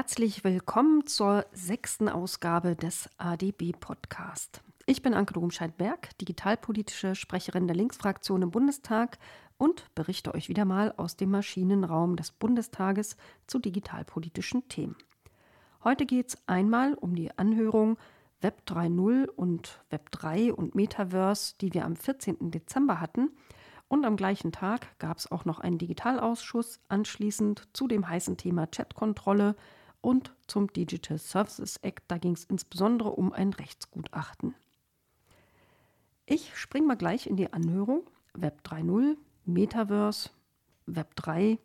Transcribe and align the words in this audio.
Herzlich 0.00 0.44
willkommen 0.44 1.06
zur 1.06 1.44
sechsten 1.52 2.08
Ausgabe 2.08 2.74
des 2.74 3.10
ADB 3.18 3.72
Podcast. 3.78 4.62
Ich 4.86 5.02
bin 5.02 5.12
Anke 5.12 5.34
Domscheit-Berg, 5.34 6.16
digitalpolitische 6.16 7.14
Sprecherin 7.14 7.66
der 7.66 7.76
Linksfraktion 7.76 8.40
im 8.40 8.50
Bundestag 8.50 9.18
und 9.58 9.94
berichte 9.94 10.34
euch 10.34 10.48
wieder 10.48 10.64
mal 10.64 10.94
aus 10.96 11.16
dem 11.16 11.30
Maschinenraum 11.30 12.16
des 12.16 12.30
Bundestages 12.32 13.18
zu 13.46 13.58
digitalpolitischen 13.58 14.66
Themen. 14.68 14.96
Heute 15.84 16.06
geht 16.06 16.28
es 16.28 16.38
einmal 16.46 16.94
um 16.94 17.14
die 17.14 17.36
Anhörung 17.36 17.98
Web 18.40 18.62
3.0 18.68 19.28
und 19.28 19.84
Web 19.90 20.10
3 20.12 20.54
und 20.54 20.74
Metaverse, 20.74 21.56
die 21.60 21.74
wir 21.74 21.84
am 21.84 21.94
14. 21.94 22.50
Dezember 22.50 23.02
hatten. 23.02 23.32
Und 23.86 24.06
am 24.06 24.16
gleichen 24.16 24.50
Tag 24.50 24.98
gab 24.98 25.18
es 25.18 25.30
auch 25.30 25.44
noch 25.44 25.60
einen 25.60 25.76
Digitalausschuss 25.76 26.80
anschließend 26.88 27.68
zu 27.74 27.86
dem 27.86 28.08
heißen 28.08 28.38
Thema 28.38 28.66
Chatkontrolle 28.66 29.56
und 30.00 30.32
zum 30.46 30.72
Digital 30.72 31.18
Services 31.18 31.76
Act. 31.78 32.04
Da 32.08 32.18
ging 32.18 32.32
es 32.32 32.44
insbesondere 32.44 33.10
um 33.10 33.32
ein 33.32 33.52
Rechtsgutachten. 33.52 34.54
Ich 36.26 36.56
springe 36.56 36.86
mal 36.86 36.96
gleich 36.96 37.26
in 37.26 37.36
die 37.36 37.52
Anhörung. 37.52 38.08
Web 38.34 38.60
3.0, 38.64 39.16
Metaverse, 39.44 40.30
Web 40.86 41.16
3. 41.16 41.58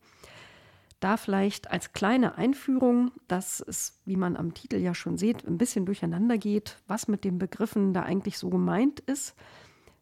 Da 0.99 1.17
vielleicht 1.17 1.69
als 1.69 1.93
kleine 1.93 2.35
Einführung, 2.35 3.11
dass 3.27 3.59
es, 3.59 4.01
wie 4.05 4.15
man 4.15 4.35
am 4.35 4.53
Titel 4.53 4.77
ja 4.77 4.95
schon 4.95 5.17
sieht, 5.17 5.45
ein 5.45 5.59
bisschen 5.59 5.85
durcheinander 5.85 6.37
geht, 6.37 6.81
was 6.87 7.07
mit 7.07 7.23
den 7.23 7.37
Begriffen 7.37 7.93
da 7.93 8.01
eigentlich 8.03 8.39
so 8.39 8.49
gemeint 8.49 9.01
ist. 9.01 9.35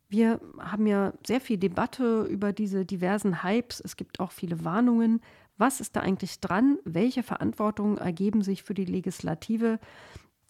Wir 0.08 0.40
haben 0.60 0.86
ja 0.86 1.12
sehr 1.26 1.42
viel 1.42 1.58
Debatte 1.58 2.24
über 2.24 2.54
diese 2.54 2.86
diversen 2.86 3.44
Hypes. 3.44 3.82
Es 3.82 3.98
gibt 3.98 4.20
auch 4.20 4.32
viele 4.32 4.64
Warnungen. 4.64 5.22
Was 5.58 5.80
ist 5.82 5.96
da 5.96 6.02
eigentlich 6.02 6.40
dran? 6.40 6.80
Welche 6.84 7.24
Verantwortungen 7.24 7.98
ergeben 7.98 8.42
sich 8.42 8.64
für 8.64 8.74
die 8.74 8.86
Legislative? 8.86 9.80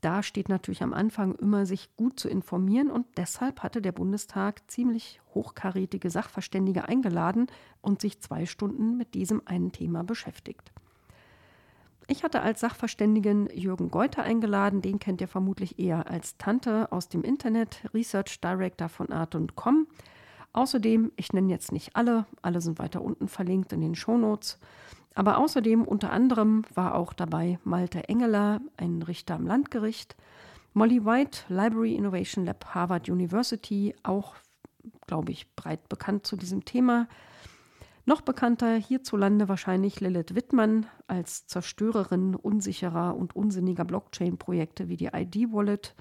Da 0.01 0.21
steht 0.21 0.49
natürlich 0.49 0.83
am 0.83 0.93
Anfang 0.93 1.35
immer, 1.35 1.65
sich 1.65 1.95
gut 1.95 2.19
zu 2.19 2.27
informieren 2.27 2.91
und 2.91 3.05
deshalb 3.15 3.63
hatte 3.63 3.81
der 3.81 3.93
Bundestag 3.93 4.69
ziemlich 4.69 5.21
hochkarätige 5.33 6.09
Sachverständige 6.09 6.87
eingeladen 6.89 7.47
und 7.81 8.01
sich 8.01 8.19
zwei 8.19 8.45
Stunden 8.45 8.97
mit 8.97 9.13
diesem 9.13 9.41
einen 9.45 9.71
Thema 9.71 10.03
beschäftigt. 10.03 10.73
Ich 12.07 12.23
hatte 12.23 12.41
als 12.41 12.59
Sachverständigen 12.59 13.47
Jürgen 13.53 13.89
Geuter 13.89 14.23
eingeladen, 14.23 14.81
den 14.81 14.99
kennt 14.99 15.21
ihr 15.21 15.29
vermutlich 15.29 15.79
eher 15.79 16.09
als 16.09 16.37
Tante 16.37 16.91
aus 16.91 17.07
dem 17.07 17.23
Internet, 17.23 17.81
Research 17.93 18.41
Director 18.41 18.89
von 18.89 19.09
Art 19.11 19.35
und 19.35 19.55
Com. 19.55 19.87
Außerdem, 20.53 21.11
ich 21.15 21.33
nenne 21.33 21.51
jetzt 21.51 21.71
nicht 21.71 21.95
alle, 21.95 22.25
alle 22.41 22.61
sind 22.61 22.77
weiter 22.79 23.01
unten 23.01 23.27
verlinkt 23.27 23.73
in 23.73 23.81
den 23.81 23.95
Shownotes. 23.95 24.59
Aber 25.15 25.37
außerdem 25.37 25.83
unter 25.83 26.11
anderem 26.11 26.63
war 26.73 26.95
auch 26.95 27.13
dabei 27.13 27.59
Malte 27.63 28.07
Engeler, 28.07 28.61
ein 28.77 29.01
Richter 29.01 29.35
am 29.35 29.47
Landgericht, 29.47 30.15
Molly 30.73 31.05
White, 31.05 31.41
Library 31.49 31.95
Innovation 31.95 32.45
Lab 32.45 32.65
Harvard 32.73 33.09
University, 33.09 33.95
auch, 34.01 34.35
glaube 35.05 35.31
ich, 35.31 35.53
breit 35.55 35.87
bekannt 35.87 36.25
zu 36.25 36.35
diesem 36.35 36.65
Thema. 36.65 37.07
Noch 38.05 38.21
bekannter 38.21 38.75
hierzulande 38.75 39.47
wahrscheinlich 39.47 39.99
Lilith 39.99 40.35
Wittmann 40.35 40.87
als 41.07 41.47
Zerstörerin 41.47 42.35
unsicherer 42.35 43.15
und 43.15 43.35
unsinniger 43.35 43.85
Blockchain-Projekte 43.85 44.89
wie 44.89 44.97
die 44.97 45.11
ID-Wallet 45.13 45.95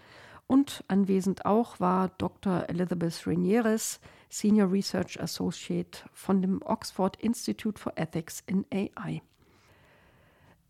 und 0.46 0.84
anwesend 0.88 1.46
auch 1.46 1.80
war 1.80 2.10
Dr. 2.18 2.64
Elizabeth 2.68 3.26
Ranieres, 3.26 4.00
Senior 4.32 4.72
Research 4.72 5.20
Associate 5.20 5.98
von 6.14 6.40
dem 6.40 6.62
Oxford 6.64 7.16
Institute 7.16 7.78
for 7.78 7.92
Ethics 7.96 8.42
in 8.46 8.64
AI. 8.72 9.20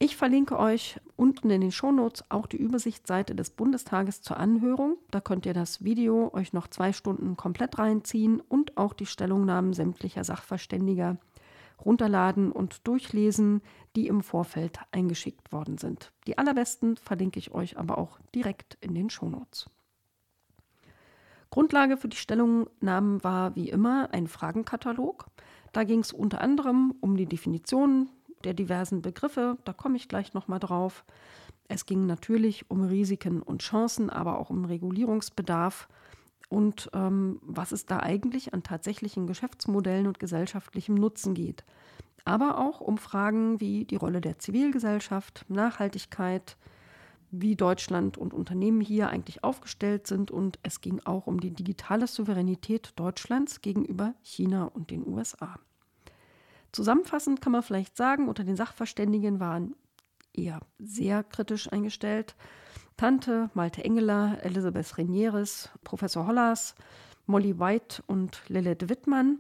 Ich 0.00 0.16
verlinke 0.16 0.58
euch 0.58 0.98
unten 1.14 1.48
in 1.48 1.60
den 1.60 1.70
Shownotes 1.70 2.24
auch 2.28 2.48
die 2.48 2.56
Übersichtsseite 2.56 3.36
des 3.36 3.50
Bundestages 3.50 4.20
zur 4.20 4.36
Anhörung. 4.36 4.96
Da 5.12 5.20
könnt 5.20 5.46
ihr 5.46 5.54
das 5.54 5.84
Video 5.84 6.34
euch 6.34 6.52
noch 6.52 6.66
zwei 6.66 6.92
Stunden 6.92 7.36
komplett 7.36 7.78
reinziehen 7.78 8.40
und 8.40 8.76
auch 8.76 8.94
die 8.94 9.06
Stellungnahmen 9.06 9.74
sämtlicher 9.74 10.24
Sachverständiger 10.24 11.18
runterladen 11.84 12.50
und 12.50 12.84
durchlesen, 12.88 13.62
die 13.94 14.08
im 14.08 14.24
Vorfeld 14.24 14.80
eingeschickt 14.90 15.52
worden 15.52 15.78
sind. 15.78 16.12
Die 16.26 16.36
allerbesten 16.36 16.96
verlinke 16.96 17.38
ich 17.38 17.52
euch 17.52 17.78
aber 17.78 17.96
auch 17.96 18.18
direkt 18.34 18.76
in 18.80 18.92
den 18.96 19.08
Shownotes. 19.08 19.70
Grundlage 21.52 21.98
für 21.98 22.08
die 22.08 22.16
Stellungnahmen 22.16 23.22
war 23.22 23.54
wie 23.54 23.68
immer 23.68 24.08
ein 24.12 24.26
Fragenkatalog. 24.26 25.26
Da 25.74 25.84
ging 25.84 26.00
es 26.00 26.10
unter 26.10 26.40
anderem 26.40 26.94
um 27.00 27.14
die 27.14 27.26
Definition 27.26 28.08
der 28.42 28.54
diversen 28.54 29.02
Begriffe, 29.02 29.58
da 29.66 29.74
komme 29.74 29.96
ich 29.96 30.08
gleich 30.08 30.32
nochmal 30.32 30.60
drauf. 30.60 31.04
Es 31.68 31.84
ging 31.84 32.06
natürlich 32.06 32.70
um 32.70 32.82
Risiken 32.84 33.42
und 33.42 33.60
Chancen, 33.60 34.08
aber 34.08 34.38
auch 34.38 34.48
um 34.48 34.64
Regulierungsbedarf 34.64 35.88
und 36.48 36.90
ähm, 36.94 37.38
was 37.42 37.72
es 37.72 37.84
da 37.84 38.00
eigentlich 38.00 38.54
an 38.54 38.62
tatsächlichen 38.62 39.26
Geschäftsmodellen 39.26 40.06
und 40.06 40.18
gesellschaftlichem 40.18 40.94
Nutzen 40.94 41.34
geht. 41.34 41.64
Aber 42.24 42.58
auch 42.58 42.80
um 42.80 42.96
Fragen 42.96 43.60
wie 43.60 43.84
die 43.84 43.96
Rolle 43.96 44.22
der 44.22 44.38
Zivilgesellschaft, 44.38 45.44
Nachhaltigkeit, 45.48 46.56
wie 47.32 47.56
Deutschland 47.56 48.16
und 48.16 48.32
Unternehmen 48.32 48.80
hier 48.80 49.08
eigentlich 49.08 49.42
aufgestellt 49.42 50.06
sind. 50.06 50.30
Und 50.30 50.58
es 50.62 50.80
ging 50.80 51.00
auch 51.04 51.26
um 51.26 51.40
die 51.40 51.50
digitale 51.50 52.06
Souveränität 52.06 52.92
Deutschlands 52.96 53.62
gegenüber 53.62 54.14
China 54.22 54.66
und 54.66 54.90
den 54.90 55.06
USA. 55.06 55.58
Zusammenfassend 56.70 57.40
kann 57.40 57.52
man 57.52 57.62
vielleicht 57.62 57.96
sagen, 57.96 58.28
unter 58.28 58.44
den 58.44 58.56
Sachverständigen 58.56 59.40
waren 59.40 59.74
eher 60.32 60.60
sehr 60.78 61.24
kritisch 61.24 61.70
eingestellt 61.72 62.36
Tante, 62.96 63.50
Malte 63.54 63.84
Engeler, 63.84 64.38
Elisabeth 64.42 64.96
Renieres, 64.96 65.70
Professor 65.82 66.26
Hollers, 66.26 66.74
Molly 67.26 67.58
White 67.58 68.02
und 68.06 68.42
Lilith 68.48 68.88
Wittmann. 68.88 69.38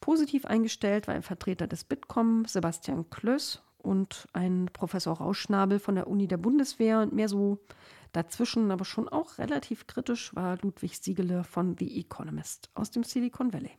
Positiv 0.00 0.44
eingestellt 0.44 1.06
war 1.06 1.14
ein 1.14 1.22
Vertreter 1.22 1.66
des 1.66 1.84
Bitkom, 1.84 2.44
Sebastian 2.44 3.08
Klöss 3.08 3.62
und 3.84 4.26
ein 4.32 4.70
Professor 4.72 5.16
Rauschnabel 5.16 5.78
von 5.78 5.94
der 5.94 6.06
Uni 6.06 6.26
der 6.26 6.36
Bundeswehr 6.38 7.00
und 7.00 7.12
mehr 7.12 7.28
so 7.28 7.58
dazwischen, 8.12 8.70
aber 8.70 8.84
schon 8.84 9.08
auch 9.08 9.38
relativ 9.38 9.86
kritisch 9.86 10.34
war 10.34 10.58
Ludwig 10.62 10.98
Siegele 10.98 11.44
von 11.44 11.76
The 11.78 12.00
Economist 12.00 12.70
aus 12.74 12.90
dem 12.90 13.02
Silicon 13.02 13.52
Valley. 13.52 13.72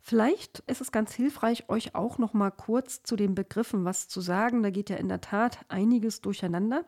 Vielleicht 0.00 0.60
ist 0.66 0.80
es 0.80 0.92
ganz 0.92 1.12
hilfreich, 1.12 1.68
euch 1.68 1.94
auch 1.94 2.18
noch 2.18 2.32
mal 2.32 2.50
kurz 2.50 3.02
zu 3.02 3.16
den 3.16 3.34
Begriffen 3.34 3.84
was 3.84 4.08
zu 4.08 4.20
sagen. 4.20 4.62
Da 4.62 4.70
geht 4.70 4.88
ja 4.88 4.96
in 4.96 5.08
der 5.08 5.20
Tat 5.20 5.58
einiges 5.68 6.22
durcheinander. 6.22 6.84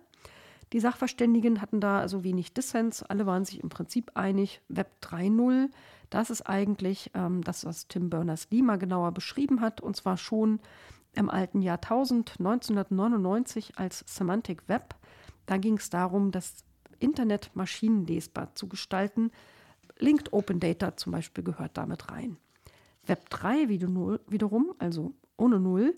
Die 0.73 0.81
Sachverständigen 0.81 1.61
hatten 1.61 1.81
da 1.81 2.01
also 2.01 2.25
wenig 2.25 2.55
Dissens, 2.55 3.03
alle 3.03 3.27
waren 3.27 3.45
sich 3.45 3.63
im 3.63 3.69
Prinzip 3.69 4.13
einig. 4.15 4.63
Web 4.69 4.91
3.0, 5.03 5.69
das 6.09 6.31
ist 6.31 6.43
eigentlich 6.43 7.11
ähm, 7.13 7.45
das, 7.45 7.67
was 7.67 7.89
Tim 7.89 8.09
Berners-Lee 8.09 8.63
mal 8.63 8.79
genauer 8.79 9.13
beschrieben 9.13 9.61
hat, 9.61 9.83
und 9.83 9.97
zwar 9.97 10.17
schon 10.17 10.61
im 11.15 11.29
alten 11.29 11.63
Jahrtausend 11.63 12.35
1999 12.39 13.79
als 13.79 14.05
Semantic 14.07 14.69
Web. 14.69 14.95
Da 15.47 15.57
ging 15.57 15.77
es 15.77 15.91
darum, 15.91 16.31
das 16.31 16.65
Internet 16.99 17.51
maschinenlesbar 17.55 18.55
zu 18.55 18.69
gestalten. 18.69 19.31
Linked 19.99 20.33
Open 20.33 20.61
Data 20.61 20.97
zum 20.97 21.13
Beispiel 21.13 21.45
gehört 21.45 21.77
damit 21.77 22.11
rein. 22.11 22.39
Web 23.07 23.29
3 23.31 23.69
wiederum, 23.69 24.75
also 24.79 25.13
ohne 25.37 25.59
Null, 25.59 25.97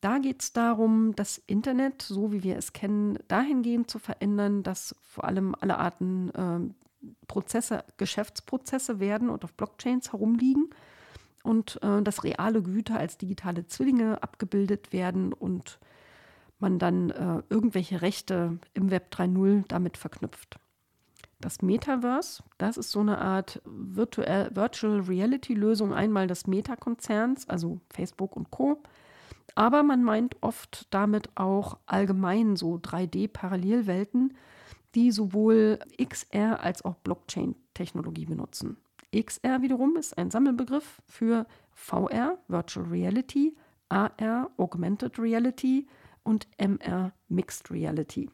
da 0.00 0.18
geht 0.18 0.42
es 0.42 0.52
darum, 0.52 1.14
das 1.14 1.38
Internet, 1.38 2.02
so 2.02 2.32
wie 2.32 2.42
wir 2.42 2.56
es 2.56 2.72
kennen, 2.72 3.18
dahingehend 3.28 3.88
zu 3.88 4.00
verändern, 4.00 4.64
dass 4.64 4.96
vor 5.02 5.24
allem 5.24 5.54
alle 5.60 5.78
Arten 5.78 6.30
äh, 6.30 7.06
Prozesse, 7.28 7.84
Geschäftsprozesse 7.98 8.98
werden 8.98 9.30
und 9.30 9.44
auf 9.44 9.54
Blockchains 9.54 10.12
herumliegen 10.12 10.70
und 11.42 11.82
äh, 11.82 12.02
dass 12.02 12.24
reale 12.24 12.62
Güter 12.62 12.98
als 12.98 13.18
digitale 13.18 13.66
Zwillinge 13.66 14.22
abgebildet 14.22 14.92
werden 14.92 15.32
und 15.32 15.78
man 16.58 16.78
dann 16.78 17.10
äh, 17.10 17.42
irgendwelche 17.50 18.02
Rechte 18.02 18.58
im 18.72 18.90
Web 18.90 19.12
3.0 19.12 19.64
damit 19.68 19.96
verknüpft. 19.96 20.58
Das 21.40 21.60
Metaverse, 21.60 22.44
das 22.56 22.76
ist 22.76 22.92
so 22.92 23.00
eine 23.00 23.18
Art 23.18 23.60
Virtual, 23.64 24.54
Virtual 24.54 25.00
Reality 25.00 25.54
Lösung 25.54 25.92
einmal 25.92 26.28
des 26.28 26.46
Meta-Konzerns, 26.46 27.48
also 27.48 27.80
Facebook 27.90 28.36
und 28.36 28.50
Co., 28.50 28.80
aber 29.54 29.82
man 29.82 30.02
meint 30.02 30.36
oft 30.40 30.86
damit 30.90 31.28
auch 31.34 31.76
allgemein 31.84 32.56
so 32.56 32.76
3D-Parallelwelten, 32.76 34.34
die 34.94 35.10
sowohl 35.10 35.78
XR 36.02 36.60
als 36.60 36.84
auch 36.84 36.94
Blockchain-Technologie 36.96 38.26
benutzen. 38.26 38.76
XR 39.14 39.60
wiederum 39.60 39.96
ist 39.96 40.16
ein 40.16 40.30
Sammelbegriff 40.30 41.02
für 41.06 41.46
VR, 41.72 42.38
Virtual 42.48 42.86
Reality, 42.86 43.54
AR, 43.88 44.50
Augmented 44.56 45.18
Reality 45.18 45.86
und 46.22 46.48
MR, 46.58 47.12
Mixed 47.28 47.70
Reality. 47.70 48.30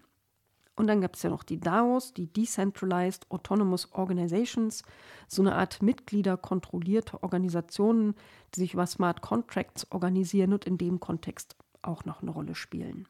Und 0.77 0.87
dann 0.87 1.01
gab 1.01 1.17
es 1.17 1.25
ja 1.25 1.31
noch 1.31 1.43
die 1.43 1.59
DAOs, 1.59 2.15
die 2.15 2.33
Decentralized 2.33 3.29
Autonomous 3.31 3.93
Organizations, 3.93 4.85
so 5.27 5.43
eine 5.43 5.57
Art 5.57 5.83
mitgliederkontrollierte 5.83 7.21
Organisationen, 7.25 8.15
die 8.55 8.61
sich 8.61 8.75
über 8.75 8.87
Smart 8.87 9.21
Contracts 9.21 9.91
organisieren 9.91 10.53
und 10.53 10.65
in 10.65 10.79
dem 10.79 11.01
Kontext 11.01 11.57
auch 11.83 12.05
noch 12.05 12.23
eine 12.23 12.31
Rolle 12.31 12.55
spielen. 12.55 13.09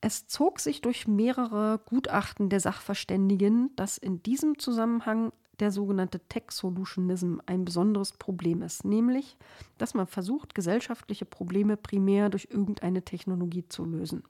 Es 0.00 0.26
zog 0.26 0.58
sich 0.58 0.80
durch 0.80 1.06
mehrere 1.06 1.80
Gutachten 1.84 2.48
der 2.48 2.60
Sachverständigen, 2.60 3.76
dass 3.76 3.98
in 3.98 4.22
diesem 4.22 4.58
Zusammenhang 4.58 5.32
der 5.60 5.70
sogenannte 5.70 6.20
Tech-Solutionism 6.20 7.38
ein 7.46 7.64
besonderes 7.64 8.12
Problem 8.12 8.62
ist, 8.62 8.84
nämlich, 8.84 9.36
dass 9.78 9.94
man 9.94 10.06
versucht, 10.06 10.54
gesellschaftliche 10.54 11.24
Probleme 11.24 11.76
primär 11.76 12.30
durch 12.30 12.48
irgendeine 12.50 13.02
Technologie 13.02 13.68
zu 13.68 13.84
lösen. 13.84 14.24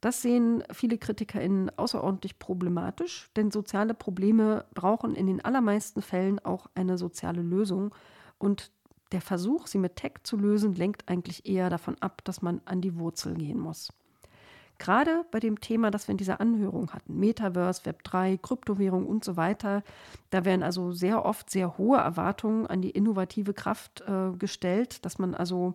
Das 0.00 0.22
sehen 0.22 0.62
viele 0.72 0.98
KritikerInnen 0.98 1.70
außerordentlich 1.78 2.38
problematisch, 2.38 3.30
denn 3.36 3.50
soziale 3.50 3.94
Probleme 3.94 4.64
brauchen 4.74 5.14
in 5.14 5.26
den 5.26 5.44
allermeisten 5.44 6.02
Fällen 6.02 6.38
auch 6.38 6.66
eine 6.74 6.98
soziale 6.98 7.42
Lösung. 7.42 7.94
Und 8.38 8.70
der 9.12 9.20
Versuch, 9.20 9.66
sie 9.66 9.78
mit 9.78 9.96
Tech 9.96 10.12
zu 10.22 10.36
lösen, 10.36 10.74
lenkt 10.74 11.08
eigentlich 11.08 11.46
eher 11.46 11.70
davon 11.70 11.96
ab, 12.00 12.22
dass 12.24 12.42
man 12.42 12.60
an 12.66 12.80
die 12.80 12.98
Wurzel 12.98 13.34
gehen 13.34 13.58
muss. 13.58 13.88
Gerade 14.78 15.24
bei 15.30 15.40
dem 15.40 15.60
Thema, 15.60 15.90
das 15.90 16.06
wir 16.06 16.12
in 16.12 16.18
dieser 16.18 16.40
Anhörung 16.40 16.90
hatten, 16.90 17.18
Metaverse, 17.18 17.82
Web3, 17.82 18.38
Kryptowährung 18.38 19.06
und 19.06 19.24
so 19.24 19.36
weiter, 19.36 19.82
da 20.30 20.44
werden 20.44 20.62
also 20.62 20.92
sehr 20.92 21.24
oft 21.24 21.50
sehr 21.50 21.78
hohe 21.78 21.98
Erwartungen 21.98 22.66
an 22.66 22.82
die 22.82 22.90
innovative 22.90 23.54
Kraft 23.54 24.02
äh, 24.06 24.36
gestellt, 24.36 25.04
dass 25.04 25.18
man 25.18 25.34
also 25.34 25.74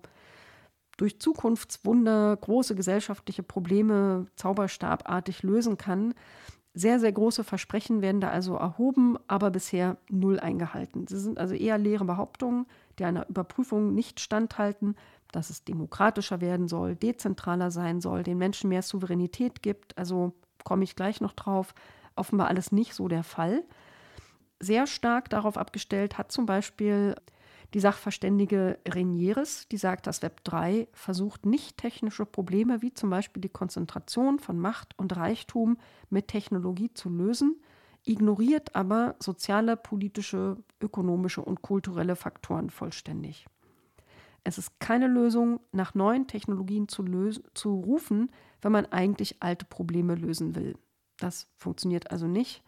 durch 0.97 1.19
Zukunftswunder 1.19 2.37
große 2.37 2.75
gesellschaftliche 2.75 3.41
Probleme 3.41 4.27
zauberstabartig 4.35 5.41
lösen 5.41 5.77
kann. 5.77 6.13
Sehr, 6.73 6.99
sehr 6.99 7.11
große 7.11 7.43
Versprechen 7.43 8.01
werden 8.01 8.21
da 8.21 8.29
also 8.29 8.55
erhoben, 8.55 9.17
aber 9.27 9.49
bisher 9.49 9.97
null 10.09 10.39
eingehalten. 10.39 11.07
Sie 11.07 11.19
sind 11.19 11.39
also 11.39 11.55
eher 11.55 11.77
leere 11.77 12.05
Behauptungen, 12.05 12.65
die 12.99 13.03
einer 13.03 13.27
Überprüfung 13.27 13.93
nicht 13.93 14.19
standhalten, 14.19 14.95
dass 15.31 15.49
es 15.49 15.63
demokratischer 15.63 16.41
werden 16.41 16.67
soll, 16.67 16.95
dezentraler 16.95 17.71
sein 17.71 18.01
soll, 18.01 18.23
den 18.23 18.37
Menschen 18.37 18.69
mehr 18.69 18.81
Souveränität 18.81 19.61
gibt. 19.61 19.97
Also 19.97 20.33
komme 20.63 20.83
ich 20.83 20.95
gleich 20.95 21.21
noch 21.21 21.33
drauf. 21.33 21.73
Offenbar 22.15 22.47
alles 22.47 22.71
nicht 22.71 22.93
so 22.93 23.07
der 23.07 23.23
Fall. 23.23 23.63
Sehr 24.59 24.85
stark 24.87 25.29
darauf 25.29 25.57
abgestellt 25.57 26.17
hat 26.17 26.31
zum 26.31 26.45
Beispiel 26.45 27.15
die 27.73 27.79
Sachverständige 27.79 28.79
Renieres, 28.87 29.67
die 29.69 29.77
sagt, 29.77 30.05
dass 30.05 30.21
Web 30.21 30.43
3 30.43 30.87
versucht, 30.91 31.45
nicht 31.45 31.77
technische 31.77 32.25
Probleme 32.25 32.81
wie 32.81 32.93
zum 32.93 33.09
Beispiel 33.09 33.41
die 33.41 33.49
Konzentration 33.49 34.39
von 34.39 34.59
Macht 34.59 34.97
und 34.97 35.15
Reichtum 35.15 35.77
mit 36.09 36.27
Technologie 36.27 36.93
zu 36.93 37.09
lösen, 37.09 37.61
ignoriert 38.03 38.75
aber 38.75 39.15
soziale, 39.19 39.77
politische, 39.77 40.57
ökonomische 40.81 41.41
und 41.41 41.61
kulturelle 41.61 42.15
Faktoren 42.15 42.69
vollständig. 42.69 43.45
Es 44.43 44.57
ist 44.57 44.79
keine 44.79 45.07
Lösung, 45.07 45.59
nach 45.71 45.93
neuen 45.93 46.27
Technologien 46.27 46.87
zu, 46.87 47.05
zu 47.53 47.75
rufen, 47.75 48.31
wenn 48.61 48.71
man 48.71 48.85
eigentlich 48.87 49.37
alte 49.41 49.65
Probleme 49.65 50.15
lösen 50.15 50.55
will. 50.55 50.75
Das 51.17 51.47
funktioniert 51.55 52.11
also 52.11 52.27
nicht. 52.27 52.63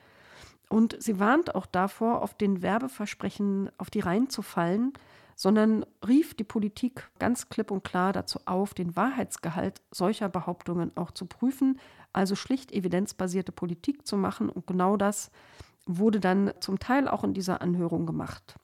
Und 0.70 0.96
sie 1.02 1.20
warnt 1.20 1.56
auch 1.56 1.66
davor, 1.66 2.22
auf 2.22 2.36
den 2.36 2.62
Werbeversprechen 2.62 3.70
auf 3.78 3.90
die 3.90 4.00
Reihen 4.00 4.30
zu 4.30 4.42
fallen, 4.42 4.94
sondern 5.36 5.86
rief 6.08 6.36
die 6.36 6.44
Politik 6.44 7.10
ganz 7.20 7.50
klipp 7.50 7.72
und 7.72 7.84
klar 7.84 8.14
dazu 8.14 8.40
auf, 8.46 8.74
den 8.74 8.96
Wahrheitsgehalt 8.96 9.82
solcher 9.92 10.30
Behauptungen 10.30 10.92
auch 10.96 11.12
zu 11.12 11.26
prüfen, 11.26 11.80
also 12.12 12.36
schlicht 12.36 12.72
evidenzbasierte 12.72 13.52
Politik 13.52 14.06
zu 14.06 14.16
machen. 14.18 14.50
Und 14.50 14.68
genau 14.68 14.98
das 14.98 15.32
wurde 15.86 16.20
dann 16.20 16.54
zum 16.60 16.80
Teil 16.80 17.08
auch 17.08 17.24
in 17.24 17.34
dieser 17.34 17.62
Anhörung 17.62 18.06
gemacht. 18.06 18.56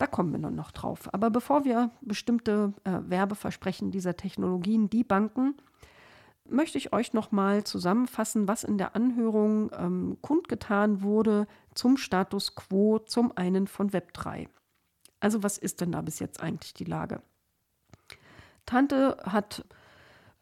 Da 0.00 0.06
kommen 0.06 0.32
wir 0.32 0.38
noch 0.38 0.70
drauf. 0.70 1.12
Aber 1.12 1.28
bevor 1.28 1.66
wir 1.66 1.90
bestimmte 2.00 2.72
äh, 2.84 3.00
Werbeversprechen 3.02 3.90
dieser 3.90 4.16
Technologien 4.16 4.88
debanken, 4.88 5.58
möchte 6.48 6.78
ich 6.78 6.94
euch 6.94 7.12
noch 7.12 7.32
mal 7.32 7.64
zusammenfassen, 7.64 8.48
was 8.48 8.64
in 8.64 8.78
der 8.78 8.96
Anhörung 8.96 9.70
ähm, 9.76 10.16
kundgetan 10.22 11.02
wurde 11.02 11.46
zum 11.74 11.98
Status 11.98 12.54
quo 12.54 12.98
zum 12.98 13.36
einen 13.36 13.66
von 13.66 13.90
Web3. 13.90 14.48
Also 15.20 15.42
was 15.42 15.58
ist 15.58 15.82
denn 15.82 15.92
da 15.92 16.00
bis 16.00 16.18
jetzt 16.18 16.42
eigentlich 16.42 16.72
die 16.72 16.84
Lage? 16.84 17.20
Tante 18.64 19.18
hat 19.24 19.66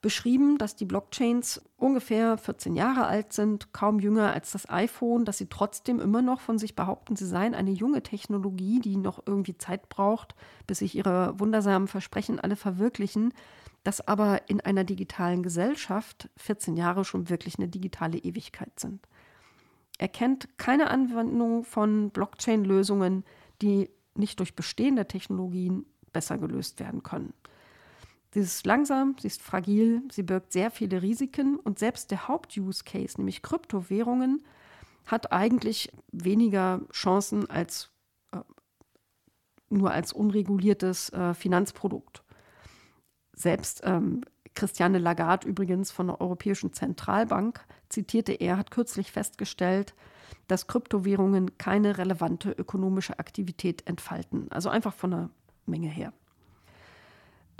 beschrieben, 0.00 0.58
dass 0.58 0.76
die 0.76 0.84
Blockchains 0.84 1.60
ungefähr 1.76 2.38
14 2.38 2.76
Jahre 2.76 3.06
alt 3.06 3.32
sind, 3.32 3.72
kaum 3.72 3.98
jünger 3.98 4.32
als 4.32 4.52
das 4.52 4.68
iPhone, 4.70 5.24
dass 5.24 5.38
sie 5.38 5.48
trotzdem 5.48 5.98
immer 6.00 6.22
noch 6.22 6.40
von 6.40 6.58
sich 6.58 6.76
behaupten, 6.76 7.16
sie 7.16 7.26
seien 7.26 7.54
eine 7.54 7.72
junge 7.72 8.02
Technologie, 8.02 8.80
die 8.80 8.96
noch 8.96 9.22
irgendwie 9.26 9.58
Zeit 9.58 9.88
braucht, 9.88 10.36
bis 10.66 10.78
sich 10.78 10.94
ihre 10.94 11.38
wundersamen 11.40 11.88
Versprechen 11.88 12.38
alle 12.38 12.56
verwirklichen, 12.56 13.34
dass 13.82 14.06
aber 14.06 14.48
in 14.48 14.60
einer 14.60 14.84
digitalen 14.84 15.42
Gesellschaft 15.42 16.28
14 16.36 16.76
Jahre 16.76 17.04
schon 17.04 17.28
wirklich 17.28 17.58
eine 17.58 17.68
digitale 17.68 18.18
Ewigkeit 18.18 18.78
sind. 18.78 19.06
Er 19.98 20.08
kennt 20.08 20.58
keine 20.58 20.90
Anwendung 20.90 21.64
von 21.64 22.10
Blockchain-Lösungen, 22.10 23.24
die 23.62 23.90
nicht 24.14 24.38
durch 24.38 24.54
bestehende 24.54 25.06
Technologien 25.06 25.86
besser 26.12 26.38
gelöst 26.38 26.78
werden 26.78 27.02
können. 27.02 27.32
Sie 28.34 28.40
ist 28.40 28.66
langsam, 28.66 29.16
sie 29.18 29.28
ist 29.28 29.42
fragil, 29.42 30.02
sie 30.12 30.22
birgt 30.22 30.52
sehr 30.52 30.70
viele 30.70 31.00
Risiken 31.02 31.56
und 31.58 31.78
selbst 31.78 32.10
der 32.10 32.28
Haupt-Use-Case, 32.28 33.16
nämlich 33.16 33.42
Kryptowährungen, 33.42 34.44
hat 35.06 35.32
eigentlich 35.32 35.90
weniger 36.12 36.82
Chancen 36.92 37.48
als 37.48 37.90
äh, 38.32 38.40
nur 39.70 39.90
als 39.92 40.12
unreguliertes 40.12 41.10
äh, 41.10 41.32
Finanzprodukt. 41.32 42.22
Selbst 43.32 43.80
ähm, 43.84 44.22
Christiane 44.54 44.98
Lagarde 44.98 45.48
übrigens 45.48 45.90
von 45.90 46.08
der 46.08 46.20
Europäischen 46.20 46.72
Zentralbank 46.72 47.64
zitierte 47.88 48.32
er, 48.32 48.58
hat 48.58 48.70
kürzlich 48.70 49.12
festgestellt, 49.12 49.94
dass 50.48 50.66
Kryptowährungen 50.66 51.56
keine 51.56 51.96
relevante 51.96 52.50
ökonomische 52.50 53.18
Aktivität 53.18 53.86
entfalten. 53.86 54.50
Also 54.50 54.68
einfach 54.68 54.92
von 54.92 55.10
der 55.10 55.30
Menge 55.64 55.88
her. 55.88 56.12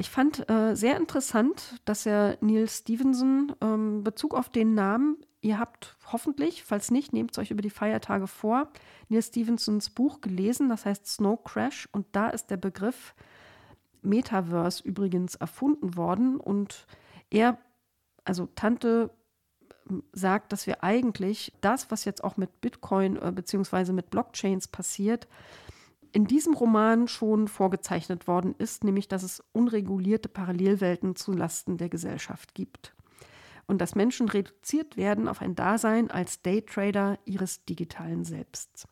Ich 0.00 0.10
fand 0.10 0.48
äh, 0.48 0.76
sehr 0.76 0.96
interessant, 0.96 1.80
dass 1.84 2.06
er 2.06 2.38
Neil 2.40 2.68
Stevenson 2.68 3.52
ähm, 3.60 4.04
Bezug 4.04 4.32
auf 4.32 4.48
den 4.48 4.74
Namen, 4.74 5.16
ihr 5.40 5.58
habt 5.58 5.96
hoffentlich, 6.12 6.62
falls 6.62 6.92
nicht, 6.92 7.12
nehmt 7.12 7.32
es 7.32 7.38
euch 7.38 7.50
über 7.50 7.62
die 7.62 7.70
Feiertage 7.70 8.28
vor, 8.28 8.68
Neil 9.08 9.22
Stevensons 9.22 9.90
Buch 9.90 10.20
gelesen, 10.20 10.68
das 10.68 10.86
heißt 10.86 11.04
Snow 11.04 11.42
Crash 11.42 11.88
und 11.90 12.06
da 12.12 12.28
ist 12.28 12.46
der 12.46 12.58
Begriff 12.58 13.16
Metaverse 14.02 14.84
übrigens 14.84 15.34
erfunden 15.34 15.96
worden 15.96 16.38
und 16.38 16.86
er, 17.30 17.58
also 18.24 18.46
Tante 18.54 19.10
sagt, 20.12 20.52
dass 20.52 20.68
wir 20.68 20.84
eigentlich 20.84 21.52
das, 21.60 21.90
was 21.90 22.04
jetzt 22.04 22.22
auch 22.22 22.36
mit 22.36 22.60
Bitcoin 22.60 23.16
äh, 23.16 23.32
bzw. 23.32 23.92
mit 23.92 24.10
Blockchains 24.10 24.68
passiert, 24.68 25.26
in 26.12 26.26
diesem 26.26 26.54
Roman 26.54 27.08
schon 27.08 27.48
vorgezeichnet 27.48 28.26
worden 28.26 28.54
ist, 28.58 28.84
nämlich 28.84 29.08
dass 29.08 29.22
es 29.22 29.42
unregulierte 29.52 30.28
Parallelwelten 30.28 31.16
zulasten 31.16 31.76
der 31.76 31.88
Gesellschaft 31.88 32.54
gibt 32.54 32.94
und 33.66 33.80
dass 33.80 33.94
Menschen 33.94 34.28
reduziert 34.28 34.96
werden 34.96 35.28
auf 35.28 35.40
ein 35.40 35.54
Dasein 35.54 36.10
als 36.10 36.42
Daytrader 36.42 37.18
ihres 37.24 37.64
digitalen 37.64 38.24
Selbsts. 38.24 38.88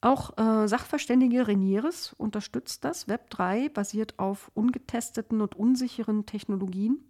Auch 0.00 0.38
äh, 0.38 0.68
Sachverständige 0.68 1.48
Renieres 1.48 2.12
unterstützt 2.12 2.84
das. 2.84 3.08
Web 3.08 3.30
3 3.30 3.68
basiert 3.70 4.18
auf 4.18 4.50
ungetesteten 4.54 5.40
und 5.40 5.56
unsicheren 5.56 6.24
Technologien, 6.24 7.02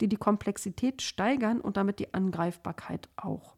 die 0.00 0.08
die 0.08 0.16
Komplexität 0.16 1.00
steigern 1.00 1.60
und 1.60 1.78
damit 1.78 2.00
die 2.00 2.12
Angreifbarkeit 2.12 3.08
auch. 3.16 3.53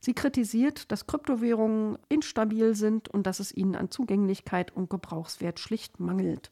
Sie 0.00 0.14
kritisiert, 0.14 0.90
dass 0.90 1.06
Kryptowährungen 1.06 1.98
instabil 2.08 2.74
sind 2.74 3.08
und 3.08 3.26
dass 3.26 3.38
es 3.38 3.52
ihnen 3.54 3.76
an 3.76 3.90
Zugänglichkeit 3.90 4.74
und 4.74 4.88
Gebrauchswert 4.88 5.60
schlicht 5.60 6.00
mangelt. 6.00 6.50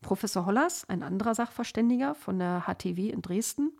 Professor 0.00 0.46
Hollers, 0.46 0.88
ein 0.88 1.02
anderer 1.02 1.34
Sachverständiger 1.34 2.14
von 2.14 2.38
der 2.38 2.64
HTW 2.66 3.08
in 3.08 3.22
Dresden, 3.22 3.72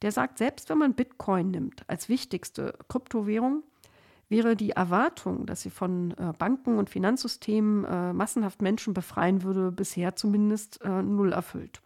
der 0.00 0.12
sagt, 0.12 0.38
selbst 0.38 0.70
wenn 0.70 0.78
man 0.78 0.94
Bitcoin 0.94 1.50
nimmt 1.50 1.82
als 1.88 2.08
wichtigste 2.08 2.78
Kryptowährung, 2.88 3.62
wäre 4.28 4.56
die 4.56 4.70
Erwartung, 4.70 5.46
dass 5.46 5.62
sie 5.62 5.70
von 5.70 6.12
äh, 6.12 6.32
Banken 6.38 6.78
und 6.78 6.90
Finanzsystemen 6.90 7.84
äh, 7.84 8.12
massenhaft 8.12 8.62
Menschen 8.62 8.94
befreien 8.94 9.42
würde, 9.42 9.72
bisher 9.72 10.16
zumindest 10.16 10.80
äh, 10.82 11.02
null 11.02 11.32
erfüllt. 11.32 11.82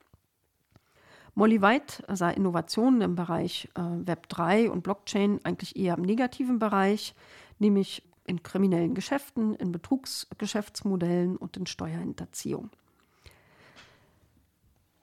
Molly 1.35 1.63
White 1.63 2.05
sah 2.15 2.31
Innovationen 2.31 3.01
im 3.01 3.17
Bereich 3.17 3.69
äh, 3.75 3.81
Web 3.81 4.29
3 4.29 4.71
und 4.71 4.83
Blockchain 4.83 5.41
eigentlich 5.45 5.77
eher 5.77 5.97
im 5.97 6.03
negativen 6.03 6.59
Bereich, 6.59 7.15
nämlich 7.59 8.03
in 8.27 8.43
kriminellen 8.43 8.95
Geschäften, 8.95 9.55
in 9.55 9.73
Betrugsgeschäftsmodellen 9.73 11.37
und 11.37 11.57
in 11.57 11.67
Steuerhinterziehung. 11.67 12.71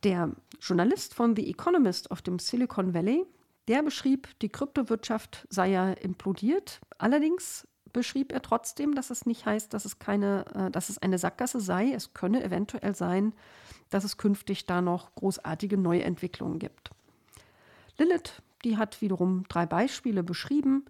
Der 0.04 0.32
Journalist 0.62 1.14
von 1.14 1.36
The 1.36 1.50
Economist 1.50 2.12
auf 2.12 2.22
dem 2.22 2.40
Silicon 2.40 2.94
Valley, 2.94 3.26
der 3.68 3.84
beschrieb, 3.84 4.30
die 4.42 4.50
Kryptowirtschaft 4.50 5.46
sei 5.50 5.72
ja 5.72 5.92
implodiert. 5.92 6.80
Allerdings 6.98 7.68
beschrieb 7.94 8.32
er 8.32 8.42
trotzdem, 8.42 8.96
dass 8.96 9.10
es 9.10 9.26
nicht 9.26 9.46
heißt, 9.46 9.74
dass 9.74 9.86
es 9.86 10.00
keine, 10.00 10.46
äh, 10.54 10.72
dass 10.72 10.90
es 10.90 10.98
eine 10.98 11.18
Sackgasse 11.18 11.60
sei. 11.60 11.92
Es 11.92 12.14
könne 12.14 12.44
eventuell 12.44 12.96
sein, 12.96 13.34
dass 13.90 14.04
es 14.04 14.18
künftig 14.18 14.66
da 14.66 14.82
noch 14.82 15.14
großartige 15.16 15.78
Neuentwicklungen 15.78 16.60
gibt. 16.60 16.92
Lilith, 17.98 18.42
die 18.64 18.78
hat 18.78 19.02
wiederum 19.02 19.46
drei 19.50 19.66
Beispiele 19.66 20.24
beschrieben, 20.24 20.86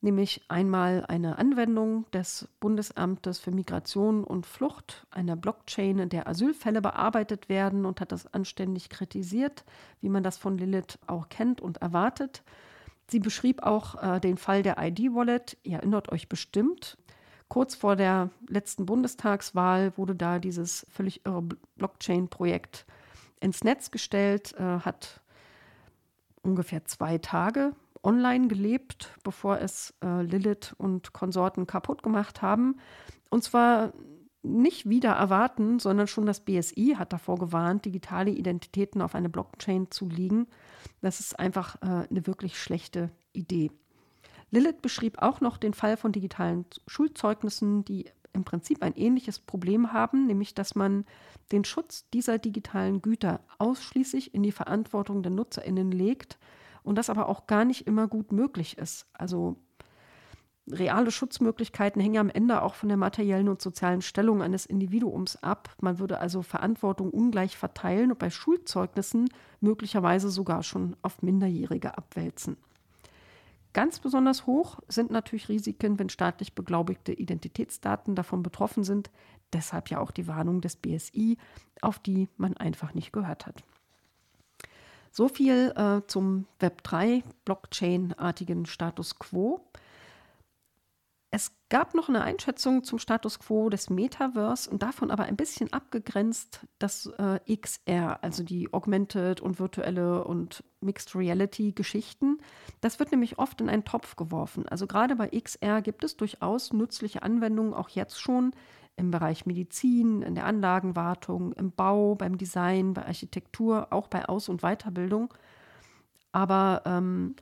nämlich 0.00 0.42
einmal 0.48 1.04
eine 1.06 1.38
Anwendung 1.38 2.10
des 2.10 2.48
Bundesamtes 2.58 3.38
für 3.38 3.52
Migration 3.52 4.24
und 4.24 4.46
Flucht, 4.46 5.06
einer 5.10 5.36
Blockchain, 5.36 5.98
in 5.98 6.08
der 6.08 6.26
Asylfälle 6.26 6.82
bearbeitet 6.82 7.48
werden 7.48 7.86
und 7.86 8.00
hat 8.00 8.12
das 8.12 8.32
anständig 8.32 8.88
kritisiert, 8.88 9.64
wie 10.00 10.08
man 10.08 10.24
das 10.24 10.36
von 10.36 10.58
Lilith 10.58 10.98
auch 11.06 11.28
kennt 11.28 11.60
und 11.60 11.78
erwartet. 11.78 12.42
Sie 13.12 13.20
beschrieb 13.20 13.62
auch 13.62 14.02
äh, 14.02 14.20
den 14.20 14.38
Fall 14.38 14.62
der 14.62 14.78
ID-Wallet. 14.78 15.58
Ihr 15.64 15.74
erinnert 15.76 16.10
euch 16.10 16.30
bestimmt. 16.30 16.96
Kurz 17.48 17.74
vor 17.74 17.94
der 17.94 18.30
letzten 18.48 18.86
Bundestagswahl 18.86 19.92
wurde 19.98 20.14
da 20.14 20.38
dieses 20.38 20.86
völlig 20.90 21.26
irre 21.26 21.42
Blockchain-Projekt 21.76 22.86
ins 23.38 23.64
Netz 23.64 23.90
gestellt, 23.90 24.54
äh, 24.54 24.78
hat 24.78 25.20
ungefähr 26.40 26.86
zwei 26.86 27.18
Tage 27.18 27.74
online 28.02 28.48
gelebt, 28.48 29.10
bevor 29.24 29.58
es 29.58 29.92
äh, 30.02 30.22
Lilith 30.22 30.74
und 30.78 31.12
Konsorten 31.12 31.66
kaputt 31.66 32.02
gemacht 32.02 32.40
haben. 32.40 32.78
Und 33.28 33.44
zwar 33.44 33.92
nicht 34.42 34.88
wieder 34.88 35.12
erwarten, 35.12 35.78
sondern 35.78 36.06
schon 36.06 36.26
das 36.26 36.40
BSI 36.40 36.96
hat 36.98 37.12
davor 37.12 37.38
gewarnt, 37.38 37.84
digitale 37.84 38.30
Identitäten 38.30 39.00
auf 39.00 39.14
eine 39.14 39.28
Blockchain 39.28 39.90
zu 39.90 40.08
liegen. 40.08 40.48
Das 41.00 41.20
ist 41.20 41.38
einfach 41.38 41.76
äh, 41.76 42.06
eine 42.10 42.26
wirklich 42.26 42.60
schlechte 42.60 43.10
Idee. 43.32 43.70
Lilith 44.50 44.82
beschrieb 44.82 45.22
auch 45.22 45.40
noch 45.40 45.56
den 45.56 45.74
Fall 45.74 45.96
von 45.96 46.12
digitalen 46.12 46.66
Schulzeugnissen, 46.86 47.84
die 47.84 48.10
im 48.32 48.44
Prinzip 48.44 48.82
ein 48.82 48.94
ähnliches 48.94 49.38
Problem 49.38 49.92
haben, 49.92 50.26
nämlich 50.26 50.54
dass 50.54 50.74
man 50.74 51.04
den 51.52 51.64
Schutz 51.64 52.08
dieser 52.10 52.38
digitalen 52.38 53.02
Güter 53.02 53.40
ausschließlich 53.58 54.34
in 54.34 54.42
die 54.42 54.52
Verantwortung 54.52 55.22
der 55.22 55.32
Nutzerinnen 55.32 55.90
legt 55.90 56.38
und 56.82 56.96
das 56.96 57.10
aber 57.10 57.28
auch 57.28 57.46
gar 57.46 57.64
nicht 57.64 57.86
immer 57.86 58.08
gut 58.08 58.32
möglich 58.32 58.78
ist. 58.78 59.06
Also 59.12 59.56
reale 60.70 61.10
Schutzmöglichkeiten 61.10 62.00
hängen 62.00 62.18
am 62.18 62.30
Ende 62.30 62.62
auch 62.62 62.74
von 62.74 62.88
der 62.88 62.98
materiellen 62.98 63.48
und 63.48 63.60
sozialen 63.60 64.02
Stellung 64.02 64.42
eines 64.42 64.66
Individuums 64.66 65.42
ab. 65.42 65.74
Man 65.80 65.98
würde 65.98 66.20
also 66.20 66.42
Verantwortung 66.42 67.10
ungleich 67.10 67.56
verteilen 67.56 68.12
und 68.12 68.18
bei 68.18 68.30
Schulzeugnissen 68.30 69.28
möglicherweise 69.60 70.30
sogar 70.30 70.62
schon 70.62 70.96
auf 71.02 71.22
Minderjährige 71.22 71.96
abwälzen. 71.96 72.56
Ganz 73.72 74.00
besonders 74.00 74.46
hoch 74.46 74.80
sind 74.88 75.10
natürlich 75.10 75.48
Risiken, 75.48 75.98
wenn 75.98 76.10
staatlich 76.10 76.54
beglaubigte 76.54 77.12
Identitätsdaten 77.12 78.14
davon 78.14 78.42
betroffen 78.42 78.84
sind. 78.84 79.10
Deshalb 79.52 79.88
ja 79.88 79.98
auch 79.98 80.10
die 80.10 80.26
Warnung 80.26 80.60
des 80.60 80.76
BSI, 80.76 81.38
auf 81.80 81.98
die 81.98 82.28
man 82.36 82.56
einfach 82.56 82.92
nicht 82.92 83.12
gehört 83.12 83.46
hat. 83.46 83.64
So 85.10 85.28
viel 85.28 85.72
äh, 85.76 86.06
zum 86.06 86.46
Web3 86.60 87.22
Blockchain-artigen 87.44 88.66
Status 88.66 89.18
quo. 89.18 89.60
Es 91.34 91.50
gab 91.70 91.94
noch 91.94 92.10
eine 92.10 92.20
Einschätzung 92.20 92.84
zum 92.84 92.98
Status 92.98 93.38
quo 93.38 93.70
des 93.70 93.88
Metaverse 93.88 94.68
und 94.68 94.82
davon 94.82 95.10
aber 95.10 95.24
ein 95.24 95.36
bisschen 95.36 95.72
abgegrenzt 95.72 96.66
das 96.78 97.06
äh, 97.16 97.40
XR, 97.56 98.22
also 98.22 98.42
die 98.42 98.70
Augmented 98.74 99.40
und 99.40 99.58
virtuelle 99.58 100.24
und 100.24 100.62
Mixed 100.82 101.16
Reality 101.16 101.72
Geschichten. 101.72 102.36
Das 102.82 102.98
wird 102.98 103.12
nämlich 103.12 103.38
oft 103.38 103.62
in 103.62 103.70
einen 103.70 103.86
Topf 103.86 104.16
geworfen. 104.16 104.68
Also 104.68 104.86
gerade 104.86 105.16
bei 105.16 105.28
XR 105.28 105.80
gibt 105.80 106.04
es 106.04 106.18
durchaus 106.18 106.74
nützliche 106.74 107.22
Anwendungen, 107.22 107.72
auch 107.72 107.88
jetzt 107.88 108.20
schon 108.20 108.52
im 108.96 109.10
Bereich 109.10 109.46
Medizin, 109.46 110.20
in 110.20 110.34
der 110.34 110.44
Anlagenwartung, 110.44 111.54
im 111.54 111.72
Bau, 111.72 112.14
beim 112.14 112.36
Design, 112.36 112.92
bei 112.92 113.06
Architektur, 113.06 113.86
auch 113.90 114.08
bei 114.08 114.28
Aus- 114.28 114.50
und 114.50 114.60
Weiterbildung. 114.60 115.32
Aber 116.30 116.82
ähm, 116.84 117.36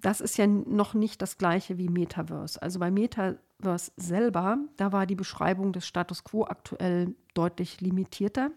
das 0.00 0.20
ist 0.20 0.38
ja 0.38 0.46
noch 0.46 0.94
nicht 0.94 1.22
das 1.22 1.38
gleiche 1.38 1.78
wie 1.78 1.88
Metaverse. 1.88 2.60
Also 2.62 2.78
bei 2.78 2.90
Metaverse 2.90 3.92
selber, 3.96 4.58
da 4.76 4.92
war 4.92 5.06
die 5.06 5.16
Beschreibung 5.16 5.72
des 5.72 5.86
Status 5.86 6.24
quo 6.24 6.44
aktuell 6.44 7.14
deutlich 7.34 7.80
limitierter. 7.80 8.50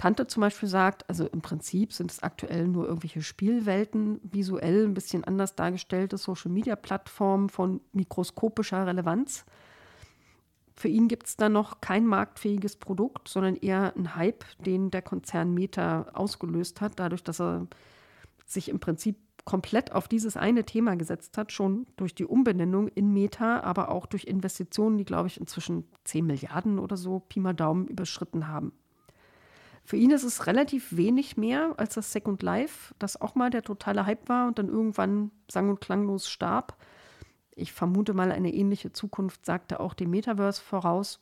Tante 0.00 0.26
zum 0.26 0.40
Beispiel 0.40 0.68
sagt, 0.68 1.06
also 1.10 1.26
im 1.26 1.42
Prinzip 1.42 1.92
sind 1.92 2.10
es 2.10 2.22
aktuell 2.22 2.66
nur 2.66 2.86
irgendwelche 2.86 3.20
Spielwelten, 3.20 4.18
visuell 4.22 4.86
ein 4.86 4.94
bisschen 4.94 5.24
anders 5.24 5.56
dargestellte 5.56 6.16
Social-Media-Plattformen 6.16 7.50
von 7.50 7.82
mikroskopischer 7.92 8.86
Relevanz. 8.86 9.44
Für 10.74 10.88
ihn 10.88 11.08
gibt 11.08 11.26
es 11.26 11.36
da 11.36 11.50
noch 11.50 11.82
kein 11.82 12.06
marktfähiges 12.06 12.76
Produkt, 12.76 13.28
sondern 13.28 13.56
eher 13.56 13.94
ein 13.94 14.16
Hype, 14.16 14.46
den 14.64 14.90
der 14.90 15.02
Konzern 15.02 15.52
Meta 15.52 16.06
ausgelöst 16.14 16.80
hat, 16.80 16.92
dadurch, 16.96 17.22
dass 17.22 17.38
er 17.38 17.66
sich 18.46 18.70
im 18.70 18.80
Prinzip 18.80 19.18
komplett 19.44 19.92
auf 19.92 20.08
dieses 20.08 20.36
eine 20.36 20.64
Thema 20.64 20.96
gesetzt 20.96 21.36
hat, 21.38 21.52
schon 21.52 21.86
durch 21.96 22.14
die 22.14 22.24
Umbenennung 22.24 22.88
in 22.88 23.12
Meta, 23.12 23.60
aber 23.60 23.90
auch 23.90 24.06
durch 24.06 24.24
Investitionen, 24.24 24.98
die, 24.98 25.04
glaube 25.04 25.28
ich, 25.28 25.40
inzwischen 25.40 25.84
10 26.04 26.26
Milliarden 26.26 26.78
oder 26.78 26.96
so 26.96 27.20
Pi 27.20 27.40
mal 27.40 27.54
Daumen 27.54 27.86
überschritten 27.86 28.48
haben. 28.48 28.72
Für 29.84 29.96
ihn 29.96 30.10
ist 30.10 30.24
es 30.24 30.46
relativ 30.46 30.96
wenig 30.96 31.36
mehr 31.36 31.74
als 31.78 31.94
das 31.94 32.12
Second 32.12 32.42
Life, 32.42 32.94
das 32.98 33.20
auch 33.20 33.34
mal 33.34 33.50
der 33.50 33.62
totale 33.62 34.06
Hype 34.06 34.28
war 34.28 34.46
und 34.46 34.58
dann 34.58 34.68
irgendwann 34.68 35.30
sang- 35.50 35.70
und 35.70 35.80
klanglos 35.80 36.28
starb. 36.28 36.76
Ich 37.56 37.72
vermute 37.72 38.14
mal, 38.14 38.30
eine 38.30 38.54
ähnliche 38.54 38.92
Zukunft 38.92 39.44
sagte 39.44 39.80
auch 39.80 39.94
dem 39.94 40.10
Metaverse 40.10 40.62
voraus. 40.62 41.18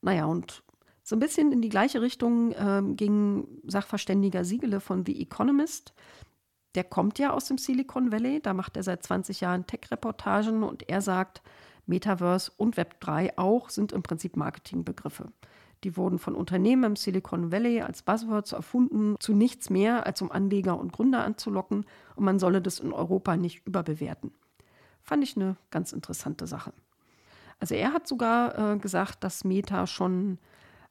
Naja, 0.00 0.24
und 0.26 0.64
so 1.02 1.16
ein 1.16 1.20
bisschen 1.20 1.52
in 1.52 1.60
die 1.60 1.68
gleiche 1.68 2.00
Richtung 2.00 2.52
äh, 2.52 2.82
ging 2.94 3.46
Sachverständiger 3.66 4.44
Siegele 4.44 4.80
von 4.80 5.04
The 5.04 5.20
Economist 5.20 5.94
der 6.74 6.84
kommt 6.84 7.18
ja 7.18 7.32
aus 7.32 7.46
dem 7.46 7.58
Silicon 7.58 8.10
Valley, 8.12 8.40
da 8.40 8.52
macht 8.54 8.76
er 8.76 8.82
seit 8.82 9.02
20 9.02 9.40
Jahren 9.40 9.66
Tech-Reportagen 9.66 10.62
und 10.62 10.88
er 10.88 11.00
sagt, 11.00 11.42
Metaverse 11.86 12.52
und 12.56 12.76
Web3 12.76 13.36
auch 13.36 13.68
sind 13.70 13.92
im 13.92 14.02
Prinzip 14.02 14.36
Marketingbegriffe. 14.36 15.32
Die 15.84 15.96
wurden 15.98 16.18
von 16.18 16.34
Unternehmen 16.34 16.84
im 16.84 16.96
Silicon 16.96 17.52
Valley 17.52 17.82
als 17.82 18.02
Buzzwords 18.02 18.52
erfunden, 18.52 19.16
zu 19.20 19.34
nichts 19.34 19.68
mehr, 19.68 20.06
als 20.06 20.22
um 20.22 20.32
Anleger 20.32 20.78
und 20.78 20.92
Gründer 20.92 21.24
anzulocken 21.24 21.84
und 22.16 22.24
man 22.24 22.38
solle 22.38 22.62
das 22.62 22.80
in 22.80 22.92
Europa 22.92 23.36
nicht 23.36 23.66
überbewerten. 23.66 24.32
Fand 25.02 25.22
ich 25.22 25.36
eine 25.36 25.56
ganz 25.70 25.92
interessante 25.92 26.46
Sache. 26.46 26.72
Also 27.60 27.74
er 27.74 27.92
hat 27.92 28.08
sogar 28.08 28.72
äh, 28.72 28.78
gesagt, 28.78 29.22
dass 29.22 29.44
Meta 29.44 29.86
schon 29.86 30.38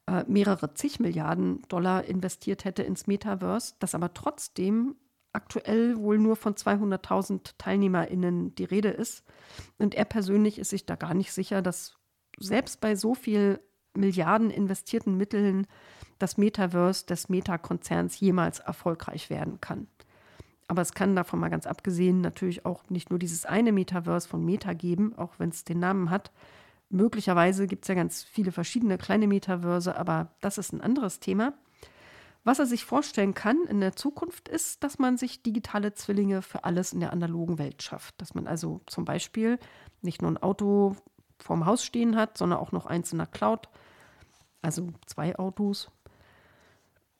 äh, 0.05 0.23
mehrere 0.27 0.75
zig 0.75 0.99
Milliarden 0.99 1.63
Dollar 1.67 2.05
investiert 2.05 2.63
hätte 2.63 2.83
ins 2.83 3.07
Metaverse, 3.07 3.73
dass 3.79 3.95
aber 3.95 4.13
trotzdem 4.13 4.95
aktuell 5.33 5.97
wohl 5.97 6.19
nur 6.19 6.35
von 6.35 6.55
200.000 6.55 7.55
TeilnehmerInnen 7.57 8.55
die 8.55 8.63
Rede 8.63 8.89
ist. 8.89 9.23
Und 9.77 9.95
er 9.95 10.05
persönlich 10.05 10.59
ist 10.59 10.69
sich 10.69 10.85
da 10.85 10.95
gar 10.95 11.13
nicht 11.13 11.33
sicher, 11.33 11.61
dass 11.61 11.97
selbst 12.39 12.81
bei 12.81 12.95
so 12.95 13.15
viel 13.15 13.59
Milliarden 13.95 14.49
investierten 14.49 15.17
Mitteln 15.17 15.67
das 16.19 16.37
Metaverse 16.37 17.05
des 17.05 17.29
Meta-Konzerns 17.29 18.19
jemals 18.19 18.59
erfolgreich 18.59 19.29
werden 19.29 19.59
kann. 19.59 19.87
Aber 20.67 20.81
es 20.81 20.93
kann 20.93 21.15
davon 21.15 21.39
mal 21.39 21.49
ganz 21.49 21.67
abgesehen 21.67 22.21
natürlich 22.21 22.65
auch 22.65 22.89
nicht 22.89 23.09
nur 23.09 23.19
dieses 23.19 23.45
eine 23.45 23.71
Metaverse 23.71 24.27
von 24.27 24.43
Meta 24.43 24.73
geben, 24.73 25.13
auch 25.17 25.33
wenn 25.37 25.49
es 25.49 25.65
den 25.65 25.79
Namen 25.79 26.09
hat. 26.09 26.31
Möglicherweise 26.89 27.67
gibt 27.67 27.83
es 27.83 27.89
ja 27.89 27.95
ganz 27.95 28.23
viele 28.23 28.51
verschiedene 28.51 28.97
kleine 28.97 29.27
Metaverse, 29.27 29.95
aber 29.95 30.29
das 30.41 30.57
ist 30.57 30.73
ein 30.73 30.81
anderes 30.81 31.19
Thema. 31.19 31.53
Was 32.43 32.59
er 32.59 32.65
sich 32.65 32.83
vorstellen 32.83 33.33
kann 33.33 33.63
in 33.69 33.79
der 33.79 33.95
Zukunft 33.95 34.49
ist, 34.49 34.83
dass 34.83 34.99
man 34.99 35.17
sich 35.17 35.43
digitale 35.43 35.93
Zwillinge 35.93 36.41
für 36.41 36.65
alles 36.65 36.91
in 36.91 36.99
der 36.99 37.13
analogen 37.13 37.57
Welt 37.57 37.81
schafft. 37.81 38.19
Dass 38.19 38.33
man 38.35 38.47
also 38.47 38.81
zum 38.85 39.05
Beispiel 39.05 39.59
nicht 40.01 40.21
nur 40.21 40.31
ein 40.31 40.37
Auto 40.37 40.95
vorm 41.39 41.65
Haus 41.65 41.85
stehen 41.85 42.15
hat, 42.15 42.37
sondern 42.37 42.59
auch 42.59 42.71
noch 42.71 42.85
eins 42.85 43.11
in 43.11 43.19
der 43.19 43.27
Cloud, 43.27 43.69
also 44.61 44.89
zwei 45.05 45.37
Autos. 45.37 45.89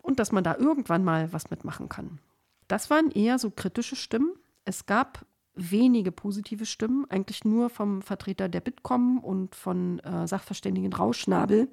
Und 0.02 0.20
dass 0.20 0.34
man 0.34 0.44
da 0.44 0.56
irgendwann 0.58 1.04
mal 1.04 1.32
was 1.32 1.50
mitmachen 1.50 1.88
kann. 1.88 2.20
Das 2.68 2.90
waren 2.90 3.10
eher 3.12 3.40
so 3.40 3.50
kritische 3.50 3.96
Stimmen. 3.96 4.34
Es 4.66 4.86
gab 4.86 5.26
wenige 5.56 6.12
positive 6.12 6.66
Stimmen, 6.66 7.06
eigentlich 7.10 7.46
nur 7.46 7.70
vom 7.70 8.02
Vertreter 8.02 8.50
der 8.50 8.62
Bitkom 8.62 9.20
und 9.20 9.56
von 9.56 10.00
äh, 10.00 10.28
Sachverständigen 10.28 10.92
Rauschnabel. 10.92 11.70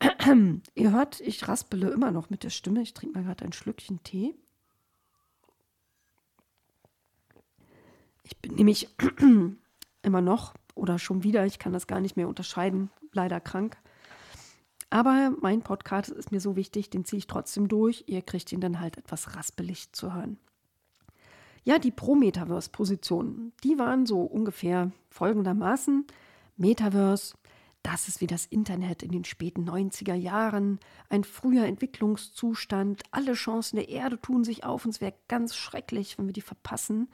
Ihr 0.74 0.92
hört, 0.92 1.20
ich 1.20 1.46
raspele 1.46 1.90
immer 1.90 2.10
noch 2.10 2.30
mit 2.30 2.42
der 2.42 2.50
Stimme. 2.50 2.82
Ich 2.82 2.94
trinke 2.94 3.18
mal 3.18 3.24
gerade 3.24 3.44
ein 3.44 3.52
Schlückchen 3.52 4.02
Tee. 4.02 4.34
Ich 8.22 8.36
bin 8.38 8.54
nämlich 8.54 8.88
immer 10.02 10.20
noch 10.20 10.54
oder 10.74 10.98
schon 10.98 11.22
wieder, 11.22 11.44
ich 11.46 11.58
kann 11.58 11.72
das 11.72 11.86
gar 11.86 12.00
nicht 12.00 12.16
mehr 12.16 12.28
unterscheiden, 12.28 12.90
leider 13.12 13.40
krank. 13.40 13.76
Aber 14.88 15.32
mein 15.40 15.62
Podcast 15.62 16.10
ist 16.10 16.32
mir 16.32 16.40
so 16.40 16.56
wichtig, 16.56 16.90
den 16.90 17.04
ziehe 17.04 17.18
ich 17.18 17.26
trotzdem 17.26 17.68
durch. 17.68 18.04
Ihr 18.06 18.22
kriegt 18.22 18.50
ihn 18.50 18.60
dann 18.60 18.80
halt 18.80 18.96
etwas 18.96 19.36
raspelig 19.36 19.92
zu 19.92 20.14
hören. 20.14 20.38
Ja, 21.62 21.78
die 21.78 21.90
Pro-Metaverse-Positionen, 21.90 23.52
die 23.62 23.78
waren 23.78 24.06
so 24.06 24.22
ungefähr 24.22 24.90
folgendermaßen. 25.10 26.06
Metaverse 26.56 27.34
das 27.82 28.08
ist 28.08 28.20
wie 28.20 28.26
das 28.26 28.46
Internet 28.46 29.02
in 29.02 29.10
den 29.10 29.24
späten 29.24 29.68
90er 29.68 30.14
Jahren, 30.14 30.78
ein 31.08 31.24
früher 31.24 31.64
Entwicklungszustand, 31.64 33.02
alle 33.10 33.32
Chancen 33.32 33.76
der 33.76 33.88
Erde 33.88 34.20
tun 34.20 34.44
sich 34.44 34.64
auf 34.64 34.84
und 34.84 34.90
es 34.90 35.00
wäre 35.00 35.14
ganz 35.28 35.56
schrecklich, 35.56 36.18
wenn 36.18 36.26
wir 36.26 36.32
die 36.32 36.42
verpassen, 36.42 37.08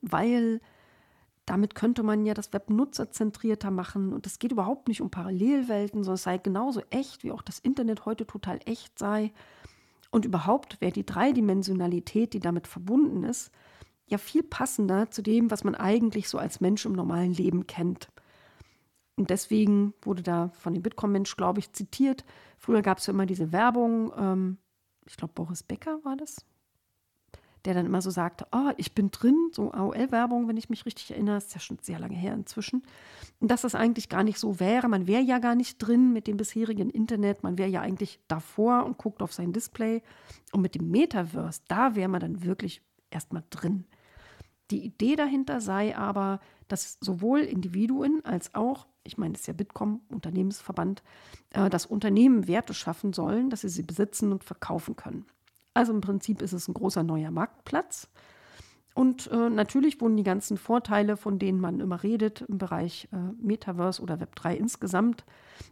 weil 0.00 0.60
damit 1.46 1.74
könnte 1.74 2.02
man 2.02 2.24
ja 2.24 2.34
das 2.34 2.52
Web 2.52 2.70
nutzerzentrierter 2.70 3.70
machen 3.70 4.12
und 4.12 4.26
es 4.26 4.38
geht 4.38 4.52
überhaupt 4.52 4.88
nicht 4.88 5.00
um 5.00 5.10
Parallelwelten, 5.10 6.04
sondern 6.04 6.14
es 6.14 6.22
sei 6.22 6.38
genauso 6.38 6.82
echt, 6.90 7.24
wie 7.24 7.32
auch 7.32 7.42
das 7.42 7.58
Internet 7.58 8.04
heute 8.04 8.26
total 8.26 8.60
echt 8.64 8.98
sei. 8.98 9.32
Und 10.10 10.24
überhaupt 10.24 10.80
wäre 10.80 10.92
die 10.92 11.06
Dreidimensionalität, 11.06 12.34
die 12.34 12.40
damit 12.40 12.66
verbunden 12.68 13.24
ist, 13.24 13.50
ja 14.06 14.18
viel 14.18 14.42
passender 14.42 15.10
zu 15.10 15.22
dem, 15.22 15.50
was 15.50 15.64
man 15.64 15.74
eigentlich 15.74 16.28
so 16.28 16.38
als 16.38 16.60
Mensch 16.60 16.84
im 16.84 16.92
normalen 16.92 17.32
Leben 17.32 17.66
kennt. 17.66 18.11
Und 19.16 19.30
deswegen 19.30 19.94
wurde 20.02 20.22
da 20.22 20.48
von 20.54 20.74
dem 20.74 20.82
Bitkom-Mensch, 20.82 21.36
glaube 21.36 21.60
ich, 21.60 21.72
zitiert. 21.72 22.24
Früher 22.58 22.82
gab 22.82 22.98
es 22.98 23.06
ja 23.06 23.12
immer 23.12 23.26
diese 23.26 23.52
Werbung, 23.52 24.12
ähm, 24.16 24.58
ich 25.06 25.16
glaube, 25.16 25.34
Boris 25.34 25.62
Becker 25.62 25.98
war 26.04 26.16
das, 26.16 26.44
der 27.64 27.74
dann 27.74 27.86
immer 27.86 28.00
so 28.00 28.10
sagte, 28.10 28.46
oh, 28.52 28.70
ich 28.76 28.94
bin 28.94 29.10
drin, 29.10 29.50
so 29.52 29.72
AOL-Werbung, 29.72 30.48
wenn 30.48 30.56
ich 30.56 30.70
mich 30.70 30.86
richtig 30.86 31.10
erinnere, 31.10 31.36
ist 31.36 31.54
ja 31.54 31.60
schon 31.60 31.78
sehr 31.80 31.98
lange 31.98 32.16
her 32.16 32.34
inzwischen. 32.34 32.82
Und 33.40 33.50
dass 33.50 33.62
das 33.62 33.74
eigentlich 33.74 34.08
gar 34.08 34.22
nicht 34.24 34.38
so 34.38 34.58
wäre, 34.58 34.88
man 34.88 35.06
wäre 35.06 35.22
ja 35.22 35.38
gar 35.38 35.54
nicht 35.54 35.78
drin 35.78 36.12
mit 36.12 36.26
dem 36.26 36.36
bisherigen 36.36 36.90
Internet, 36.90 37.42
man 37.42 37.58
wäre 37.58 37.68
ja 37.68 37.80
eigentlich 37.80 38.20
davor 38.28 38.84
und 38.84 38.98
guckt 38.98 39.22
auf 39.22 39.32
sein 39.32 39.52
Display. 39.52 40.02
Und 40.52 40.62
mit 40.62 40.74
dem 40.74 40.90
Metaverse, 40.90 41.60
da 41.68 41.94
wäre 41.94 42.08
man 42.08 42.20
dann 42.20 42.42
wirklich 42.44 42.82
erstmal 43.10 43.44
drin. 43.50 43.84
Die 44.70 44.84
Idee 44.84 45.16
dahinter 45.16 45.60
sei 45.60 45.96
aber, 45.96 46.40
dass 46.68 46.96
sowohl 47.00 47.40
Individuen 47.40 48.24
als 48.24 48.54
auch, 48.54 48.86
ich 49.04 49.18
meine, 49.18 49.34
es 49.34 49.40
ist 49.40 49.46
ja 49.46 49.52
Bitkom, 49.52 50.00
Unternehmensverband, 50.08 51.02
äh, 51.50 51.68
dass 51.70 51.86
Unternehmen 51.86 52.46
Werte 52.46 52.74
schaffen 52.74 53.12
sollen, 53.12 53.50
dass 53.50 53.62
sie 53.62 53.68
sie 53.68 53.82
besitzen 53.82 54.32
und 54.32 54.44
verkaufen 54.44 54.96
können. 54.96 55.26
Also 55.74 55.92
im 55.92 56.00
Prinzip 56.00 56.42
ist 56.42 56.52
es 56.52 56.68
ein 56.68 56.74
großer 56.74 57.02
neuer 57.02 57.30
Marktplatz. 57.30 58.08
Und 58.94 59.30
äh, 59.30 59.48
natürlich 59.48 60.00
wurden 60.02 60.18
die 60.18 60.22
ganzen 60.22 60.58
Vorteile, 60.58 61.16
von 61.16 61.38
denen 61.38 61.60
man 61.60 61.80
immer 61.80 62.02
redet, 62.02 62.42
im 62.42 62.58
Bereich 62.58 63.08
äh, 63.10 63.16
Metaverse 63.40 64.02
oder 64.02 64.16
Web3 64.16 64.54
insgesamt, 64.54 65.24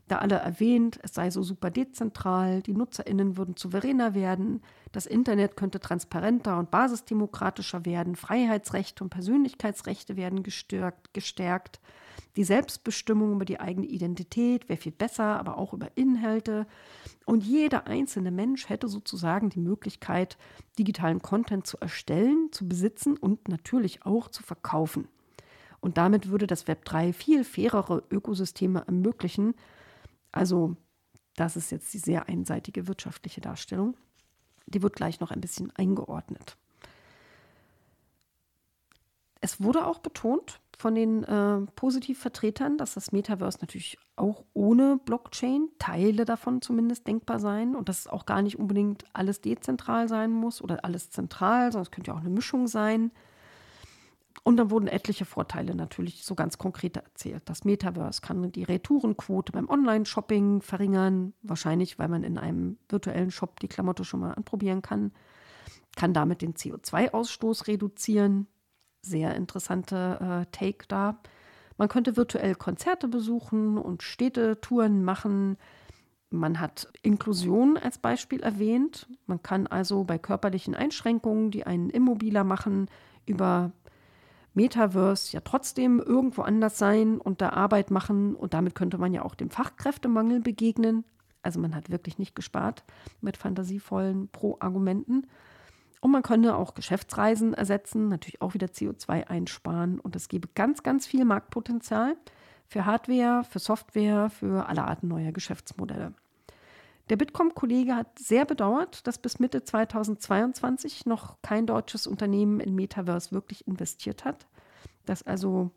da 0.08 0.18
alle 0.18 0.36
erwähnt. 0.36 0.98
Es 1.02 1.12
sei 1.12 1.30
so 1.30 1.42
super 1.42 1.70
dezentral, 1.70 2.62
die 2.62 2.72
NutzerInnen 2.72 3.36
würden 3.36 3.56
souveräner 3.58 4.14
werden, 4.14 4.62
das 4.92 5.04
Internet 5.04 5.56
könnte 5.56 5.80
transparenter 5.80 6.58
und 6.58 6.70
basisdemokratischer 6.70 7.84
werden, 7.84 8.16
Freiheitsrechte 8.16 9.04
und 9.04 9.10
Persönlichkeitsrechte 9.10 10.16
werden 10.16 10.42
gestärkt, 10.42 11.12
gestärkt. 11.12 11.78
Die 12.36 12.44
Selbstbestimmung 12.44 13.32
über 13.32 13.44
die 13.44 13.58
eigene 13.58 13.86
Identität 13.86 14.68
wäre 14.68 14.80
viel 14.80 14.92
besser, 14.92 15.38
aber 15.38 15.58
auch 15.58 15.72
über 15.72 15.96
Inhalte. 15.96 16.66
Und 17.26 17.44
jeder 17.44 17.86
einzelne 17.86 18.30
Mensch 18.30 18.68
hätte 18.68 18.88
sozusagen 18.88 19.50
die 19.50 19.60
Möglichkeit, 19.60 20.38
digitalen 20.78 21.20
Content 21.22 21.66
zu 21.66 21.78
erstellen, 21.78 22.48
zu 22.52 22.68
besitzen 22.68 23.16
und 23.16 23.48
natürlich 23.48 24.06
auch 24.06 24.28
zu 24.28 24.42
verkaufen. 24.42 25.08
Und 25.80 25.96
damit 25.96 26.28
würde 26.28 26.46
das 26.46 26.68
Web 26.68 26.84
3 26.84 27.12
viel 27.12 27.42
fairere 27.42 28.02
Ökosysteme 28.10 28.84
ermöglichen. 28.86 29.54
Also, 30.30 30.76
das 31.36 31.56
ist 31.56 31.70
jetzt 31.72 31.92
die 31.94 31.98
sehr 31.98 32.28
einseitige 32.28 32.86
wirtschaftliche 32.86 33.40
Darstellung. 33.40 33.96
Die 34.66 34.82
wird 34.82 34.94
gleich 34.94 35.20
noch 35.20 35.30
ein 35.30 35.40
bisschen 35.40 35.72
eingeordnet. 35.74 36.56
Es 39.40 39.60
wurde 39.60 39.86
auch 39.86 39.98
betont 39.98 40.60
von 40.80 40.94
den 40.94 41.24
äh, 41.24 41.60
Positivvertretern, 41.76 42.78
dass 42.78 42.94
das 42.94 43.12
Metaverse 43.12 43.58
natürlich 43.60 43.98
auch 44.16 44.44
ohne 44.54 44.98
Blockchain, 45.04 45.68
Teile 45.78 46.24
davon 46.24 46.62
zumindest 46.62 47.06
denkbar 47.06 47.38
sein 47.38 47.76
und 47.76 47.90
dass 47.90 48.00
es 48.00 48.06
auch 48.06 48.24
gar 48.24 48.40
nicht 48.40 48.58
unbedingt 48.58 49.04
alles 49.12 49.42
dezentral 49.42 50.08
sein 50.08 50.30
muss 50.30 50.62
oder 50.62 50.84
alles 50.84 51.10
zentral, 51.10 51.70
sondern 51.70 51.82
es 51.82 51.90
könnte 51.90 52.10
ja 52.10 52.16
auch 52.16 52.20
eine 52.20 52.30
Mischung 52.30 52.66
sein. 52.66 53.10
Und 54.42 54.56
dann 54.56 54.70
wurden 54.70 54.86
etliche 54.86 55.26
Vorteile 55.26 55.74
natürlich 55.74 56.24
so 56.24 56.34
ganz 56.34 56.56
konkret 56.56 56.96
erzählt. 56.96 57.42
Das 57.44 57.64
Metaverse 57.64 58.22
kann 58.22 58.50
die 58.50 58.64
Retourenquote 58.64 59.52
beim 59.52 59.68
Online-Shopping 59.68 60.62
verringern, 60.62 61.34
wahrscheinlich 61.42 61.98
weil 61.98 62.08
man 62.08 62.22
in 62.22 62.38
einem 62.38 62.78
virtuellen 62.88 63.30
Shop 63.30 63.60
die 63.60 63.68
Klamotte 63.68 64.04
schon 64.04 64.20
mal 64.20 64.32
anprobieren 64.32 64.80
kann, 64.80 65.12
kann 65.94 66.14
damit 66.14 66.40
den 66.40 66.54
CO2-Ausstoß 66.54 67.66
reduzieren, 67.66 68.46
sehr 69.02 69.34
interessante 69.34 70.18
äh, 70.20 70.46
Take 70.50 70.86
da. 70.88 71.18
Man 71.76 71.88
könnte 71.88 72.16
virtuell 72.16 72.54
Konzerte 72.54 73.08
besuchen 73.08 73.78
und 73.78 74.02
Städtetouren 74.02 75.02
machen. 75.02 75.56
Man 76.28 76.60
hat 76.60 76.88
Inklusion 77.02 77.76
als 77.76 77.98
Beispiel 77.98 78.40
erwähnt. 78.40 79.08
Man 79.26 79.42
kann 79.42 79.66
also 79.66 80.04
bei 80.04 80.18
körperlichen 80.18 80.74
Einschränkungen, 80.74 81.50
die 81.50 81.66
einen 81.66 81.90
immobiler 81.90 82.44
machen, 82.44 82.86
über 83.26 83.72
Metaverse 84.54 85.32
ja 85.32 85.40
trotzdem 85.40 86.00
irgendwo 86.00 86.42
anders 86.42 86.76
sein 86.78 87.18
und 87.18 87.40
da 87.40 87.50
Arbeit 87.50 87.90
machen. 87.90 88.34
Und 88.34 88.52
damit 88.54 88.74
könnte 88.74 88.98
man 88.98 89.12
ja 89.14 89.22
auch 89.22 89.34
dem 89.34 89.50
Fachkräftemangel 89.50 90.40
begegnen. 90.40 91.04
Also 91.42 91.58
man 91.60 91.74
hat 91.74 91.90
wirklich 91.90 92.18
nicht 92.18 92.34
gespart 92.34 92.84
mit 93.20 93.36
fantasievollen 93.36 94.28
Pro-Argumenten. 94.28 95.26
Und 96.00 96.12
man 96.12 96.22
könnte 96.22 96.56
auch 96.56 96.74
Geschäftsreisen 96.74 97.52
ersetzen, 97.52 98.08
natürlich 98.08 98.40
auch 98.40 98.54
wieder 98.54 98.68
CO2 98.68 99.26
einsparen. 99.26 100.00
Und 100.00 100.16
es 100.16 100.28
gäbe 100.28 100.48
ganz, 100.54 100.82
ganz 100.82 101.06
viel 101.06 101.24
Marktpotenzial 101.24 102.16
für 102.66 102.86
Hardware, 102.86 103.44
für 103.44 103.58
Software, 103.58 104.30
für 104.30 104.66
alle 104.66 104.84
Arten 104.84 105.08
neuer 105.08 105.32
Geschäftsmodelle. 105.32 106.14
Der 107.10 107.16
Bitkom-Kollege 107.16 107.96
hat 107.96 108.18
sehr 108.18 108.44
bedauert, 108.44 109.06
dass 109.06 109.18
bis 109.18 109.40
Mitte 109.40 109.64
2022 109.64 111.06
noch 111.06 111.42
kein 111.42 111.66
deutsches 111.66 112.06
Unternehmen 112.06 112.60
in 112.60 112.76
Metaverse 112.76 113.32
wirklich 113.32 113.66
investiert 113.66 114.24
hat, 114.24 114.46
dass 115.06 115.24
also 115.24 115.72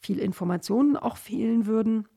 viel 0.00 0.18
Informationen 0.18 0.96
auch 0.96 1.16
fehlen 1.16 1.66
würden 1.66 2.08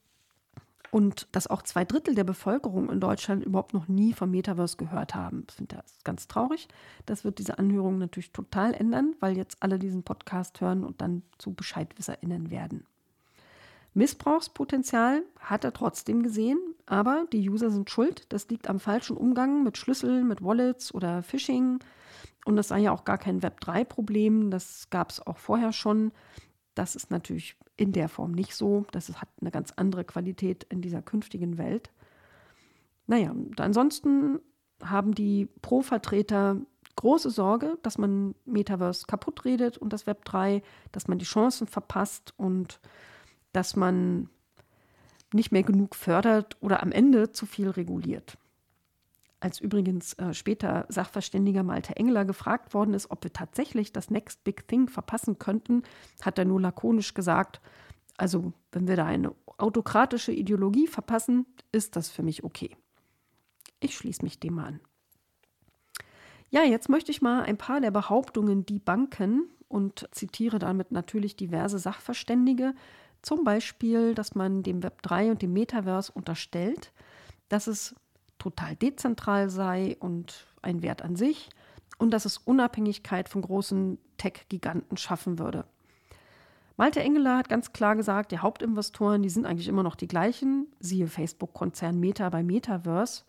und 0.95 1.27
dass 1.34 1.47
auch 1.47 1.62
zwei 1.62 1.84
Drittel 1.84 2.15
der 2.15 2.23
Bevölkerung 2.23 2.89
in 2.89 3.01
Deutschland 3.01 3.43
überhaupt 3.43 3.73
noch 3.73 3.89
nie 3.89 4.13
vom 4.13 4.31
Metaverse 4.31 4.77
gehört 4.77 5.13
haben. 5.13 5.45
Ich 5.49 5.55
finde 5.55 5.75
das 5.75 5.99
ganz 6.05 6.29
traurig. 6.29 6.69
Das 7.05 7.25
wird 7.25 7.38
diese 7.38 7.60
Anhörung 7.60 7.97
natürlich 7.97 8.31
total 8.31 8.73
ändern, 8.73 9.13
weil 9.19 9.36
jetzt 9.36 9.58
alle 9.60 9.77
diesen 9.77 10.03
Podcast 10.03 10.62
hören 10.62 10.86
und 10.86 11.01
dann 11.01 11.23
zu 11.38 11.53
BescheidwisserInnen 11.53 12.49
werden. 12.49 12.86
Missbrauchspotenzial 13.93 15.23
hat 15.38 15.65
er 15.65 15.73
trotzdem 15.73 16.23
gesehen, 16.23 16.60
aber 16.86 17.25
die 17.34 17.49
User 17.49 17.71
sind 17.71 17.89
schuld. 17.89 18.23
Das 18.29 18.47
liegt 18.47 18.69
am 18.69 18.79
falschen 18.79 19.17
Umgang 19.17 19.63
mit 19.63 19.77
Schlüsseln, 19.77 20.25
mit 20.29 20.41
Wallets 20.41 20.93
oder 20.93 21.23
Phishing. 21.23 21.79
Und 22.45 22.55
das 22.55 22.69
sei 22.69 22.79
ja 22.79 22.93
auch 22.93 23.03
gar 23.03 23.17
kein 23.17 23.41
Web3-Problem. 23.41 24.49
Das 24.49 24.89
gab 24.91 25.10
es 25.10 25.27
auch 25.27 25.39
vorher 25.39 25.73
schon. 25.73 26.13
Das 26.76 26.96
ist 26.96 27.10
natürlich 27.10 27.56
in 27.78 27.92
der 27.92 28.10
Form 28.10 28.34
nicht 28.34 28.56
so. 28.56 28.86
Das 28.92 29.10
hat 29.22 29.30
eine 29.42 29.52
ganz 29.52 29.72
andere 29.76 30.04
Qualität 30.04 30.66
in 30.66 30.82
dieser 30.82 31.02
künftigen 31.02 31.58
Welt. 31.58 31.92
Naja, 33.08 33.34
ansonsten 33.58 34.40
haben 34.84 35.16
die 35.16 35.48
Pro-Vertreter 35.62 36.58
große 36.96 37.30
Sorge, 37.30 37.78
dass 37.82 37.98
man 37.98 38.36
Metaverse 38.46 39.06
kaputt 39.08 39.46
redet 39.46 39.78
und 39.78 39.92
das 39.94 40.08
Web 40.08 40.26
3, 40.26 40.62
dass 40.92 41.08
man 41.08 41.18
die 41.18 41.26
Chancen 41.26 41.68
verpasst 41.68 42.34
und 42.38 42.80
dass 43.54 43.76
man 43.76 44.30
nicht 45.34 45.52
mehr 45.52 45.64
genug 45.64 45.96
fördert 45.96 46.58
oder 46.62 46.82
am 46.84 46.92
Ende 46.92 47.32
zu 47.32 47.46
viel 47.46 47.70
reguliert 47.70 48.38
als 49.45 49.60
übrigens 49.60 50.13
äh, 50.13 50.34
später 50.34 50.88
Sachverständiger 50.89 51.62
Malte 51.62 51.95
Engler 51.97 52.25
gefragt 52.25 52.73
worden 52.73 52.95
ist, 52.95 53.12
ob 53.12 53.23
wir 53.23 53.31
tatsächlich 53.31 53.93
das 53.93 54.10
Next 54.10 54.43
Big 54.43 54.67
Thing 54.67 54.88
verpassen 54.89 55.38
könnten, 55.38 55.84
hat 56.23 56.39
er 56.39 56.45
nur 56.45 56.60
lakonisch 56.60 57.13
gesagt, 57.13 57.62
also 58.17 58.53
wenn 58.71 58.88
wir 58.88 58.95
da 58.95 59.05
eine 59.05 59.36
autokratische 59.58 60.31
Ideologie 60.31 60.88
verpassen, 60.88 61.45
ist 61.71 61.95
das 61.95 62.10
für 62.10 62.23
mich 62.23 62.43
okay. 62.43 62.75
Ich 63.79 63.95
schließe 63.95 64.23
mich 64.23 64.39
dem 64.39 64.58
an. 64.58 64.79
Ja, 66.49 66.63
jetzt 66.63 66.89
möchte 66.89 67.12
ich 67.12 67.21
mal 67.21 67.43
ein 67.43 67.58
paar 67.58 67.81
der 67.81 67.91
Behauptungen 67.91 68.65
debunken 68.65 69.47
und 69.67 70.10
zitiere 70.10 70.58
damit 70.58 70.91
natürlich 70.91 71.36
diverse 71.36 71.77
Sachverständige. 71.77 72.73
Zum 73.21 73.43
Beispiel, 73.43 74.15
dass 74.15 74.34
man 74.34 74.63
dem 74.63 74.81
Web 74.81 75.03
3 75.03 75.29
und 75.29 75.43
dem 75.43 75.53
Metaverse 75.53 76.12
unterstellt, 76.12 76.91
dass 77.47 77.67
es 77.67 77.95
total 78.45 78.75
dezentral 78.75 79.49
sei 79.49 79.97
und 79.99 80.45
ein 80.62 80.84
Wert 80.84 81.01
an 81.01 81.15
sich 81.15 81.49
und 81.97 82.12
dass 82.12 82.25
es 82.25 82.38
Unabhängigkeit 82.38 83.27
von 83.27 83.41
großen 83.41 83.97
Tech-Giganten 84.17 84.97
schaffen 84.97 85.39
würde. 85.39 85.65
Malte 86.77 86.99
Engeler 86.99 87.38
hat 87.38 87.49
ganz 87.49 87.73
klar 87.73 87.95
gesagt, 87.95 88.31
die 88.31 88.38
Hauptinvestoren, 88.38 89.23
die 89.23 89.29
sind 89.29 89.47
eigentlich 89.47 89.67
immer 89.67 89.81
noch 89.81 89.95
die 89.95 90.08
gleichen, 90.08 90.67
siehe 90.79 91.08
Facebook-Konzern 91.08 91.99
Meta 91.99 92.29
bei 92.29 92.43
Metaverse. 92.43 93.23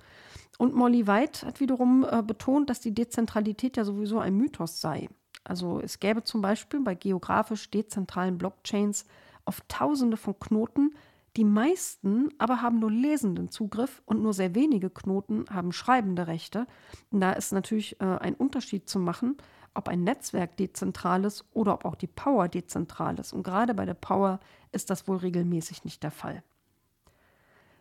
Und 0.58 0.74
Molly 0.74 1.06
White 1.06 1.46
hat 1.46 1.60
wiederum 1.60 2.04
äh, 2.10 2.22
betont, 2.22 2.68
dass 2.68 2.80
die 2.80 2.94
Dezentralität 2.94 3.78
ja 3.78 3.84
sowieso 3.84 4.18
ein 4.18 4.36
Mythos 4.36 4.82
sei. 4.82 5.08
Also 5.44 5.80
es 5.80 5.98
gäbe 5.98 6.24
zum 6.24 6.42
Beispiel 6.42 6.80
bei 6.80 6.94
geografisch 6.94 7.70
dezentralen 7.70 8.36
Blockchains 8.36 9.06
oft 9.46 9.66
Tausende 9.68 10.18
von 10.18 10.38
Knoten, 10.38 10.94
Die 11.36 11.44
meisten 11.44 12.30
aber 12.38 12.62
haben 12.62 12.78
nur 12.78 12.90
lesenden 12.90 13.50
Zugriff 13.50 14.02
und 14.06 14.22
nur 14.22 14.32
sehr 14.32 14.54
wenige 14.54 14.88
Knoten 14.88 15.44
haben 15.50 15.72
schreibende 15.72 16.26
Rechte. 16.26 16.66
Und 17.10 17.20
da 17.20 17.32
ist 17.32 17.52
natürlich 17.52 18.00
äh, 18.00 18.04
ein 18.04 18.34
Unterschied 18.34 18.88
zu 18.88 18.98
machen, 18.98 19.36
ob 19.74 19.88
ein 19.88 20.02
Netzwerk 20.02 20.56
dezentral 20.56 21.24
ist 21.24 21.44
oder 21.52 21.74
ob 21.74 21.84
auch 21.84 21.94
die 21.94 22.06
Power 22.06 22.48
dezentral 22.48 23.18
ist. 23.18 23.34
Und 23.34 23.42
gerade 23.42 23.74
bei 23.74 23.84
der 23.84 23.94
Power 23.94 24.40
ist 24.72 24.88
das 24.88 25.06
wohl 25.06 25.18
regelmäßig 25.18 25.84
nicht 25.84 26.02
der 26.02 26.10
Fall. 26.10 26.42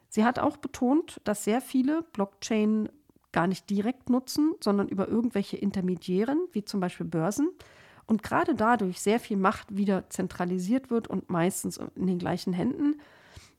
Sie 0.09 0.25
hat 0.25 0.37
auch 0.37 0.57
betont, 0.57 1.21
dass 1.23 1.45
sehr 1.45 1.61
viele 1.61 2.03
Blockchain 2.13 2.89
gar 3.31 3.47
nicht 3.47 3.69
direkt 3.69 4.09
nutzen, 4.09 4.53
sondern 4.61 4.89
über 4.89 5.07
irgendwelche 5.07 5.57
Intermediären, 5.57 6.39
wie 6.51 6.65
zum 6.65 6.81
Beispiel 6.81 7.05
Börsen. 7.05 7.49
Und 8.05 8.21
gerade 8.21 8.53
dadurch 8.53 8.99
sehr 9.01 9.19
viel 9.19 9.37
Macht 9.37 9.75
wieder 9.75 10.09
zentralisiert 10.09 10.89
wird 10.89 11.07
und 11.07 11.29
meistens 11.29 11.79
in 11.95 12.07
den 12.07 12.19
gleichen 12.19 12.53
Händen. 12.53 12.95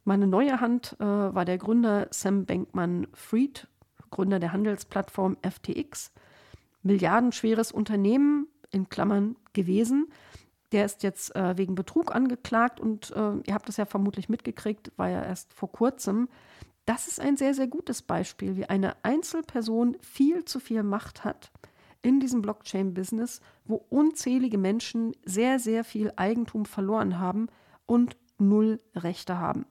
Meine 0.08 0.28
neue 0.28 0.60
Hand 0.60 0.94
äh, 1.00 1.04
war 1.04 1.44
der 1.44 1.58
Gründer 1.58 2.06
Sam 2.12 2.46
Bankman-Fried, 2.46 3.66
Gründer 4.10 4.38
der 4.38 4.52
Handelsplattform 4.52 5.36
FTX. 5.42 6.12
Milliardenschweres 6.84 7.72
Unternehmen, 7.72 8.46
in 8.70 8.88
Klammern 8.88 9.34
gewesen. 9.52 10.06
Der 10.70 10.84
ist 10.84 11.02
jetzt 11.02 11.34
äh, 11.34 11.58
wegen 11.58 11.74
Betrug 11.74 12.14
angeklagt 12.14 12.78
und 12.78 13.10
äh, 13.16 13.32
ihr 13.48 13.52
habt 13.54 13.68
es 13.68 13.78
ja 13.78 13.84
vermutlich 13.84 14.28
mitgekriegt, 14.28 14.92
war 14.96 15.08
ja 15.08 15.24
erst 15.24 15.52
vor 15.52 15.72
kurzem. 15.72 16.28
Das 16.84 17.08
ist 17.08 17.18
ein 17.20 17.36
sehr, 17.36 17.52
sehr 17.52 17.66
gutes 17.66 18.00
Beispiel, 18.02 18.54
wie 18.54 18.66
eine 18.66 18.94
Einzelperson 19.02 19.96
viel 20.00 20.44
zu 20.44 20.60
viel 20.60 20.84
Macht 20.84 21.24
hat 21.24 21.50
in 22.02 22.20
diesem 22.20 22.42
Blockchain-Business, 22.42 23.40
wo 23.64 23.84
unzählige 23.88 24.56
Menschen 24.56 25.16
sehr, 25.24 25.58
sehr 25.58 25.82
viel 25.82 26.12
Eigentum 26.14 26.64
verloren 26.64 27.18
haben 27.18 27.48
und 27.86 28.16
null 28.38 28.78
Rechte 28.94 29.40
haben. 29.40 29.66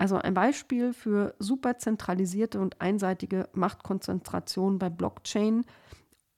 Also 0.00 0.16
ein 0.16 0.32
Beispiel 0.32 0.94
für 0.94 1.34
super 1.38 1.76
zentralisierte 1.76 2.58
und 2.58 2.80
einseitige 2.80 3.50
Machtkonzentration 3.52 4.78
bei 4.78 4.88
Blockchain 4.88 5.66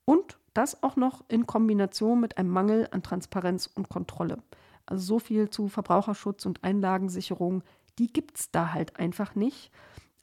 und 0.05 0.37
das 0.53 0.83
auch 0.83 0.97
noch 0.97 1.23
in 1.29 1.47
Kombination 1.47 2.19
mit 2.19 2.39
einem 2.39 2.51
Mangel 2.51 2.89
an 2.91 3.05
Transparenz 3.05 3.71
und 3.73 3.89
Kontrolle. 3.89 4.39
Also 4.85 5.05
so 5.05 5.19
viel 5.21 5.49
zu 5.49 5.69
Verbraucherschutz 5.69 6.45
und 6.45 6.65
Einlagensicherung, 6.65 7.63
die 8.01 8.13
gibt 8.13 8.41
es 8.41 8.51
da 8.51 8.73
halt 8.73 8.99
einfach 8.99 9.37
nicht. 9.37 9.71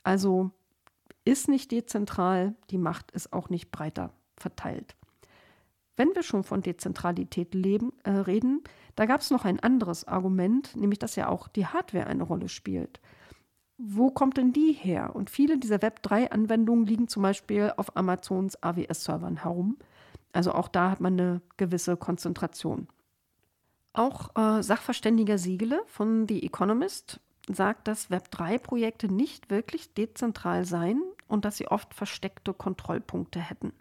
Also 0.04 0.52
ist 1.24 1.48
nicht 1.48 1.72
dezentral, 1.72 2.56
die 2.72 2.78
Macht 2.78 3.10
ist 3.12 3.32
auch 3.32 3.50
nicht 3.50 3.72
breiter 3.72 4.12
verteilt. 4.36 4.98
Wenn 5.96 6.14
wir 6.14 6.24
schon 6.24 6.44
von 6.44 6.62
Dezentralität 6.62 7.54
leben, 7.54 7.94
äh, 8.04 8.10
reden, 8.10 8.66
da 8.98 9.06
gab 9.06 9.22
es 9.22 9.32
noch 9.32 9.46
ein 9.46 9.62
anderes 9.62 10.06
Argument, 10.06 10.76
nämlich 10.76 11.00
dass 11.00 11.16
ja 11.16 11.30
auch 11.30 11.48
die 11.48 11.68
Hardware 11.68 12.08
eine 12.08 12.24
Rolle 12.24 12.50
spielt 12.50 13.00
wo 13.82 14.12
kommt 14.12 14.36
denn 14.36 14.52
die 14.52 14.74
her? 14.74 15.16
Und 15.16 15.30
viele 15.30 15.58
dieser 15.58 15.78
Web3-Anwendungen 15.78 16.86
liegen 16.86 17.08
zum 17.08 17.24
Beispiel 17.24 17.72
auf 17.78 17.96
Amazons 17.96 18.62
AWS-Servern 18.62 19.44
herum. 19.44 19.78
Also 20.34 20.52
auch 20.52 20.68
da 20.68 20.92
hat 20.92 21.00
man 21.00 21.14
eine 21.14 21.42
gewisse 21.56 21.96
Konzentration. 21.96 22.90
Auch 23.94 24.36
äh, 24.36 24.62
Sachverständiger 24.62 25.38
Siegele 25.38 25.82
von 25.88 26.28
The 26.28 26.44
Economist 26.44 27.22
sagt, 27.48 27.88
dass 27.88 28.12
Web3-Projekte 28.12 29.08
nicht 29.08 29.50
wirklich 29.50 29.94
dezentral 29.94 30.66
seien 30.66 31.02
und 31.30 31.46
dass 31.46 31.56
sie 31.56 31.70
oft 31.70 31.94
versteckte 31.94 32.54
Kontrollpunkte 32.54 33.40
hätten. 33.40 33.72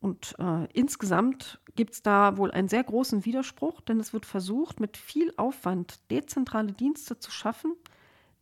Und 0.00 0.34
äh, 0.40 0.66
insgesamt 0.72 1.60
gibt 1.76 1.94
es 1.94 2.02
da 2.02 2.36
wohl 2.36 2.50
einen 2.50 2.68
sehr 2.68 2.82
großen 2.82 3.24
Widerspruch, 3.24 3.80
denn 3.80 4.00
es 4.00 4.12
wird 4.12 4.26
versucht, 4.26 4.80
mit 4.80 4.96
viel 4.96 5.32
Aufwand 5.36 6.00
dezentrale 6.10 6.72
Dienste 6.72 7.20
zu 7.20 7.30
schaffen– 7.30 7.72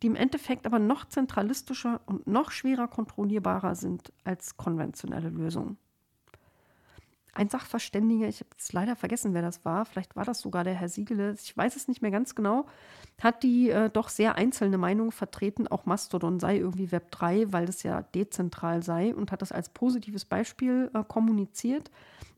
die 0.01 0.07
im 0.07 0.15
Endeffekt 0.15 0.65
aber 0.65 0.79
noch 0.79 1.05
zentralistischer 1.05 2.01
und 2.05 2.27
noch 2.27 2.51
schwerer 2.51 2.87
kontrollierbarer 2.87 3.75
sind 3.75 4.11
als 4.23 4.57
konventionelle 4.57 5.29
Lösungen. 5.29 5.77
Ein 7.33 7.49
Sachverständiger, 7.49 8.29
ich 8.29 8.39
habe 8.39 8.51
jetzt 8.51 8.71
leider 8.71 8.95
vergessen, 8.95 9.33
wer 9.33 9.41
das 9.41 9.65
war, 9.65 9.85
vielleicht 9.85 10.15
war 10.15 10.23
das 10.23 10.39
sogar 10.39 10.63
der 10.63 10.73
Herr 10.73 10.87
Siegele, 10.87 11.33
ich 11.33 11.55
weiß 11.55 11.75
es 11.75 11.89
nicht 11.89 12.01
mehr 12.01 12.11
ganz 12.11 12.33
genau, 12.33 12.65
hat 13.21 13.43
die 13.43 13.69
äh, 13.69 13.89
doch 13.89 14.07
sehr 14.07 14.35
einzelne 14.35 14.77
Meinung 14.77 15.11
vertreten, 15.11 15.67
auch 15.67 15.85
Mastodon 15.85 16.39
sei 16.39 16.57
irgendwie 16.57 16.93
Web 16.93 17.11
3, 17.11 17.51
weil 17.51 17.65
das 17.65 17.83
ja 17.83 18.03
dezentral 18.03 18.83
sei 18.83 19.13
und 19.13 19.33
hat 19.33 19.41
das 19.41 19.51
als 19.51 19.67
positives 19.67 20.23
Beispiel 20.23 20.89
äh, 20.93 21.03
kommuniziert. 21.05 21.91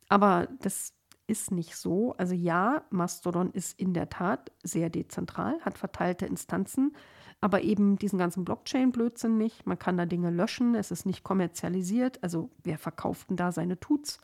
Aber 0.10 0.48
das 0.62 0.94
ist 1.28 1.52
nicht 1.52 1.76
so. 1.76 2.16
Also 2.18 2.34
ja, 2.34 2.84
Mastodon 2.90 3.52
ist 3.52 3.80
in 3.80 3.94
der 3.94 4.10
Tat 4.10 4.52
sehr 4.64 4.90
dezentral, 4.90 5.60
hat 5.62 5.78
verteilte 5.78 6.26
Instanzen, 6.26 6.96
aber 7.40 7.62
eben 7.62 7.98
diesen 7.98 8.18
ganzen 8.18 8.46
Blockchain-Blödsinn 8.46 9.38
nicht. 9.38 9.66
Man 9.66 9.78
kann 9.78 9.98
da 9.98 10.06
Dinge 10.06 10.32
löschen, 10.32 10.76
es 10.76 10.92
ist 10.92 11.06
nicht 11.06 11.24
kommerzialisiert. 11.24 12.22
Also 12.24 12.50
wer 12.64 12.78
verkauft 12.78 13.30
denn 13.30 13.38
da 13.38 13.52
seine 13.52 13.80
Tuts? 13.80 14.20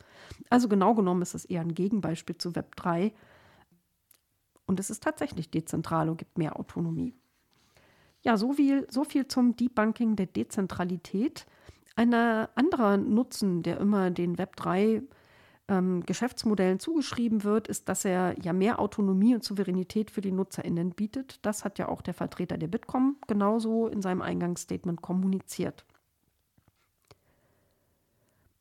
Also 0.50 0.68
genau 0.68 0.94
genommen 0.94 1.22
ist 1.22 1.34
es 1.34 1.44
eher 1.44 1.60
ein 1.60 1.74
Gegenbeispiel 1.74 2.36
zu 2.36 2.56
Web 2.56 2.74
3. 2.76 3.12
Und 4.66 4.80
es 4.80 4.90
ist 4.90 5.02
tatsächlich 5.02 5.50
dezentral 5.50 6.08
und 6.08 6.16
gibt 6.16 6.38
mehr 6.38 6.58
Autonomie. 6.58 7.14
Ja, 8.22 8.36
so 8.36 8.54
viel, 8.54 8.86
so 8.90 9.04
viel 9.04 9.28
zum 9.28 9.54
Debunking 9.54 10.16
der 10.16 10.26
Dezentralität. 10.26 11.46
Ein 11.94 12.14
anderer 12.14 12.96
Nutzen, 12.96 13.62
der 13.62 13.78
immer 13.78 14.10
den 14.10 14.38
Web 14.38 14.56
3 14.56 15.02
ähm, 15.68 16.04
Geschäftsmodellen 16.04 16.78
zugeschrieben 16.78 17.44
wird, 17.44 17.68
ist, 17.68 17.88
dass 17.88 18.04
er 18.04 18.34
ja 18.42 18.52
mehr 18.52 18.78
Autonomie 18.78 19.34
und 19.34 19.44
Souveränität 19.44 20.10
für 20.10 20.20
die 20.20 20.32
NutzerInnen 20.32 20.90
bietet. 20.90 21.38
Das 21.42 21.64
hat 21.64 21.78
ja 21.78 21.88
auch 21.88 22.02
der 22.02 22.14
Vertreter 22.14 22.58
der 22.58 22.68
Bitkom 22.68 23.16
genauso 23.26 23.88
in 23.88 24.02
seinem 24.02 24.22
Eingangsstatement 24.22 25.00
kommuniziert. 25.00 25.84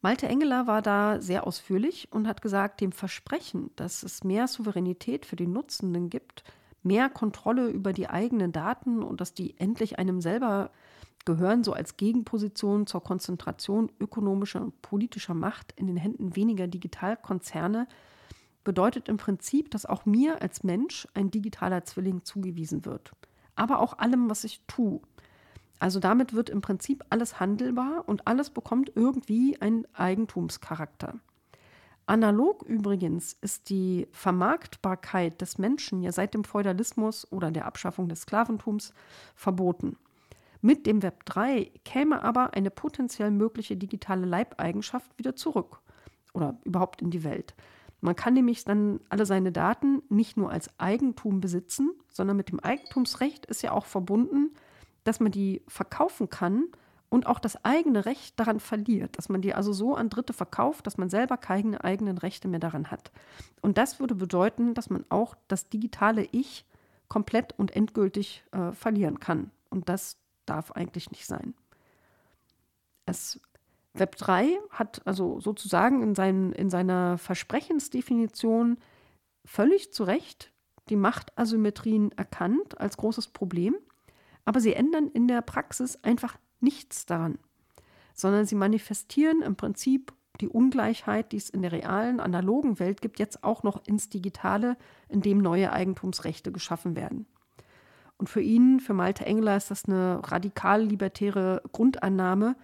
Malte 0.01 0.27
Engeler 0.27 0.67
war 0.67 0.81
da 0.81 1.21
sehr 1.21 1.47
ausführlich 1.47 2.09
und 2.11 2.27
hat 2.27 2.41
gesagt, 2.41 2.81
dem 2.81 2.91
Versprechen, 2.91 3.71
dass 3.77 4.03
es 4.03 4.25
mehr 4.25 4.47
Souveränität 4.49 5.25
für 5.25 5.37
die 5.37 5.47
Nutzenden 5.47 6.09
gibt, 6.09 6.43
mehr 6.83 7.09
Kontrolle 7.09 7.69
über 7.69 7.93
die 7.93 8.09
eigenen 8.09 8.51
Daten 8.51 9.01
und 9.01 9.21
dass 9.21 9.33
die 9.33 9.57
endlich 9.57 9.99
einem 9.99 10.19
selber 10.19 10.71
gehören 11.25 11.63
so 11.63 11.73
als 11.73 11.97
Gegenposition 11.97 12.88
zur 12.88 13.03
Konzentration 13.03 13.91
ökonomischer 13.99 14.62
und 14.62 14.81
politischer 14.81 15.33
Macht 15.33 15.73
in 15.75 15.88
den 15.88 15.97
Händen 15.97 16.36
weniger 16.36 16.67
Digitalkonzerne, 16.67 17.88
bedeutet 18.63 19.09
im 19.09 19.17
Prinzip, 19.17 19.71
dass 19.71 19.86
auch 19.86 20.05
mir 20.05 20.41
als 20.41 20.63
Mensch 20.63 21.07
ein 21.13 21.31
digitaler 21.31 21.83
Zwilling 21.86 22.23
zugewiesen 22.23 22.86
wird. 22.86 23.12
Aber 23.55 23.79
auch 23.79 23.97
allem, 23.99 24.29
was 24.29 24.43
ich 24.43 24.62
tue. 24.67 25.01
Also 25.79 25.99
damit 25.99 26.33
wird 26.33 26.49
im 26.49 26.62
Prinzip 26.62 27.03
alles 27.09 27.39
handelbar 27.39 28.07
und 28.07 28.27
alles 28.27 28.49
bekommt 28.49 28.91
irgendwie 28.95 29.59
einen 29.62 29.86
Eigentumscharakter. 29.93 31.19
Analog 32.05 32.63
übrigens 32.63 33.33
ist 33.41 33.69
die 33.69 34.07
Vermarktbarkeit 34.12 35.39
des 35.39 35.57
Menschen 35.57 36.01
ja 36.01 36.12
seit 36.12 36.33
dem 36.33 36.43
Feudalismus 36.43 37.29
oder 37.31 37.49
der 37.51 37.65
Abschaffung 37.65 38.09
des 38.09 38.21
Sklaventums 38.21 38.93
verboten. 39.36 39.97
Mit 40.65 40.86
dem 40.86 41.04
Web 41.04 41.26
3 41.26 41.71
käme 41.84 42.23
aber 42.23 42.54
eine 42.54 42.71
potenziell 42.71 43.32
mögliche 43.32 43.76
digitale 43.76 44.26
Leibeigenschaft 44.26 45.12
wieder 45.17 45.36
zurück 45.36 45.82
oder 46.34 46.58
überhaupt 46.63 47.02
in 47.02 47.12
die 47.12 47.26
Welt. 47.26 47.54
Man 47.99 48.15
kann 48.15 48.34
nämlich 48.34 48.63
dann 48.63 49.02
alle 49.10 49.26
seine 49.26 49.52
Daten 49.52 50.04
nicht 50.08 50.38
nur 50.38 50.49
als 50.49 50.69
Eigentum 50.80 51.41
besitzen, 51.41 51.91
sondern 52.08 52.38
mit 52.38 52.47
dem 52.49 52.62
Eigentumsrecht 52.62 53.45
ist 53.45 53.62
ja 53.62 53.73
auch 53.73 53.86
verbunden, 53.86 54.54
dass 55.04 55.19
man 55.19 55.34
die 55.34 55.62
verkaufen 55.67 56.30
kann 56.30 56.67
und 57.10 57.28
auch 57.28 57.39
das 57.39 57.65
eigene 57.65 58.06
Recht 58.06 58.39
daran 58.39 58.62
verliert, 58.62 59.17
dass 59.17 59.28
man 59.28 59.41
die 59.41 59.54
also 59.54 59.73
so 59.73 59.95
an 59.95 60.08
Dritte 60.08 60.32
verkauft, 60.32 60.88
dass 60.88 60.97
man 60.97 61.10
selber 61.10 61.36
keine 61.36 61.84
eigenen 61.84 62.17
Rechte 62.17 62.47
mehr 62.47 62.62
daran 62.62 62.89
hat. 62.89 63.12
Und 63.62 63.78
das 63.78 63.99
würde 63.99 64.15
bedeuten, 64.15 64.76
dass 64.76 64.89
man 64.89 65.04
auch 65.10 65.36
das 65.49 65.67
digitale 65.67 66.23
Ich 66.32 66.65
komplett 67.10 67.54
und 67.60 67.76
endgültig 67.76 68.45
äh, 68.54 68.71
verlieren 68.71 69.19
kann. 69.19 69.52
Und 69.69 69.89
das 69.89 70.22
darf 70.45 70.71
eigentlich 70.71 71.12
nicht 71.12 71.25
sein. 71.25 71.53
Es, 73.06 73.39
Web 73.93 74.15
3 74.15 74.58
hat 74.69 75.06
also 75.06 75.39
sozusagen 75.39 76.01
in, 76.01 76.15
seinen, 76.15 76.51
in 76.53 76.69
seiner 76.69 77.17
Versprechensdefinition 77.17 78.77
völlig 79.45 79.93
zu 79.93 80.03
Recht 80.03 80.51
die 80.89 80.95
Machtasymmetrien 80.95 82.12
erkannt 82.13 82.79
als 82.79 82.97
großes 82.97 83.27
Problem, 83.27 83.75
aber 84.45 84.60
sie 84.60 84.73
ändern 84.73 85.08
in 85.08 85.27
der 85.27 85.41
Praxis 85.41 85.97
einfach 86.03 86.38
nichts 86.60 87.06
daran, 87.06 87.38
sondern 88.13 88.45
sie 88.45 88.56
manifestieren 88.56 89.41
im 89.41 89.56
Prinzip 89.56 90.13
die 90.41 90.49
Ungleichheit, 90.49 91.32
die 91.32 91.38
es 91.38 91.49
in 91.49 91.62
der 91.62 91.71
realen, 91.71 92.19
analogen 92.19 92.79
Welt 92.79 93.01
gibt, 93.01 93.19
jetzt 93.19 93.43
auch 93.43 93.63
noch 93.63 93.86
ins 93.86 94.10
Digitale, 94.10 94.77
in 95.08 95.21
dem 95.21 95.38
neue 95.38 95.71
Eigentumsrechte 95.71 96.51
geschaffen 96.51 96.95
werden. 96.95 97.27
Und 98.17 98.30
für 98.30 98.41
ihn, 98.41 98.80
für 98.80 98.93
Malte 98.93 99.26
Engler, 99.26 99.58
ist 99.58 99.71
das 99.71 99.86
eine 99.86 100.21
radikal-libertäre 100.23 101.62
Grundannahme, 101.71 102.56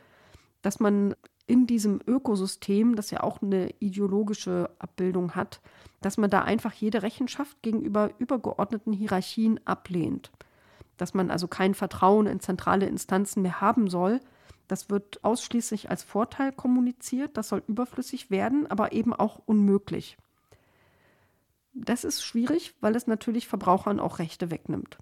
dass 0.61 0.79
man 0.79 1.15
in 1.47 1.65
diesem 1.65 1.99
Ökosystem, 2.05 2.95
das 2.95 3.09
ja 3.09 3.23
auch 3.23 3.41
eine 3.41 3.71
ideologische 3.79 4.69
Abbildung 4.77 5.33
hat, 5.35 5.61
dass 6.01 6.17
man 6.17 6.29
da 6.29 6.43
einfach 6.43 6.73
jede 6.73 7.01
Rechenschaft 7.01 7.61
gegenüber 7.63 8.11
übergeordneten 8.19 8.93
Hierarchien 8.93 9.59
ablehnt. 9.65 10.31
dass 10.99 11.13
man 11.13 11.31
also 11.31 11.47
kein 11.47 11.73
Vertrauen 11.73 12.27
in 12.27 12.39
zentrale 12.39 12.85
Instanzen 12.85 13.41
mehr 13.41 13.61
haben 13.61 13.89
soll. 13.89 14.19
Das 14.67 14.89
wird 14.89 15.23
ausschließlich 15.23 15.89
als 15.89 16.03
Vorteil 16.03 16.51
kommuniziert, 16.51 17.37
das 17.37 17.49
soll 17.49 17.63
überflüssig 17.67 18.29
werden, 18.29 18.67
aber 18.69 18.91
eben 18.91 19.13
auch 19.13 19.41
unmöglich. 19.45 20.17
Das 21.73 22.03
ist 22.03 22.23
schwierig, 22.23 22.75
weil 22.81 22.95
es 22.95 23.07
natürlich 23.07 23.47
Verbrauchern 23.47 23.99
auch 23.99 24.19
Rechte 24.19 24.51
wegnimmt. 24.51 24.97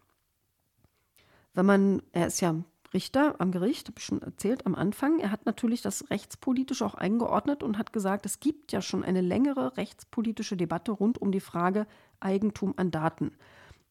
Wenn 1.57 1.65
man, 1.65 2.03
er 2.11 2.27
ist 2.27 2.39
ja 2.39 2.55
Richter 2.93 3.35
am 3.39 3.51
Gericht, 3.51 3.87
habe 3.87 3.97
ich 3.97 4.05
schon 4.05 4.21
erzählt 4.21 4.67
am 4.67 4.75
Anfang, 4.75 5.19
er 5.19 5.31
hat 5.31 5.47
natürlich 5.47 5.81
das 5.81 6.09
rechtspolitisch 6.11 6.83
auch 6.83 6.93
eingeordnet 6.93 7.63
und 7.63 7.79
hat 7.79 7.91
gesagt, 7.91 8.27
es 8.27 8.39
gibt 8.39 8.71
ja 8.71 8.81
schon 8.81 9.03
eine 9.03 9.21
längere 9.21 9.75
rechtspolitische 9.75 10.55
Debatte 10.55 10.91
rund 10.91 11.19
um 11.19 11.31
die 11.31 11.39
Frage 11.39 11.87
Eigentum 12.19 12.75
an 12.77 12.91
Daten. 12.91 13.31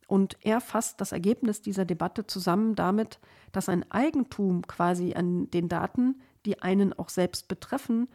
Und 0.07 0.39
er 0.43 0.61
fasst 0.61 1.01
das 1.01 1.11
Ergebnis 1.11 1.61
dieser 1.61 1.85
Debatte 1.85 2.29
zusammen 2.29 2.77
damit, 2.77 3.19
dass 3.51 3.69
ein 3.69 3.91
Eigentum 3.91 4.63
quasi 4.67 5.15
an 5.15 5.51
den 5.51 5.69
Daten, 5.69 6.21
die 6.45 6.63
einen 6.63 6.93
auch 6.93 7.09
selbst 7.09 7.49
betreffen, 7.49 8.07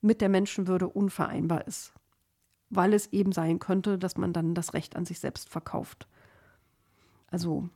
mit 0.00 0.20
der 0.20 0.28
Menschenwürde 0.28 0.88
unvereinbar 0.88 1.66
ist 1.66 1.92
weil 2.70 2.94
es 2.94 3.12
eben 3.12 3.32
sein 3.32 3.58
könnte, 3.58 3.98
dass 3.98 4.16
man 4.16 4.32
dann 4.32 4.54
das 4.54 4.74
Recht 4.74 4.94
an 4.94 5.04
sich 5.04 5.18
selbst 5.18 5.48
verkauft. 5.48 6.06
Also 7.26 7.68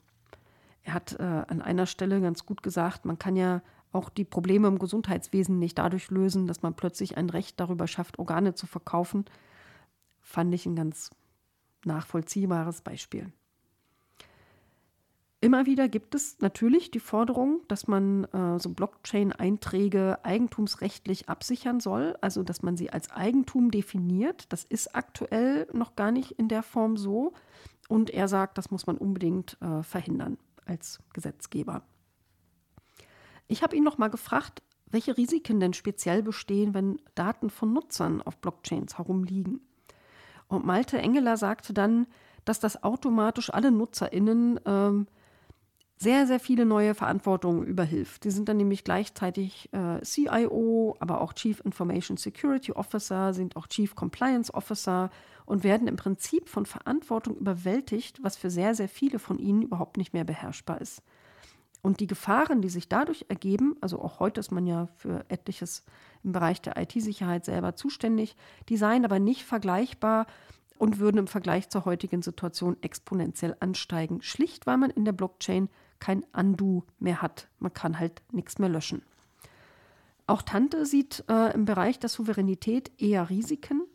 er 0.85 0.95
hat 0.95 1.19
äh, 1.19 1.23
an 1.23 1.63
einer 1.63 1.87
Stelle 1.87 2.21
ganz 2.21 2.45
gut 2.47 2.63
gesagt, 2.63 3.07
man 3.07 3.19
kann 3.19 3.37
ja 3.37 3.63
auch 3.93 4.11
die 4.11 4.25
Probleme 4.25 4.69
im 4.69 4.79
Gesundheitswesen 4.79 5.59
nicht 5.59 5.79
dadurch 5.79 6.11
lösen, 6.11 6.47
dass 6.47 6.63
man 6.63 6.75
plötzlich 6.75 7.17
ein 7.17 7.31
Recht 7.31 7.59
darüber 7.59 7.87
schafft, 7.87 8.19
Organe 8.19 8.55
zu 8.55 8.67
verkaufen. 8.67 9.25
Fand 10.21 10.55
ich 10.55 10.67
ein 10.67 10.77
ganz 10.77 11.11
nachvollziehbares 11.85 12.83
Beispiel. 12.83 13.33
Immer 15.41 15.67
wieder 15.67 15.89
gibt 15.89 16.15
es 16.15 16.41
natürlich 16.41 16.91
die 16.91 17.01
Forderung, 17.01 17.61
dass 17.69 17.87
man 17.87 18.25
äh, 18.25 18.59
so 18.59 18.71
Blockchain-Einträge 18.71 20.25
eigentumsrechtlich 20.25 21.29
absichern 21.29 21.81
soll, 21.81 22.17
also 22.23 22.43
dass 22.43 22.63
man 22.63 22.79
sie 22.79 22.91
als 22.91 23.11
Eigentum 23.11 23.71
definiert. 23.71 24.47
Das 24.53 24.65
ist 24.65 24.95
aktuell 24.95 25.67
noch 25.73 25.97
gar 25.97 26.13
nicht 26.13 26.33
in 26.33 26.49
der 26.49 26.63
Form 26.63 26.97
so. 26.97 27.35
Und 27.89 28.09
er 28.09 28.29
sagt, 28.29 28.57
das 28.57 28.71
muss 28.71 28.87
man 28.87 28.97
unbedingt 28.97 29.59
äh, 29.61 29.83
verhindern 29.83 30.39
als 30.65 31.01
Gesetzgeber. 31.13 31.83
Ich 33.47 33.63
habe 33.63 33.77
ihn 33.77 33.85
noch 33.85 33.99
mal 33.99 34.09
gefragt, 34.09 34.63
welche 34.87 35.17
Risiken 35.17 35.61
denn 35.61 35.75
speziell 35.75 36.23
bestehen, 36.23 36.73
wenn 36.75 37.01
Daten 37.15 37.51
von 37.51 37.73
Nutzern 37.73 38.23
auf 38.23 38.39
Blockchains 38.39 38.97
herumliegen. 38.99 39.61
Und 40.49 40.65
Malte 40.65 40.99
Engeler 40.99 41.37
sagte 41.37 41.73
dann, 41.73 42.07
dass 42.45 42.61
das 42.61 42.83
automatisch 42.83 43.53
alle 43.53 43.71
NutzerInnen 43.71 44.61
ähm, 44.65 45.07
sehr, 45.97 46.27
sehr 46.27 46.41
viele 46.41 46.67
neue 46.67 46.95
Verantwortungen 46.95 47.65
überhilft. 47.65 48.25
Die 48.25 48.31
sind 48.31 48.49
dann 48.49 48.57
nämlich 48.57 48.85
gleichzeitig 48.85 49.71
äh, 49.73 50.01
CIO, 50.03 50.97
aber 50.99 51.21
auch 51.21 51.33
Chief 51.33 51.61
Information 51.65 52.17
Security 52.17 52.73
Officer, 52.73 53.33
sind 53.33 53.57
auch 53.57 53.67
Chief 53.69 53.95
Compliance 53.95 54.53
Officer 54.53 55.11
und 55.47 55.63
werden 55.63 55.89
im 55.89 55.97
Prinzip 55.97 56.49
von 56.49 56.67
Verantwortung 56.67 57.37
überwältigt, 57.37 58.23
was 58.23 58.37
für 58.37 58.51
sehr, 58.51 58.75
sehr 58.75 58.89
viele 58.89 59.19
von 59.19 59.39
ihnen 59.39 59.63
überhaupt 59.63 59.97
nicht 59.97 60.13
mehr 60.13 60.25
beherrschbar 60.25 60.81
ist. 60.81 61.03
Und 61.83 62.01
die 62.01 62.07
Gefahren, 62.07 62.63
die 62.63 62.71
sich 62.71 62.89
dadurch 62.89 63.27
ergeben, 63.29 63.77
also 63.83 64.01
auch 64.01 64.19
heute 64.19 64.41
ist 64.41 64.51
man 64.51 64.67
ja 64.67 64.89
für 64.97 65.27
etliches 65.29 65.85
im 66.23 66.33
Bereich 66.33 66.63
der 66.63 66.79
IT-Sicherheit 66.79 67.45
selber 67.45 67.77
zuständig, 67.77 68.37
die 68.71 68.79
seien 68.79 69.05
aber 69.05 69.19
nicht 69.19 69.45
vergleichbar 69.45 70.27
und 70.79 70.99
würden 70.99 71.19
im 71.19 71.27
Vergleich 71.27 71.69
zur 71.69 71.85
heutigen 71.85 72.23
Situation 72.23 72.79
exponentiell 72.81 73.55
ansteigen. 73.61 74.23
Schlicht, 74.23 74.67
weil 74.67 74.79
man 74.79 74.91
in 74.91 75.05
der 75.05 75.13
Blockchain 75.13 75.69
kein 76.05 76.23
Undo 76.37 76.85
mehr 76.99 77.23
hat. 77.23 77.49
Man 77.61 77.73
kann 77.73 77.99
halt 77.99 78.21
nichts 78.31 78.59
mehr 78.59 78.69
löschen. 78.69 79.01
Auch 80.27 80.43
Tante 80.43 80.85
sieht 80.85 81.25
äh, 81.31 81.55
im 81.55 81.65
Bereich 81.65 81.99
der 81.99 82.11
Souveränität 82.11 82.93
eher 83.01 83.31
Risiken. 83.31 83.87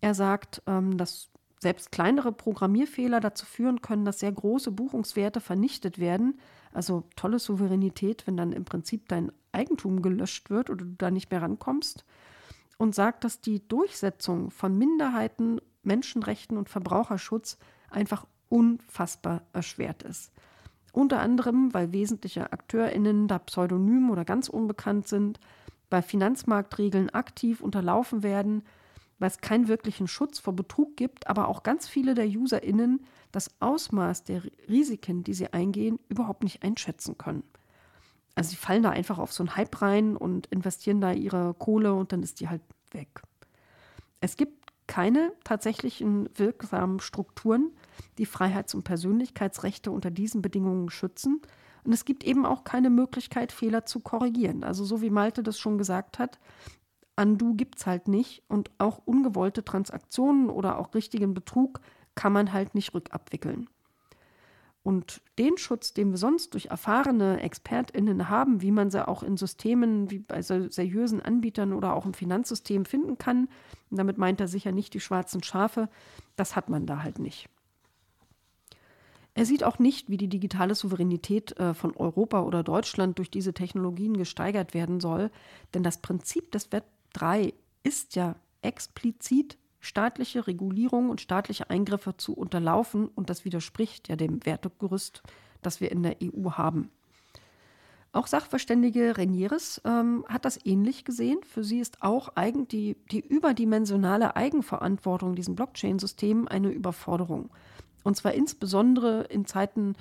Er 0.00 0.14
sagt, 0.14 0.62
ähm, 0.68 0.96
dass 0.96 1.28
selbst 1.58 1.90
kleinere 1.90 2.30
Programmierfehler 2.30 3.18
dazu 3.18 3.46
führen 3.46 3.82
können, 3.82 4.04
dass 4.04 4.20
sehr 4.20 4.30
große 4.30 4.70
Buchungswerte 4.70 5.40
vernichtet 5.40 5.98
werden. 5.98 6.38
Also 6.72 7.02
tolle 7.16 7.40
Souveränität, 7.40 8.28
wenn 8.28 8.36
dann 8.36 8.52
im 8.52 8.64
Prinzip 8.64 9.08
dein 9.08 9.32
Eigentum 9.50 10.02
gelöscht 10.02 10.50
wird 10.50 10.70
oder 10.70 10.84
du 10.84 10.94
da 10.98 11.10
nicht 11.10 11.32
mehr 11.32 11.42
rankommst. 11.42 12.04
Und 12.78 12.94
sagt, 12.94 13.24
dass 13.24 13.40
die 13.40 13.66
Durchsetzung 13.66 14.52
von 14.52 14.78
Minderheiten, 14.78 15.60
Menschenrechten 15.82 16.56
und 16.56 16.68
Verbraucherschutz 16.68 17.58
einfach 17.90 18.24
unfassbar 18.48 19.42
erschwert 19.52 20.04
ist. 20.04 20.32
Unter 20.92 21.20
anderem, 21.20 21.72
weil 21.72 21.92
wesentliche 21.92 22.52
AkteurInnen 22.52 23.28
da 23.28 23.38
pseudonym 23.38 24.10
oder 24.10 24.24
ganz 24.24 24.48
unbekannt 24.48 25.08
sind, 25.08 25.38
bei 25.88 26.02
Finanzmarktregeln 26.02 27.10
aktiv 27.10 27.60
unterlaufen 27.60 28.22
werden, 28.22 28.62
weil 29.18 29.28
es 29.28 29.38
keinen 29.38 29.68
wirklichen 29.68 30.08
Schutz 30.08 30.38
vor 30.38 30.54
Betrug 30.54 30.96
gibt, 30.96 31.26
aber 31.26 31.48
auch 31.48 31.62
ganz 31.62 31.88
viele 31.88 32.14
der 32.14 32.26
UserInnen 32.26 33.04
das 33.32 33.50
Ausmaß 33.60 34.24
der 34.24 34.42
Risiken, 34.68 35.22
die 35.22 35.34
sie 35.34 35.52
eingehen, 35.52 35.98
überhaupt 36.08 36.42
nicht 36.42 36.62
einschätzen 36.62 37.18
können. 37.18 37.44
Also 38.34 38.50
sie 38.50 38.56
fallen 38.56 38.82
da 38.82 38.90
einfach 38.90 39.18
auf 39.18 39.32
so 39.32 39.42
einen 39.42 39.56
Hype 39.56 39.82
rein 39.82 40.16
und 40.16 40.46
investieren 40.46 41.00
da 41.00 41.12
ihre 41.12 41.54
Kohle 41.54 41.94
und 41.94 42.12
dann 42.12 42.22
ist 42.22 42.40
die 42.40 42.48
halt 42.48 42.62
weg. 42.92 43.22
Es 44.20 44.36
gibt 44.36 44.60
keine 44.86 45.32
tatsächlichen 45.44 46.28
wirksamen 46.36 47.00
Strukturen, 47.00 47.70
die 48.18 48.26
Freiheits- 48.26 48.74
und 48.74 48.84
Persönlichkeitsrechte 48.84 49.90
unter 49.90 50.10
diesen 50.10 50.42
Bedingungen 50.42 50.90
schützen. 50.90 51.40
Und 51.84 51.92
es 51.92 52.04
gibt 52.04 52.24
eben 52.24 52.44
auch 52.44 52.64
keine 52.64 52.90
Möglichkeit, 52.90 53.52
Fehler 53.52 53.86
zu 53.86 54.00
korrigieren. 54.00 54.64
Also 54.64 54.84
so 54.84 55.00
wie 55.00 55.10
Malte 55.10 55.42
das 55.42 55.58
schon 55.58 55.78
gesagt 55.78 56.18
hat, 56.18 56.38
Undo 57.16 57.54
gibt 57.54 57.78
es 57.78 57.86
halt 57.86 58.08
nicht 58.08 58.42
und 58.48 58.70
auch 58.78 59.00
ungewollte 59.04 59.64
Transaktionen 59.64 60.48
oder 60.48 60.78
auch 60.78 60.94
richtigen 60.94 61.34
Betrug 61.34 61.80
kann 62.14 62.32
man 62.32 62.52
halt 62.52 62.74
nicht 62.74 62.94
rückabwickeln. 62.94 63.68
Und 64.82 65.20
den 65.38 65.58
Schutz, 65.58 65.92
den 65.92 66.10
wir 66.10 66.16
sonst 66.16 66.54
durch 66.54 66.66
erfahrene 66.66 67.42
ExpertInnen 67.42 68.30
haben, 68.30 68.62
wie 68.62 68.70
man 68.70 68.90
sie 68.90 69.06
auch 69.06 69.22
in 69.22 69.36
Systemen 69.36 70.10
wie 70.10 70.20
bei 70.20 70.40
seriösen 70.40 71.20
Anbietern 71.20 71.74
oder 71.74 71.94
auch 71.94 72.06
im 72.06 72.14
Finanzsystem 72.14 72.86
finden 72.86 73.18
kann, 73.18 73.48
und 73.90 73.98
damit 73.98 74.16
meint 74.16 74.40
er 74.40 74.48
sicher 74.48 74.72
nicht 74.72 74.94
die 74.94 75.00
schwarzen 75.00 75.42
Schafe, 75.42 75.90
das 76.36 76.56
hat 76.56 76.70
man 76.70 76.86
da 76.86 77.02
halt 77.02 77.18
nicht. 77.18 77.50
Er 79.40 79.46
sieht 79.46 79.64
auch 79.64 79.78
nicht, 79.78 80.10
wie 80.10 80.18
die 80.18 80.28
digitale 80.28 80.74
Souveränität 80.74 81.58
äh, 81.58 81.72
von 81.72 81.96
Europa 81.96 82.42
oder 82.42 82.62
Deutschland 82.62 83.16
durch 83.16 83.30
diese 83.30 83.54
Technologien 83.54 84.18
gesteigert 84.18 84.74
werden 84.74 85.00
soll, 85.00 85.30
denn 85.72 85.82
das 85.82 86.02
Prinzip 86.02 86.52
des 86.52 86.70
Web 86.72 86.84
3 87.14 87.54
ist 87.82 88.16
ja 88.16 88.36
explizit 88.60 89.56
staatliche 89.78 90.46
Regulierung 90.46 91.08
und 91.08 91.22
staatliche 91.22 91.70
Eingriffe 91.70 92.18
zu 92.18 92.34
unterlaufen 92.34 93.08
und 93.08 93.30
das 93.30 93.46
widerspricht 93.46 94.10
ja 94.10 94.16
dem 94.16 94.44
Wertegerüst, 94.44 95.22
das 95.62 95.80
wir 95.80 95.90
in 95.90 96.02
der 96.02 96.18
EU 96.22 96.50
haben. 96.50 96.90
Auch 98.12 98.26
Sachverständige 98.26 99.16
Renieres 99.16 99.80
ähm, 99.86 100.22
hat 100.28 100.44
das 100.44 100.58
ähnlich 100.66 101.06
gesehen. 101.06 101.38
Für 101.44 101.64
sie 101.64 101.80
ist 101.80 102.02
auch 102.02 102.36
eigen, 102.36 102.68
die, 102.68 102.98
die 103.10 103.20
überdimensionale 103.20 104.36
Eigenverantwortung 104.36 105.34
diesen 105.34 105.54
Blockchain-Systemen 105.54 106.46
eine 106.46 106.68
Überforderung. 106.68 107.48
Und 108.02 108.16
zwar 108.16 108.32
insbesondere 108.32 109.22
in 109.24 109.46
Zeiten, 109.46 109.94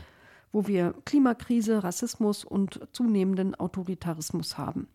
wo 0.52 0.68
wir 0.68 0.94
Klimakrise, 1.06 1.84
Rassismus 1.84 2.44
und 2.44 2.80
zunehmenden 2.92 3.56
Autoritarismus 3.56 4.58
haben. 4.58 4.88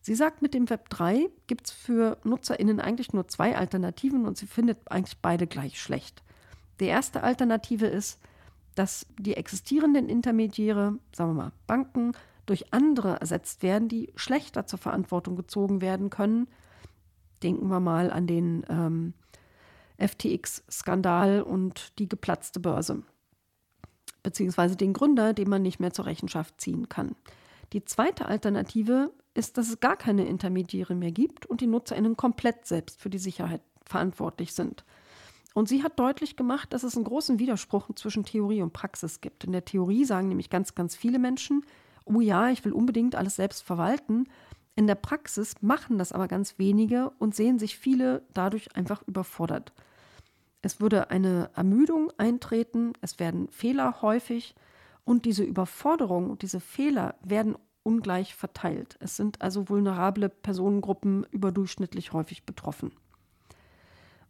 Sie 0.00 0.14
sagt, 0.14 0.40
mit 0.40 0.54
dem 0.54 0.70
Web 0.70 0.88
3 0.90 1.28
gibt 1.48 1.66
es 1.66 1.72
für 1.72 2.18
NutzerInnen 2.22 2.80
eigentlich 2.80 3.12
nur 3.12 3.26
zwei 3.28 3.56
Alternativen 3.56 4.24
und 4.24 4.38
sie 4.38 4.46
findet 4.46 4.78
eigentlich 4.90 5.18
beide 5.20 5.46
gleich 5.46 5.80
schlecht. 5.80 6.22
Die 6.78 6.84
erste 6.84 7.22
Alternative 7.22 7.86
ist, 7.86 8.20
dass 8.76 9.06
die 9.18 9.36
existierenden 9.36 10.08
Intermediäre, 10.08 10.98
sagen 11.12 11.30
wir 11.30 11.42
mal 11.42 11.52
Banken, 11.66 12.12
durch 12.44 12.72
andere 12.72 13.20
ersetzt 13.20 13.62
werden, 13.62 13.88
die 13.88 14.12
schlechter 14.14 14.66
zur 14.66 14.78
Verantwortung 14.78 15.34
gezogen 15.34 15.80
werden 15.80 16.10
können. 16.10 16.46
Denken 17.42 17.68
wir 17.68 17.80
mal 17.80 18.12
an 18.12 18.26
den 18.26 18.64
ähm, 18.68 19.14
FTX-Skandal 19.98 21.42
und 21.42 21.98
die 21.98 22.08
geplatzte 22.08 22.60
Börse, 22.60 23.02
beziehungsweise 24.22 24.76
den 24.76 24.92
Gründer, 24.92 25.32
den 25.32 25.48
man 25.48 25.62
nicht 25.62 25.80
mehr 25.80 25.92
zur 25.92 26.06
Rechenschaft 26.06 26.60
ziehen 26.60 26.88
kann. 26.88 27.16
Die 27.72 27.84
zweite 27.84 28.26
Alternative 28.26 29.12
ist, 29.34 29.58
dass 29.58 29.68
es 29.68 29.80
gar 29.80 29.96
keine 29.96 30.26
Intermediäre 30.26 30.94
mehr 30.94 31.12
gibt 31.12 31.46
und 31.46 31.60
die 31.60 31.66
NutzerInnen 31.66 32.16
komplett 32.16 32.66
selbst 32.66 33.00
für 33.00 33.10
die 33.10 33.18
Sicherheit 33.18 33.62
verantwortlich 33.84 34.52
sind. 34.52 34.84
Und 35.54 35.68
sie 35.68 35.82
hat 35.82 35.98
deutlich 35.98 36.36
gemacht, 36.36 36.72
dass 36.72 36.82
es 36.82 36.96
einen 36.96 37.04
großen 37.04 37.38
Widerspruch 37.38 37.88
zwischen 37.94 38.24
Theorie 38.24 38.60
und 38.62 38.74
Praxis 38.74 39.22
gibt. 39.22 39.44
In 39.44 39.52
der 39.52 39.64
Theorie 39.64 40.04
sagen 40.04 40.28
nämlich 40.28 40.50
ganz, 40.50 40.74
ganz 40.74 40.94
viele 40.94 41.18
Menschen, 41.18 41.64
oh 42.04 42.20
ja, 42.20 42.50
ich 42.50 42.64
will 42.64 42.72
unbedingt 42.72 43.14
alles 43.14 43.36
selbst 43.36 43.62
verwalten. 43.62 44.28
In 44.76 44.86
der 44.86 44.94
Praxis 44.94 45.54
machen 45.62 45.98
das 45.98 46.12
aber 46.12 46.28
ganz 46.28 46.58
wenige 46.58 47.10
und 47.18 47.34
sehen 47.34 47.58
sich 47.58 47.78
viele 47.78 48.22
dadurch 48.34 48.76
einfach 48.76 49.02
überfordert. 49.08 49.72
Es 50.62 50.80
würde 50.80 51.10
eine 51.10 51.50
Ermüdung 51.54 52.12
eintreten, 52.18 52.92
es 53.00 53.18
werden 53.18 53.48
Fehler 53.48 54.02
häufig 54.02 54.54
Und 55.04 55.24
diese 55.24 55.44
Überforderung 55.44 56.30
und 56.30 56.42
diese 56.42 56.58
Fehler 56.58 57.14
werden 57.22 57.56
ungleich 57.84 58.34
verteilt. 58.34 58.96
Es 58.98 59.16
sind 59.16 59.40
also 59.40 59.68
vulnerable 59.68 60.28
Personengruppen 60.28 61.24
überdurchschnittlich 61.30 62.12
häufig 62.12 62.44
betroffen. 62.44 62.90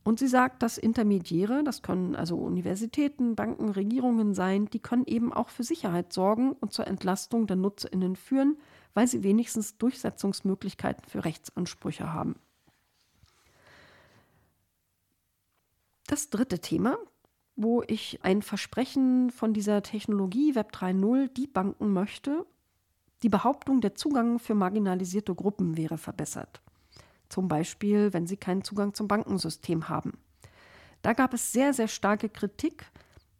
Und 0.05 0.19
sie 0.19 0.29
sagt, 0.29 0.63
dass 0.63 0.77
Intermediäre, 0.77 1.65
das 1.65 1.83
können 1.83 2.15
also 2.15 2.37
Universitäten, 2.37 3.35
Banken, 3.35 3.71
Regierungen 3.71 4.35
sein, 4.35 4.67
die 4.67 4.79
können 4.79 5.07
eben 5.07 5.33
auch 5.33 5.49
für 5.49 5.65
Sicherheit 5.65 6.13
sorgen 6.13 6.53
und 6.53 6.73
zur 6.73 6.87
Entlastung 6.87 7.47
der 7.47 7.57
Nutzerinnen 7.57 8.15
führen, 8.15 8.59
weil 8.97 9.07
sie 9.07 9.23
wenigstens 9.23 9.77
Durchsetzungsmöglichkeiten 9.77 11.05
für 11.07 11.27
Rechtsansprüche 11.27 12.15
haben. 12.15 12.37
Das 16.07 16.31
dritte 16.31 16.61
Thema, 16.61 16.97
wo 17.57 17.83
ich 17.87 18.21
ein 18.23 18.41
Versprechen 18.41 19.31
von 19.31 19.53
dieser 19.53 19.83
Technologie 19.83 20.55
Web 20.55 20.73
3.0 20.73 21.29
debunken 21.29 21.93
möchte, 21.93 22.47
die 23.23 23.29
Behauptung, 23.29 23.83
der 23.83 23.95
Zugang 23.95 24.39
für 24.39 24.55
marginalisierte 24.55 25.35
Gruppen 25.35 25.77
wäre 25.77 25.99
verbessert. 25.99 26.63
Zum 27.29 27.49
Beispiel, 27.49 28.15
wenn 28.15 28.27
sie 28.27 28.39
keinen 28.39 28.65
Zugang 28.65 28.95
zum 28.95 29.09
Bankensystem 29.09 29.91
haben. 29.91 30.19
Da 31.03 31.13
gab 31.13 31.35
es 31.35 31.53
sehr, 31.53 31.75
sehr 31.75 31.89
starke 31.89 32.31
Kritik, 32.31 32.87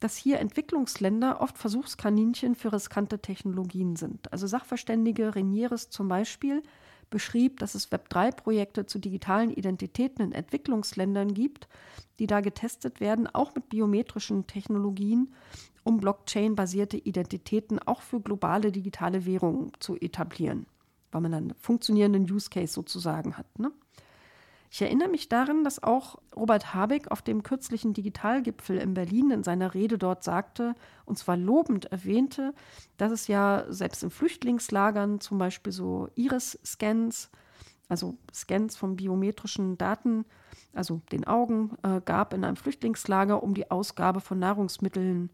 dass 0.01 0.17
hier 0.17 0.41
Entwicklungsländer 0.41 1.41
oft 1.41 1.59
Versuchskaninchen 1.59 2.55
für 2.55 2.73
riskante 2.73 3.19
Technologien 3.19 3.97
sind. 3.97 4.33
Also 4.33 4.47
Sachverständige 4.47 5.35
Renieres 5.35 5.91
zum 5.91 6.09
Beispiel 6.09 6.63
beschrieb, 7.09 7.61
dass 7.61 7.75
es 7.75 7.93
Web3-Projekte 7.93 8.87
zu 8.87 8.99
digitalen 8.99 9.51
Identitäten 9.51 10.25
in 10.25 10.33
Entwicklungsländern 10.33 11.35
gibt, 11.35 11.69
die 12.19 12.27
da 12.27 12.41
getestet 12.41 13.01
werden, 13.01 13.27
auch 13.27 13.55
mit 13.55 13.69
biometrischen 13.69 14.47
Technologien, 14.47 15.33
um 15.85 15.99
Blockchain-basierte 15.99 16.97
Identitäten 16.97 17.79
auch 17.79 18.03
für 18.03 18.21
globale 18.21 18.73
digitale 18.73 19.25
Währungen 19.25 19.73
zu 19.79 19.97
etablieren, 19.97 20.67
weil 21.13 21.21
man 21.21 21.33
dann 21.33 21.45
einen 21.45 21.55
funktionierenden 21.55 22.31
Use 22.31 22.51
Case 22.51 22.73
sozusagen 22.73 23.39
hat. 23.39 23.59
Ne? 23.59 23.71
Ich 24.71 24.83
erinnere 24.83 25.09
mich 25.09 25.29
daran, 25.29 25.65
dass 25.65 25.83
auch 25.83 26.17
Robert 26.35 26.75
Habeck 26.75 27.11
auf 27.11 27.23
dem 27.23 27.43
kürzlichen 27.43 27.93
Digitalgipfel 27.93 28.79
in 28.79 28.95
Berlin 28.95 29.31
in 29.31 29.45
seiner 29.45 29.75
Rede 29.75 29.97
dort 29.97 30.25
sagte, 30.25 30.75
und 31.05 31.19
zwar 31.19 31.37
lobend 31.37 31.87
erwähnte, 31.87 32.53
dass 32.97 33.13
es 33.13 33.29
ja 33.29 33.65
selbst 33.69 34.03
in 34.03 34.11
Flüchtlingslagern 34.11 35.21
zum 35.21 35.39
Beispiel 35.39 35.73
so 35.73 36.09
Iris-Scans, 36.15 37.31
also 37.89 38.17
Scans 38.35 38.77
von 38.77 38.97
biometrischen 38.97 39.79
Daten, 39.79 40.25
also 40.75 41.01
den 41.13 41.27
Augen, 41.27 41.77
äh, 41.83 42.01
gab 42.05 42.35
in 42.35 42.45
einem 42.45 42.57
Flüchtlingslager, 42.57 43.43
um 43.43 43.55
die 43.55 43.71
Ausgabe 43.71 44.21
von 44.21 44.39
Nahrungsmitteln 44.39 45.31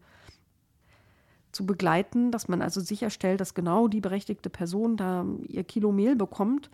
zu 1.51 1.65
begleiten, 1.65 2.31
dass 2.31 2.47
man 2.47 2.61
also 2.61 2.81
sicherstellt, 2.81 3.41
dass 3.41 3.53
genau 3.53 3.87
die 3.87 4.01
berechtigte 4.01 4.49
Person 4.49 4.97
da 4.97 5.25
ihr 5.47 5.63
Kilo 5.63 5.91
Mehl 5.91 6.15
bekommt 6.15 6.69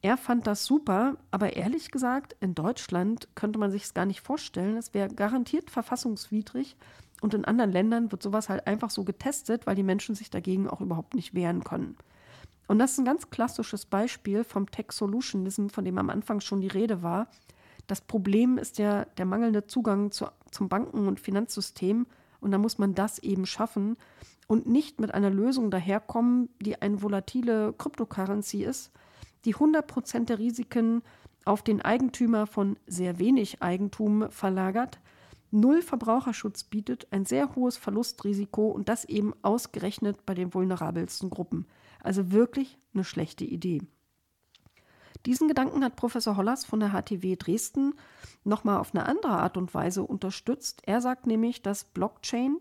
er 0.00 0.16
fand 0.16 0.46
das 0.46 0.64
super, 0.64 1.16
aber 1.30 1.56
ehrlich 1.56 1.90
gesagt, 1.90 2.36
in 2.40 2.54
Deutschland 2.54 3.28
könnte 3.34 3.58
man 3.58 3.70
sich 3.70 3.84
es 3.84 3.94
gar 3.94 4.06
nicht 4.06 4.20
vorstellen. 4.20 4.76
Es 4.76 4.94
wäre 4.94 5.08
garantiert 5.08 5.70
verfassungswidrig. 5.70 6.76
Und 7.20 7.34
in 7.34 7.44
anderen 7.44 7.72
Ländern 7.72 8.12
wird 8.12 8.22
sowas 8.22 8.48
halt 8.48 8.66
einfach 8.68 8.90
so 8.90 9.02
getestet, 9.02 9.66
weil 9.66 9.74
die 9.74 9.82
Menschen 9.82 10.14
sich 10.14 10.30
dagegen 10.30 10.68
auch 10.68 10.80
überhaupt 10.80 11.14
nicht 11.14 11.34
wehren 11.34 11.64
können. 11.64 11.96
Und 12.68 12.78
das 12.78 12.92
ist 12.92 12.98
ein 12.98 13.04
ganz 13.04 13.30
klassisches 13.30 13.86
Beispiel 13.86 14.44
vom 14.44 14.70
Tech 14.70 14.92
Solutionism, 14.92 15.68
von 15.68 15.84
dem 15.84 15.98
am 15.98 16.10
Anfang 16.10 16.40
schon 16.40 16.60
die 16.60 16.68
Rede 16.68 17.02
war. 17.02 17.28
Das 17.88 18.00
Problem 18.00 18.58
ist 18.58 18.78
ja 18.78 19.06
der 19.16 19.24
mangelnde 19.24 19.66
Zugang 19.66 20.12
zu, 20.12 20.26
zum 20.52 20.68
Banken- 20.68 21.08
und 21.08 21.18
Finanzsystem. 21.18 22.06
Und 22.40 22.52
da 22.52 22.58
muss 22.58 22.78
man 22.78 22.94
das 22.94 23.18
eben 23.18 23.46
schaffen 23.46 23.96
und 24.46 24.66
nicht 24.66 25.00
mit 25.00 25.12
einer 25.12 25.30
Lösung 25.30 25.70
daherkommen, 25.70 26.50
die 26.60 26.80
eine 26.80 27.02
volatile 27.02 27.72
Cryptocurrency 27.72 28.62
ist, 28.62 28.92
die 29.48 29.54
100% 29.54 30.26
der 30.26 30.38
Risiken 30.38 31.02
auf 31.46 31.62
den 31.62 31.80
Eigentümer 31.80 32.46
von 32.46 32.76
sehr 32.86 33.18
wenig 33.18 33.62
Eigentum 33.62 34.30
verlagert, 34.30 35.00
null 35.50 35.80
Verbraucherschutz 35.80 36.64
bietet, 36.64 37.06
ein 37.12 37.24
sehr 37.24 37.54
hohes 37.56 37.78
Verlustrisiko 37.78 38.68
und 38.68 38.90
das 38.90 39.06
eben 39.06 39.32
ausgerechnet 39.40 40.26
bei 40.26 40.34
den 40.34 40.52
vulnerabelsten 40.52 41.30
Gruppen. 41.30 41.66
Also 42.00 42.30
wirklich 42.30 42.78
eine 42.92 43.04
schlechte 43.04 43.46
Idee. 43.46 43.80
Diesen 45.24 45.48
Gedanken 45.48 45.82
hat 45.82 45.96
Professor 45.96 46.36
Hollers 46.36 46.66
von 46.66 46.80
der 46.80 46.90
HTW 46.90 47.36
Dresden 47.36 47.94
nochmal 48.44 48.76
auf 48.76 48.94
eine 48.94 49.06
andere 49.06 49.32
Art 49.32 49.56
und 49.56 49.72
Weise 49.72 50.02
unterstützt. 50.02 50.82
Er 50.84 51.00
sagt 51.00 51.26
nämlich, 51.26 51.62
dass 51.62 51.84
Blockchain 51.84 52.58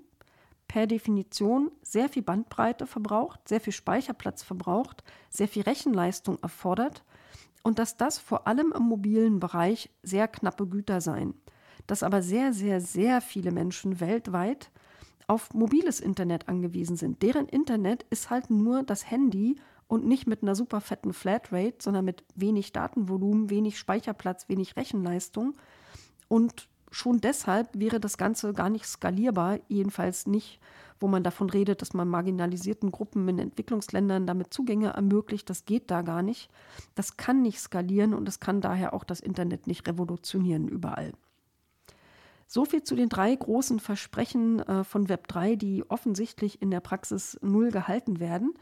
per 0.67 0.88
Definition 0.88 1.71
sehr 1.82 2.10
viel 2.10 2.23
Bandbreite 2.23 2.88
verbraucht, 2.88 3.47
sehr 3.47 3.62
viel 3.62 3.73
Speicherplatz 3.73 4.43
verbraucht, 4.43 5.03
sehr 5.30 5.47
viel 5.47 5.63
Rechenleistung 5.63 6.38
erfordert 6.41 7.03
und 7.63 7.80
dass 7.80 7.97
das 7.97 8.17
vor 8.17 8.47
allem 8.47 8.73
im 8.75 8.84
mobilen 8.84 9.39
Bereich 9.39 9.89
sehr 10.03 10.27
knappe 10.27 10.67
Güter 10.67 11.01
seien. 11.01 11.34
Dass 11.86 12.03
aber 12.03 12.21
sehr, 12.21 12.53
sehr, 12.53 12.82
sehr 12.82 13.21
viele 13.21 13.51
Menschen 13.51 13.99
weltweit 13.99 14.71
auf 15.27 15.53
mobiles 15.53 15.99
Internet 15.99 16.47
angewiesen 16.47 16.95
sind. 16.95 17.21
Deren 17.21 17.47
Internet 17.47 18.06
ist 18.10 18.30
halt 18.30 18.49
nur 18.49 18.84
das 18.84 19.10
Handy 19.10 19.58
und 19.88 20.06
nicht 20.06 20.27
mit 20.27 20.41
einer 20.41 20.56
super 20.56 20.82
fetten 20.82 21.13
Flatrate, 21.13 21.75
sondern 21.80 22.06
mit 22.06 22.23
wenig 22.36 22.73
Datenvolumen, 22.73 23.49
wenig 23.49 23.77
Speicherplatz, 23.77 24.49
wenig 24.49 24.75
Rechenleistung. 24.75 25.56
Und 26.27 26.67
schon 26.91 27.19
deshalb 27.21 27.69
wäre 27.73 28.00
das 28.00 28.17
Ganze 28.17 28.54
gar 28.54 28.69
nicht 28.69 28.86
skalierbar, 28.86 29.60
jedenfalls 29.67 30.28
nicht, 30.28 30.60
wo 31.00 31.08
man 31.08 31.23
davon 31.23 31.50
redet, 31.50 31.82
dass 31.82 31.93
man 31.93 32.08
marginalisierten 32.08 32.91
Gruppen 32.91 33.28
in 33.28 33.39
Entwicklungsländern 33.39 34.26
damit 34.26 34.54
Zugänge 34.54 34.89
ermöglicht. 34.93 35.50
Das 35.50 35.65
geht 35.65 35.91
da 35.91 36.02
gar 36.02 36.21
nicht. 36.21 36.50
Das 36.95 37.17
kann 37.17 37.41
nicht 37.41 37.60
skalieren 37.60 38.13
und 38.13 38.28
es 38.28 38.39
kann 38.39 38.62
daher 38.62 38.93
auch 38.93 39.04
das 39.04 39.19
Internet 39.19 39.67
nicht 39.67 39.88
revolutionieren 39.88 40.67
überall. 40.67 41.13
So 42.47 42.63
viel 42.63 42.82
zu 42.82 42.95
den 42.95 43.10
drei 43.10 43.36
großen 43.36 43.80
Versprechen 43.80 44.60
äh, 44.60 44.84
von 44.86 45.08
Web3, 45.08 45.58
die 45.58 45.84
offensichtlich 45.89 46.62
in 46.62 46.71
der 46.71 46.80
Praxis 46.80 47.38
null 47.41 47.71
gehalten 47.71 48.19
werden. 48.21 48.54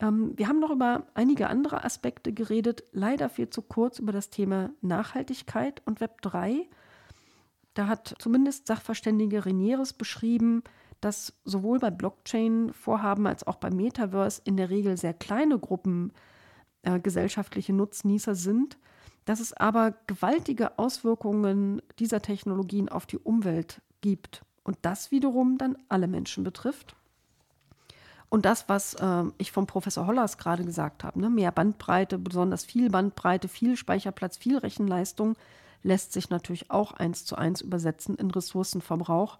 Ähm, 0.00 0.32
wir 0.36 0.46
haben 0.46 0.60
noch 0.60 0.70
über 0.70 1.06
einige 1.14 1.48
andere 1.48 1.84
Aspekte 1.84 2.32
geredet, 2.34 2.84
leider 2.92 3.30
viel 3.30 3.48
zu 3.48 3.62
kurz 3.62 3.98
über 3.98 4.12
das 4.12 4.28
Thema 4.28 4.70
Nachhaltigkeit 4.82 5.82
und 5.86 6.00
Web3. 6.00 6.66
Da 7.78 7.86
hat 7.86 8.16
zumindest 8.18 8.66
Sachverständige 8.66 9.46
Renieres 9.46 9.92
beschrieben, 9.92 10.64
dass 11.00 11.32
sowohl 11.44 11.78
bei 11.78 11.92
Blockchain-Vorhaben 11.92 13.24
als 13.28 13.46
auch 13.46 13.54
beim 13.54 13.76
Metaverse 13.76 14.42
in 14.42 14.56
der 14.56 14.68
Regel 14.68 14.96
sehr 14.96 15.14
kleine 15.14 15.60
Gruppen 15.60 16.12
äh, 16.82 16.98
gesellschaftliche 16.98 17.72
Nutznießer 17.72 18.34
sind, 18.34 18.78
dass 19.26 19.38
es 19.38 19.52
aber 19.52 19.94
gewaltige 20.08 20.76
Auswirkungen 20.76 21.80
dieser 22.00 22.20
Technologien 22.20 22.88
auf 22.88 23.06
die 23.06 23.18
Umwelt 23.18 23.80
gibt 24.00 24.44
und 24.64 24.76
das 24.82 25.12
wiederum 25.12 25.56
dann 25.56 25.78
alle 25.88 26.08
Menschen 26.08 26.42
betrifft. 26.42 26.96
Und 28.28 28.44
das, 28.44 28.68
was 28.68 28.94
äh, 28.94 29.22
ich 29.38 29.52
vom 29.52 29.68
Professor 29.68 30.08
Hollers 30.08 30.36
gerade 30.36 30.64
gesagt 30.64 31.04
habe, 31.04 31.20
ne, 31.20 31.30
mehr 31.30 31.52
Bandbreite, 31.52 32.18
besonders 32.18 32.64
viel 32.64 32.90
Bandbreite, 32.90 33.46
viel 33.46 33.76
Speicherplatz, 33.76 34.36
viel 34.36 34.58
Rechenleistung, 34.58 35.36
lässt 35.82 36.12
sich 36.12 36.30
natürlich 36.30 36.70
auch 36.70 36.92
eins 36.92 37.24
zu 37.24 37.36
eins 37.36 37.60
übersetzen 37.60 38.16
in 38.16 38.30
Ressourcenverbrauch 38.30 39.38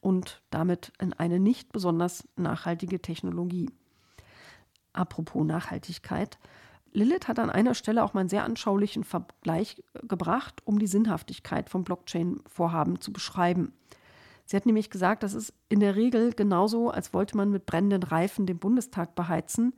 und 0.00 0.42
damit 0.50 0.92
in 1.00 1.12
eine 1.12 1.40
nicht 1.40 1.72
besonders 1.72 2.26
nachhaltige 2.36 3.00
Technologie. 3.00 3.70
Apropos 4.92 5.46
Nachhaltigkeit. 5.46 6.38
Lilith 6.92 7.28
hat 7.28 7.38
an 7.38 7.50
einer 7.50 7.74
Stelle 7.74 8.02
auch 8.02 8.14
mal 8.14 8.20
einen 8.20 8.28
sehr 8.28 8.44
anschaulichen 8.44 9.04
Vergleich 9.04 9.82
gebracht, 10.02 10.60
um 10.64 10.78
die 10.78 10.88
Sinnhaftigkeit 10.88 11.70
von 11.70 11.84
Blockchain-Vorhaben 11.84 13.00
zu 13.00 13.12
beschreiben. 13.12 13.72
Sie 14.44 14.56
hat 14.56 14.66
nämlich 14.66 14.90
gesagt, 14.90 15.22
das 15.22 15.34
ist 15.34 15.54
in 15.68 15.78
der 15.78 15.94
Regel 15.94 16.32
genauso, 16.32 16.90
als 16.90 17.14
wollte 17.14 17.36
man 17.36 17.50
mit 17.50 17.66
brennenden 17.66 18.02
Reifen 18.02 18.46
den 18.46 18.58
Bundestag 18.58 19.14
beheizen 19.14 19.74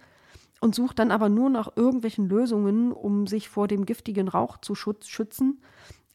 und 0.62 0.74
sucht 0.74 0.98
dann 0.98 1.10
aber 1.10 1.28
nur 1.28 1.50
nach 1.50 1.76
irgendwelchen 1.76 2.26
Lösungen, 2.26 2.92
um 2.92 3.26
sich 3.26 3.50
vor 3.50 3.68
dem 3.68 3.84
giftigen 3.84 4.28
Rauch 4.28 4.56
zu 4.58 4.74
schützen, 4.74 5.60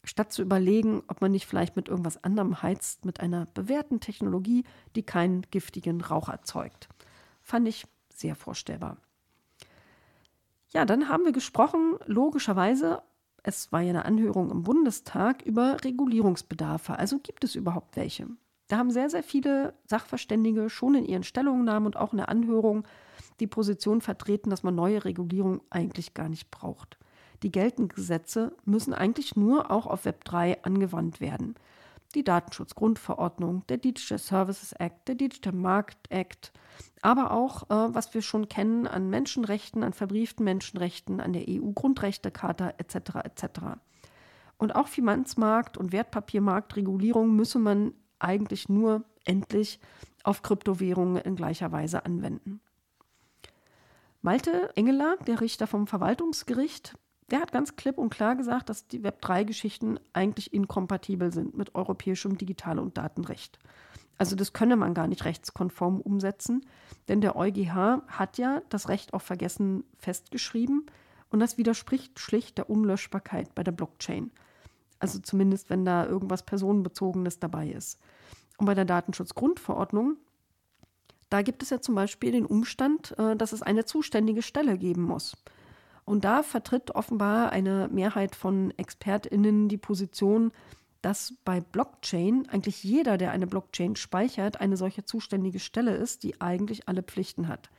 statt 0.07 0.31
zu 0.31 0.41
überlegen, 0.41 1.03
ob 1.07 1.21
man 1.21 1.31
nicht 1.31 1.45
vielleicht 1.45 1.75
mit 1.75 1.89
irgendwas 1.89 2.23
anderem 2.23 2.61
heizt, 2.61 3.05
mit 3.05 3.19
einer 3.19 3.45
bewährten 3.53 3.99
Technologie, 3.99 4.63
die 4.95 5.03
keinen 5.03 5.43
giftigen 5.51 6.01
Rauch 6.01 6.29
erzeugt. 6.29 6.89
Fand 7.41 7.67
ich 7.67 7.85
sehr 8.13 8.35
vorstellbar. 8.35 8.97
Ja, 10.69 10.85
dann 10.85 11.09
haben 11.09 11.25
wir 11.25 11.31
gesprochen, 11.31 11.95
logischerweise, 12.05 13.01
es 13.43 13.71
war 13.71 13.81
ja 13.81 13.89
eine 13.89 14.05
Anhörung 14.05 14.51
im 14.51 14.63
Bundestag 14.63 15.41
über 15.43 15.83
Regulierungsbedarfe. 15.83 16.97
Also 16.97 17.19
gibt 17.19 17.43
es 17.43 17.55
überhaupt 17.55 17.95
welche? 17.95 18.27
Da 18.67 18.77
haben 18.77 18.91
sehr, 18.91 19.09
sehr 19.09 19.23
viele 19.23 19.73
Sachverständige 19.85 20.69
schon 20.69 20.95
in 20.95 21.05
ihren 21.05 21.23
Stellungnahmen 21.23 21.85
und 21.85 21.95
auch 21.95 22.11
in 22.11 22.17
der 22.17 22.29
Anhörung 22.29 22.85
die 23.39 23.47
Position 23.47 24.01
vertreten, 24.01 24.49
dass 24.49 24.63
man 24.63 24.75
neue 24.75 25.05
Regulierung 25.05 25.61
eigentlich 25.69 26.13
gar 26.13 26.27
nicht 26.27 26.51
braucht. 26.51 26.97
Die 27.43 27.51
geltenden 27.51 27.89
Gesetze 27.89 28.55
müssen 28.65 28.93
eigentlich 28.93 29.35
nur 29.35 29.69
auch 29.71 29.85
auf 29.85 30.05
Web 30.05 30.23
3 30.25 30.63
angewandt 30.63 31.21
werden. 31.21 31.55
die 32.15 32.23
Datenschutzgrundverordnung, 32.23 33.67
der 33.67 33.77
Digital 33.77 34.17
Services 34.17 34.71
Act, 34.71 35.09
der 35.09 35.15
Digital 35.15 35.53
Market 35.53 35.99
Act, 36.09 36.53
aber 37.01 37.31
auch, 37.31 37.63
äh, 37.63 37.93
was 37.93 38.13
wir 38.13 38.21
schon 38.21 38.47
kennen 38.47 38.87
an 38.87 39.09
Menschenrechten, 39.09 39.83
an 39.83 39.93
verbrieften 39.93 40.45
Menschenrechten, 40.45 41.19
an 41.19 41.33
der 41.33 41.43
EU-Grundrechtecharta 41.47 42.73
etc. 42.77 42.95
etc. 43.23 43.47
Und 44.57 44.73
auch 44.75 44.87
Finanzmarkt- 44.87 45.77
und 45.77 45.91
Wertpapiermarktregulierung 45.91 47.35
müsse 47.35 47.59
man 47.59 47.93
eigentlich 48.19 48.69
nur 48.69 49.03
endlich 49.25 49.79
auf 50.23 50.41
Kryptowährungen 50.41 51.17
in 51.17 51.35
gleicher 51.35 51.71
Weise 51.71 52.05
anwenden. 52.05 52.61
Malte 54.21 54.75
Engeler, 54.75 55.17
der 55.27 55.41
Richter 55.41 55.67
vom 55.67 55.87
Verwaltungsgericht, 55.87 56.97
der 57.31 57.41
hat 57.41 57.51
ganz 57.51 57.75
klipp 57.75 57.97
und 57.97 58.09
klar 58.09 58.35
gesagt, 58.35 58.69
dass 58.69 58.87
die 58.87 59.01
Web3-Geschichten 59.01 59.99
eigentlich 60.13 60.53
inkompatibel 60.53 61.33
sind 61.33 61.57
mit 61.57 61.75
europäischem 61.75 62.37
Digital- 62.37 62.79
und 62.79 62.97
Datenrecht. 62.97 63.59
Also 64.17 64.35
das 64.35 64.53
könne 64.53 64.75
man 64.75 64.93
gar 64.93 65.07
nicht 65.07 65.25
rechtskonform 65.25 66.01
umsetzen, 66.01 66.65
denn 67.07 67.21
der 67.21 67.35
EuGH 67.35 68.01
hat 68.07 68.37
ja 68.37 68.61
das 68.69 68.89
Recht 68.89 69.13
auf 69.13 69.23
Vergessen 69.23 69.83
festgeschrieben 69.97 70.85
und 71.29 71.39
das 71.39 71.57
widerspricht 71.57 72.19
schlicht 72.19 72.57
der 72.57 72.69
Unlöschbarkeit 72.69 73.53
bei 73.53 73.63
der 73.63 73.73
Blockchain. 73.73 74.31
Also 74.99 75.19
zumindest, 75.19 75.69
wenn 75.69 75.85
da 75.85 76.07
irgendwas 76.07 76.43
Personenbezogenes 76.43 77.39
dabei 77.39 77.69
ist. 77.69 77.99
Und 78.57 78.65
bei 78.65 78.73
der 78.73 78.85
Datenschutzgrundverordnung, 78.85 80.17
da 81.29 81.43
gibt 81.43 81.61
es 81.61 81.69
ja 81.69 81.79
zum 81.81 81.93
Beispiel 81.93 82.31
den 82.31 82.45
Umstand, 82.45 83.17
äh, 83.19 83.35
dass 83.35 83.51
es 83.51 83.61
eine 83.61 83.85
zuständige 83.85 84.41
Stelle 84.41 84.77
geben 84.77 85.03
muss. 85.03 85.37
Und 86.07 86.23
da 86.23 86.41
vertritt 86.41 86.95
offenbar 86.95 87.51
eine 87.51 87.89
Mehrheit 87.89 88.33
von 88.33 88.71
ExpertInnen 88.77 89.67
die 89.67 89.75
Position, 89.75 90.53
dass 91.01 91.33
bei 91.43 91.59
Blockchain 91.59 92.47
eigentlich 92.47 92.81
jeder, 92.81 93.17
der 93.17 93.31
eine 93.31 93.45
Blockchain 93.45 93.97
speichert, 93.97 94.61
eine 94.61 94.77
solche 94.77 95.03
zuständige 95.03 95.59
Stelle 95.59 95.97
ist, 95.97 96.23
die 96.23 96.39
eigentlich 96.39 96.87
alle 96.87 97.03
Pflichten 97.03 97.49
hat. 97.49 97.69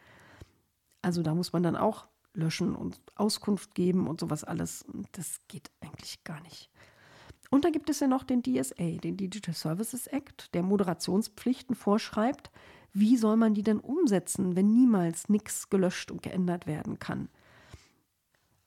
Also 1.01 1.23
da 1.23 1.35
muss 1.35 1.55
man 1.55 1.63
dann 1.63 1.75
auch 1.75 2.07
löschen 2.35 2.77
und 2.77 3.01
Auskunft 3.15 3.75
geben 3.75 4.07
und 4.07 4.21
sowas 4.21 4.45
alles. 4.45 4.85
Das 5.13 5.39
geht 5.49 5.71
eigentlich 5.81 6.23
gar 6.23 6.43
nicht. 6.43 6.69
Und 7.49 7.65
dann 7.65 7.73
gibt 7.73 7.89
es 7.89 8.01
ja 8.01 8.09
noch 8.09 8.25
den 8.25 8.43
DSA, 8.43 8.99
den 9.03 9.17
Digital 9.17 9.55
Services 9.55 10.07
Act, 10.07 10.53
der 10.53 10.63
Moderationspflichten 10.63 11.75
vorschreibt. 11.75 12.51
Wie 12.93 13.17
soll 13.17 13.37
man 13.37 13.55
die 13.55 13.63
denn 13.63 13.81
umsetzen, 13.81 14.55
wenn 14.55 14.71
niemals 14.71 15.31
nichts 15.31 15.71
gelöscht 15.71 16.11
und 16.11 16.23
geändert 16.23 16.67
werden 16.67 16.99
kann? 16.99 17.31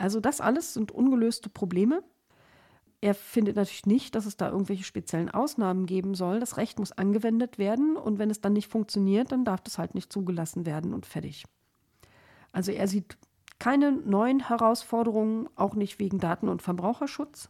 Also 0.02 0.20
das 0.20 0.42
alles 0.42 0.74
sind 0.74 0.92
ungelöste 0.92 1.50
Probleme. 1.50 2.04
Er 3.02 3.14
findet 3.16 3.56
natürlich 3.56 3.86
nicht, 3.86 4.16
dass 4.16 4.26
es 4.26 4.36
da 4.36 4.50
irgendwelche 4.50 4.84
speziellen 4.84 5.30
Ausnahmen 5.30 5.86
geben 5.86 6.16
soll. 6.16 6.40
Das 6.40 6.58
Recht 6.58 6.80
muss 6.80 6.92
angewendet 6.92 7.58
werden 7.58 7.98
und 7.98 8.20
wenn 8.20 8.30
es 8.30 8.42
dann 8.42 8.54
nicht 8.54 8.72
funktioniert, 8.72 9.32
dann 9.32 9.46
darf 9.46 9.62
das 9.62 9.78
halt 9.78 9.96
nicht 9.96 10.12
zugelassen 10.12 10.66
werden 10.66 10.94
und 10.94 11.06
fertig. 11.06 11.46
Also 12.52 12.72
er 12.72 12.88
sieht 12.88 13.18
keine 13.60 13.92
neuen 13.92 14.48
Herausforderungen, 14.48 15.48
auch 15.56 15.76
nicht 15.76 16.00
wegen 16.00 16.20
Daten- 16.20 16.50
und 16.50 16.62
Verbraucherschutz. 16.64 17.50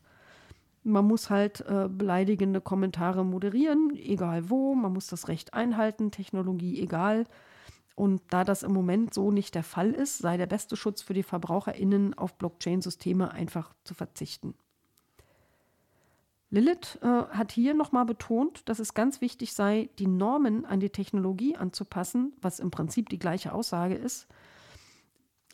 Man 0.84 1.06
muss 1.06 1.30
halt 1.30 1.62
äh, 1.62 1.88
beleidigende 1.89 2.60
Kommentare 2.60 3.24
moderieren, 3.24 3.91
egal 3.95 4.49
wo. 4.49 4.76
Man 4.76 4.93
muss 4.93 5.08
das 5.08 5.28
Recht 5.28 5.54
einhalten, 5.54 6.12
Technologie 6.12 6.82
egal. 6.82 7.26
Und 7.96 8.22
da 8.30 8.44
das 8.44 8.64
im 8.64 8.74
Moment 8.74 9.14
so 9.14 9.32
nicht 9.32 9.56
der 9.56 9.64
Fall 9.64 9.92
ist, 9.92 10.20
sei 10.20 10.38
der 10.38 10.48
beste 10.48 10.76
Schutz 10.76 11.02
für 11.02 11.14
die 11.14 11.24
VerbraucherInnen 11.24 12.14
auf 12.14 12.38
Blockchain-Systeme 12.38 13.32
einfach 13.32 13.74
zu 13.84 13.94
verzichten. 13.94 14.56
Lilith 16.50 17.00
äh, 17.02 17.08
hat 17.08 17.54
hier 17.54 17.74
nochmal 17.74 18.06
betont, 18.06 18.68
dass 18.68 18.80
es 18.80 18.94
ganz 18.94 19.22
wichtig 19.22 19.54
sei, 19.54 19.89
die 20.00 20.08
Normen 20.08 20.66
an 20.66 20.82
die 20.82 20.89
Technologie 20.89 21.56
anzupassen, 21.56 22.34
was 22.42 22.60
im 22.60 22.72
Prinzip 22.72 23.08
die 23.08 23.20
gleiche 23.20 23.54
Aussage 23.54 23.96
ist. 23.96 24.28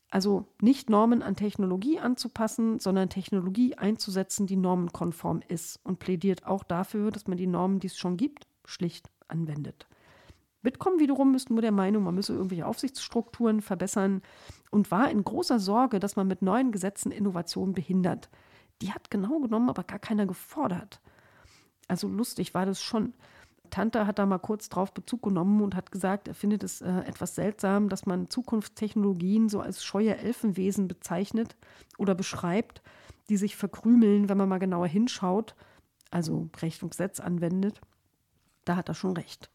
Also 0.10 0.48
nicht 0.60 0.90
Normen 0.90 1.22
an 1.22 1.36
Technologie 1.36 2.00
anzupassen, 2.00 2.80
sondern 2.80 3.10
Technologie 3.10 3.76
einzusetzen, 3.76 4.48
die 4.48 4.56
normenkonform 4.56 5.42
ist 5.48 5.80
und 5.84 6.00
plädiert 6.00 6.48
auch 6.48 6.64
dafür, 6.64 7.12
dass 7.12 7.28
man 7.28 7.38
die 7.38 7.48
Normen, 7.48 7.80
die 7.80 7.88
es 7.88 7.98
schon 7.98 8.18
gibt, 8.18 8.48
schlicht 8.66 9.12
anwendet. 9.28 9.88
Bitkom 10.64 11.00
wiederum 11.00 11.36
ist 11.36 11.50
nur 11.50 11.62
der 11.62 11.72
Meinung, 11.72 12.04
man 12.04 12.16
müsse 12.16 12.34
irgendwelche 12.34 12.66
Aufsichtsstrukturen 12.66 13.62
verbessern 13.62 14.22
und 14.72 14.92
war 14.92 15.10
in 15.10 15.24
großer 15.24 15.60
Sorge, 15.60 16.00
dass 16.00 16.16
man 16.16 16.28
mit 16.28 16.42
neuen 16.42 16.72
Gesetzen 16.72 17.12
Innovationen 17.12 17.74
behindert. 17.74 18.30
Die 18.82 18.92
hat 18.92 19.10
genau 19.10 19.40
genommen 19.40 19.70
aber 19.70 19.84
gar 19.84 20.00
keiner 20.00 20.26
gefordert. 20.26 21.02
Also 21.88 22.08
lustig 22.08 22.54
war 22.54 22.66
das 22.66 22.82
schon. 22.82 23.14
Tante 23.70 24.08
hat 24.08 24.20
da 24.20 24.26
mal 24.26 24.38
kurz 24.40 24.70
drauf 24.70 24.94
Bezug 24.94 25.24
genommen 25.24 25.62
und 25.62 25.76
hat 25.76 25.92
gesagt, 25.92 26.28
er 26.28 26.36
findet 26.36 26.64
es 26.64 26.82
äh, 26.82 27.00
etwas 27.02 27.36
seltsam, 27.36 27.90
dass 27.90 28.06
man 28.06 28.30
Zukunftstechnologien 28.30 29.50
so 29.50 29.60
als 29.60 29.84
scheue 29.84 30.18
Elfenwesen 30.18 30.88
bezeichnet 30.88 31.56
oder 31.98 32.16
beschreibt, 32.16 32.82
die 33.30 33.38
sich 33.38 33.56
verkrümeln, 33.56 34.30
wenn 34.30 34.38
man 34.38 34.50
mal 34.50 34.58
genauer 34.58 34.88
hinschaut, 34.88 35.56
also 36.12 36.50
Recht 36.62 36.82
und 36.84 36.92
Gesetz 36.92 37.20
anwendet. 37.20 37.82
Da 38.64 38.78
hat 38.78 38.90
er 38.90 38.96
schon 38.96 39.14
recht. 39.14 39.50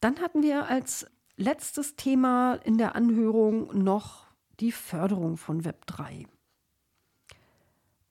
Dann 0.00 0.20
hatten 0.20 0.42
wir 0.42 0.66
als 0.66 1.06
letztes 1.36 1.96
Thema 1.96 2.54
in 2.64 2.78
der 2.78 2.94
Anhörung 2.94 3.82
noch 3.82 4.26
die 4.60 4.72
Förderung 4.72 5.36
von 5.36 5.64
Web 5.64 5.86
3. 5.86 6.26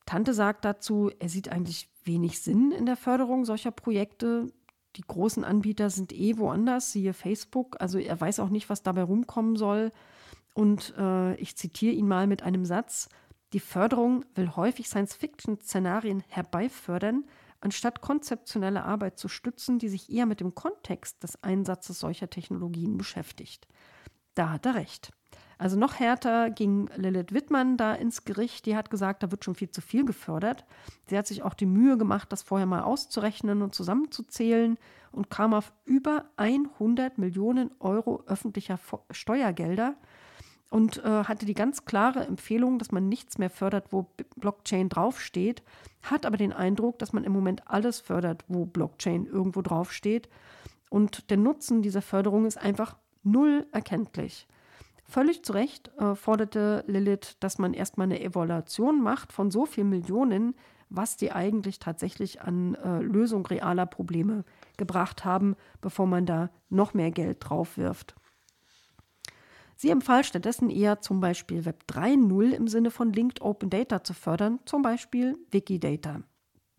Tante 0.05 0.33
sagt 0.33 0.65
dazu, 0.65 1.11
er 1.19 1.29
sieht 1.29 1.49
eigentlich 1.49 1.89
wenig 2.03 2.41
Sinn 2.41 2.71
in 2.71 2.85
der 2.85 2.97
Förderung 2.97 3.45
solcher 3.45 3.71
Projekte. 3.71 4.51
Die 4.95 5.03
großen 5.03 5.43
Anbieter 5.43 5.91
sind 5.91 6.11
eh 6.11 6.37
woanders, 6.37 6.91
siehe 6.91 7.13
Facebook. 7.13 7.79
Also 7.79 7.99
er 7.99 8.19
weiß 8.19 8.39
auch 8.39 8.49
nicht, 8.49 8.69
was 8.69 8.81
dabei 8.81 9.03
rumkommen 9.03 9.55
soll. 9.55 9.91
Und 10.55 10.95
äh, 10.97 11.35
ich 11.35 11.55
zitiere 11.55 11.93
ihn 11.93 12.07
mal 12.07 12.25
mit 12.25 12.41
einem 12.41 12.65
Satz. 12.65 13.09
Die 13.53 13.59
Förderung 13.59 14.25
will 14.35 14.55
häufig 14.55 14.87
Science-Fiction-Szenarien 14.87 16.23
herbeifördern, 16.27 17.25
anstatt 17.61 18.01
konzeptionelle 18.01 18.83
Arbeit 18.83 19.17
zu 19.17 19.27
stützen, 19.27 19.79
die 19.79 19.89
sich 19.89 20.11
eher 20.11 20.25
mit 20.25 20.39
dem 20.39 20.55
Kontext 20.55 21.23
des 21.23 21.43
Einsatzes 21.43 21.99
solcher 21.99 22.29
Technologien 22.29 22.97
beschäftigt. 22.97 23.67
Da 24.35 24.51
hat 24.51 24.65
er 24.65 24.75
recht. 24.75 25.11
Also 25.57 25.77
noch 25.77 25.99
härter 25.99 26.49
ging 26.49 26.89
Lilith 26.95 27.33
Wittmann 27.33 27.75
da 27.75 27.93
ins 27.93 28.23
Gericht. 28.23 28.65
Die 28.65 28.77
hat 28.77 28.89
gesagt, 28.89 29.23
da 29.23 29.31
wird 29.31 29.43
schon 29.43 29.55
viel 29.55 29.69
zu 29.69 29.81
viel 29.81 30.05
gefördert. 30.05 30.63
Sie 31.07 31.17
hat 31.17 31.27
sich 31.27 31.43
auch 31.43 31.53
die 31.53 31.65
Mühe 31.65 31.97
gemacht, 31.97 32.31
das 32.31 32.43
vorher 32.43 32.65
mal 32.65 32.81
auszurechnen 32.81 33.61
und 33.61 33.75
zusammenzuzählen 33.75 34.77
und 35.11 35.29
kam 35.29 35.53
auf 35.53 35.73
über 35.83 36.29
100 36.37 37.17
Millionen 37.17 37.71
Euro 37.81 38.23
öffentlicher 38.25 38.79
Steuergelder 39.11 39.95
und 40.69 41.03
äh, 41.03 41.23
hatte 41.23 41.45
die 41.45 41.53
ganz 41.53 41.85
klare 41.85 42.25
Empfehlung, 42.25 42.79
dass 42.79 42.91
man 42.91 43.09
nichts 43.09 43.37
mehr 43.37 43.49
fördert, 43.49 43.91
wo 43.91 44.07
Blockchain 44.35 44.89
draufsteht, 44.89 45.63
hat 46.03 46.25
aber 46.25 46.37
den 46.37 46.53
Eindruck, 46.53 46.99
dass 46.99 47.13
man 47.13 47.23
im 47.23 47.31
Moment 47.31 47.67
alles 47.67 47.99
fördert, 47.99 48.45
wo 48.47 48.65
Blockchain 48.65 49.25
irgendwo 49.25 49.61
draufsteht. 49.61 50.29
Und 50.89 51.29
der 51.29 51.37
Nutzen 51.37 51.81
dieser 51.81 52.01
Förderung 52.01 52.45
ist 52.45 52.57
einfach 52.57 52.97
null 53.23 53.65
erkenntlich. 53.71 54.47
Völlig 55.03 55.43
zu 55.43 55.53
Recht 55.53 55.91
äh, 55.97 56.13
forderte 56.13 56.83
Lilith, 56.85 57.37
dass 57.39 57.57
man 57.57 57.73
erstmal 57.73 58.05
eine 58.05 58.21
Evaluation 58.21 59.01
macht 59.01 59.33
von 59.33 59.49
so 59.49 59.65
vielen 59.65 59.89
Millionen, 59.89 60.53
was 60.89 61.17
die 61.17 61.31
eigentlich 61.31 61.79
tatsächlich 61.79 62.41
an 62.41 62.75
äh, 62.75 62.99
Lösung 62.99 63.45
realer 63.45 63.87
Probleme 63.87 64.43
gebracht 64.77 65.25
haben, 65.25 65.55
bevor 65.81 66.05
man 66.05 66.27
da 66.27 66.49
noch 66.69 66.93
mehr 66.93 67.09
Geld 67.09 67.37
drauf 67.41 67.77
wirft. 67.77 68.15
Sie 69.81 69.91
empfahl 69.91 70.25
stattdessen 70.25 70.69
eher 70.69 70.99
zum 70.99 71.21
Beispiel 71.21 71.63
Web 71.63 71.85
3.0 71.87 72.51
im 72.51 72.67
Sinne 72.67 72.91
von 72.91 73.13
Linked 73.13 73.39
Open 73.39 73.69
Data 73.69 74.03
zu 74.03 74.13
fördern, 74.13 74.59
zum 74.65 74.81
Beispiel 74.81 75.37
Wikidata. 75.51 76.19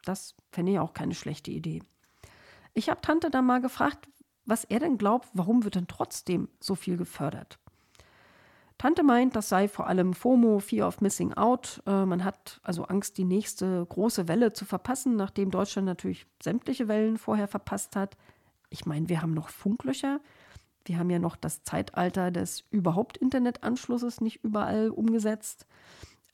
Das 0.04 0.34
fände 0.52 0.72
ich 0.72 0.78
auch 0.78 0.92
keine 0.92 1.14
schlechte 1.14 1.50
Idee. 1.50 1.82
Ich 2.74 2.90
habe 2.90 3.00
Tante 3.00 3.30
dann 3.30 3.46
mal 3.46 3.62
gefragt, 3.62 4.06
was 4.44 4.64
er 4.64 4.80
denn 4.80 4.98
glaubt, 4.98 5.30
warum 5.32 5.64
wird 5.64 5.76
denn 5.76 5.86
trotzdem 5.86 6.50
so 6.60 6.74
viel 6.74 6.98
gefördert? 6.98 7.58
Tante 8.76 9.02
meint, 9.02 9.34
das 9.34 9.48
sei 9.48 9.66
vor 9.66 9.86
allem 9.86 10.12
FOMO, 10.12 10.58
Fear 10.58 10.86
of 10.86 11.00
Missing 11.00 11.32
Out. 11.32 11.82
Äh, 11.86 12.04
man 12.04 12.22
hat 12.22 12.60
also 12.62 12.84
Angst, 12.84 13.16
die 13.16 13.24
nächste 13.24 13.86
große 13.86 14.28
Welle 14.28 14.52
zu 14.52 14.66
verpassen, 14.66 15.16
nachdem 15.16 15.50
Deutschland 15.50 15.86
natürlich 15.86 16.26
sämtliche 16.42 16.86
Wellen 16.86 17.16
vorher 17.16 17.48
verpasst 17.48 17.96
hat. 17.96 18.18
Ich 18.68 18.84
meine, 18.84 19.08
wir 19.08 19.22
haben 19.22 19.32
noch 19.32 19.48
Funklöcher. 19.48 20.20
Wir 20.90 20.98
haben 20.98 21.10
ja 21.10 21.20
noch 21.20 21.36
das 21.36 21.62
Zeitalter 21.62 22.32
des 22.32 22.64
überhaupt 22.72 23.16
Internetanschlusses 23.16 24.20
nicht 24.20 24.42
überall 24.42 24.90
umgesetzt. 24.90 25.68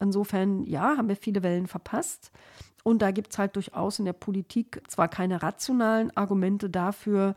Insofern, 0.01 0.65
ja, 0.65 0.97
haben 0.97 1.11
wir 1.11 1.17
viele 1.17 1.43
Wellen 1.43 1.67
verpasst. 1.67 2.33
Und 2.83 3.03
da 3.03 3.11
gibt 3.11 3.33
es 3.33 3.39
halt 3.39 3.55
durchaus 3.55 3.99
in 3.99 4.07
der 4.07 4.15
Politik 4.15 4.81
zwar 4.89 5.09
keine 5.09 5.43
rationalen 5.43 6.11
Argumente 6.17 6.71
dafür, 6.71 7.37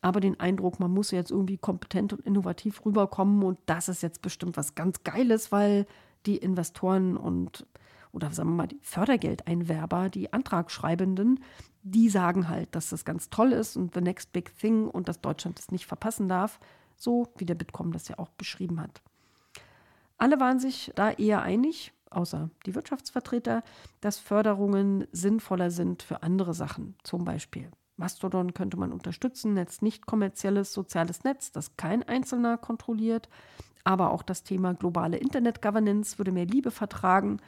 aber 0.00 0.20
den 0.20 0.40
Eindruck, 0.40 0.80
man 0.80 0.90
muss 0.90 1.10
jetzt 1.10 1.30
irgendwie 1.30 1.58
kompetent 1.58 2.14
und 2.14 2.24
innovativ 2.24 2.86
rüberkommen 2.86 3.42
und 3.42 3.58
das 3.66 3.90
ist 3.90 4.02
jetzt 4.02 4.22
bestimmt 4.22 4.56
was 4.56 4.74
ganz 4.74 5.04
Geiles, 5.04 5.52
weil 5.52 5.84
die 6.24 6.38
Investoren 6.38 7.18
und, 7.18 7.66
oder 8.12 8.32
sagen 8.32 8.48
wir 8.48 8.56
mal 8.56 8.68
die 8.68 8.80
Fördergeldeinwerber, 8.80 10.08
die 10.08 10.32
Antragschreibenden, 10.32 11.40
die 11.84 12.08
sagen 12.08 12.48
halt, 12.48 12.74
dass 12.74 12.90
das 12.90 13.04
ganz 13.04 13.30
toll 13.30 13.52
ist 13.52 13.76
und 13.76 13.94
the 13.94 14.00
next 14.00 14.32
big 14.32 14.56
thing 14.58 14.88
und 14.88 15.06
dass 15.06 15.20
Deutschland 15.20 15.58
es 15.58 15.70
nicht 15.70 15.86
verpassen 15.86 16.28
darf, 16.28 16.58
so 16.96 17.28
wie 17.36 17.44
der 17.44 17.54
Bitkom 17.54 17.92
das 17.92 18.08
ja 18.08 18.18
auch 18.18 18.30
beschrieben 18.30 18.80
hat. 18.80 19.02
Alle 20.18 20.40
waren 20.40 20.58
sich 20.58 20.92
da 20.96 21.10
eher 21.12 21.42
einig, 21.42 21.92
außer 22.10 22.50
die 22.66 22.74
Wirtschaftsvertreter, 22.74 23.62
dass 24.00 24.18
Förderungen 24.18 25.06
sinnvoller 25.12 25.70
sind 25.70 26.02
für 26.02 26.22
andere 26.22 26.54
Sachen, 26.54 26.96
zum 27.02 27.24
Beispiel 27.24 27.70
Mastodon 27.96 28.54
könnte 28.54 28.76
man 28.76 28.92
unterstützen, 28.92 29.54
Netz 29.54 29.82
nicht 29.82 30.06
kommerzielles 30.06 30.72
soziales 30.72 31.24
Netz, 31.24 31.52
das 31.52 31.76
kein 31.76 32.02
Einzelner 32.02 32.58
kontrolliert, 32.58 33.28
aber 33.84 34.10
auch 34.10 34.22
das 34.22 34.42
Thema 34.42 34.74
globale 34.74 35.16
Internet 35.16 35.62
Governance 35.62 36.18
würde 36.18 36.32
mehr 36.32 36.46
Liebe 36.46 36.70
vertragen. 36.70 37.38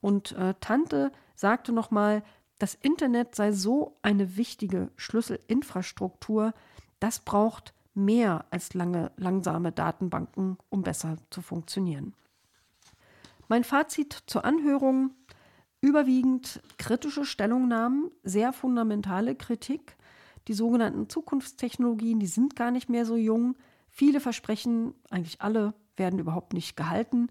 Und 0.00 0.32
äh, 0.32 0.54
Tante 0.60 1.10
sagte 1.34 1.72
nochmal, 1.72 2.22
das 2.60 2.74
Internet 2.74 3.34
sei 3.34 3.52
so 3.52 3.96
eine 4.02 4.36
wichtige 4.36 4.90
Schlüsselinfrastruktur, 4.96 6.52
das 7.00 7.18
braucht 7.20 7.72
mehr 7.94 8.44
als 8.50 8.74
lange, 8.74 9.10
langsame 9.16 9.72
Datenbanken, 9.72 10.58
um 10.68 10.82
besser 10.82 11.16
zu 11.30 11.40
funktionieren. 11.40 12.14
Mein 13.48 13.64
Fazit 13.64 14.16
zur 14.26 14.44
Anhörung, 14.44 15.12
überwiegend 15.80 16.60
kritische 16.76 17.24
Stellungnahmen, 17.24 18.10
sehr 18.22 18.52
fundamentale 18.52 19.34
Kritik. 19.34 19.96
Die 20.46 20.54
sogenannten 20.54 21.08
Zukunftstechnologien, 21.08 22.20
die 22.20 22.26
sind 22.26 22.56
gar 22.56 22.70
nicht 22.70 22.90
mehr 22.90 23.06
so 23.06 23.16
jung. 23.16 23.56
Viele 23.88 24.20
Versprechen, 24.20 24.94
eigentlich 25.08 25.40
alle, 25.40 25.72
werden 25.96 26.18
überhaupt 26.18 26.52
nicht 26.52 26.76
gehalten. 26.76 27.28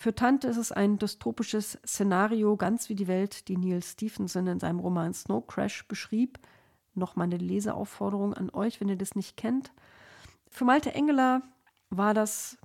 Für 0.00 0.14
Tante 0.14 0.46
ist 0.46 0.58
es 0.58 0.70
ein 0.70 0.96
dystopisches 0.98 1.76
Szenario, 1.84 2.56
ganz 2.56 2.88
wie 2.88 2.94
die 2.94 3.08
Welt, 3.08 3.48
die 3.48 3.56
Neil 3.56 3.82
Stephenson 3.82 4.46
in 4.46 4.60
seinem 4.60 4.78
Roman 4.78 5.12
Snow 5.12 5.44
Crash 5.44 5.88
beschrieb. 5.88 6.38
Nochmal 6.94 7.24
eine 7.24 7.36
Leseaufforderung 7.36 8.32
an 8.32 8.48
euch, 8.50 8.80
wenn 8.80 8.88
ihr 8.88 8.96
das 8.96 9.16
nicht 9.16 9.36
kennt. 9.36 9.72
Für 10.48 10.64
Malte 10.64 10.94
Engeler 10.94 11.42
war 11.90 12.14
das 12.14 12.58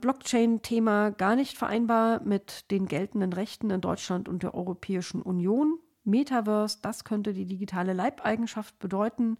Blockchain-Thema 0.00 1.10
gar 1.10 1.36
nicht 1.36 1.56
vereinbar 1.56 2.20
mit 2.22 2.70
den 2.70 2.86
geltenden 2.86 3.32
Rechten 3.32 3.70
in 3.70 3.80
Deutschland 3.80 4.28
und 4.28 4.42
der 4.42 4.54
Europäischen 4.54 5.22
Union. 5.22 5.78
Metaverse, 6.04 6.80
das 6.82 7.04
könnte 7.04 7.32
die 7.32 7.46
digitale 7.46 7.94
Leibeigenschaft 7.94 8.78
bedeuten. 8.78 9.38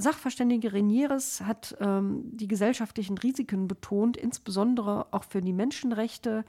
Sachverständige 0.00 0.72
Renieres 0.72 1.42
hat 1.42 1.76
ähm, 1.80 2.22
die 2.32 2.48
gesellschaftlichen 2.48 3.18
Risiken 3.18 3.68
betont, 3.68 4.16
insbesondere 4.16 5.06
auch 5.12 5.24
für 5.24 5.40
die 5.40 5.52
Menschenrechte. 5.52 6.44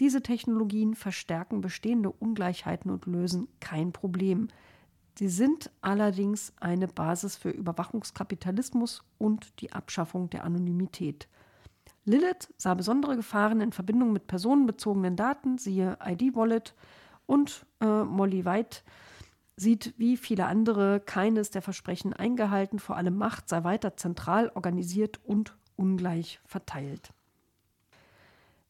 Diese 0.00 0.22
Technologien 0.22 0.94
verstärken 0.94 1.60
bestehende 1.60 2.10
Ungleichheiten 2.10 2.90
und 2.90 3.06
lösen 3.06 3.48
kein 3.60 3.92
Problem. 3.92 4.48
Sie 5.18 5.28
sind 5.28 5.70
allerdings 5.80 6.52
eine 6.60 6.88
Basis 6.88 7.36
für 7.36 7.50
Überwachungskapitalismus 7.50 9.02
und 9.18 9.60
die 9.60 9.72
Abschaffung 9.72 10.28
der 10.28 10.44
Anonymität. 10.44 11.28
Lilith 12.04 12.52
sah 12.56 12.74
besondere 12.74 13.16
Gefahren 13.16 13.60
in 13.60 13.72
Verbindung 13.72 14.12
mit 14.12 14.26
personenbezogenen 14.26 15.16
Daten, 15.16 15.58
siehe 15.58 15.96
ID-Wallet, 16.04 16.74
und 17.26 17.66
äh, 17.80 18.04
Molly 18.04 18.44
White 18.44 18.82
sieht 19.56 19.94
wie 19.96 20.16
viele 20.16 20.46
andere 20.46 21.00
keines 21.00 21.50
der 21.50 21.62
Versprechen 21.62 22.12
eingehalten, 22.12 22.78
vor 22.78 22.96
allem 22.96 23.16
Macht 23.16 23.48
sei 23.48 23.64
weiter 23.64 23.96
zentral 23.96 24.50
organisiert 24.54 25.20
und 25.24 25.56
ungleich 25.76 26.40
verteilt. 26.44 27.12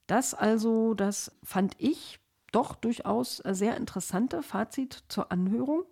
Das 0.06 0.34
also, 0.34 0.94
das 0.94 1.32
fand 1.42 1.74
ich 1.78 2.20
doch 2.52 2.76
durchaus 2.76 3.38
sehr 3.38 3.76
interessante 3.76 4.42
Fazit 4.42 5.04
zur 5.08 5.32
Anhörung. 5.32 5.84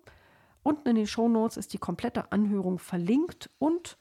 Unten 0.63 0.89
in 0.89 0.95
den 0.95 1.07
Shownotes 1.07 1.57
ist 1.57 1.73
die 1.73 1.77
komplette 1.77 2.31
Anhörung 2.31 2.79
verlinkt 2.79 3.49
und 3.59 3.97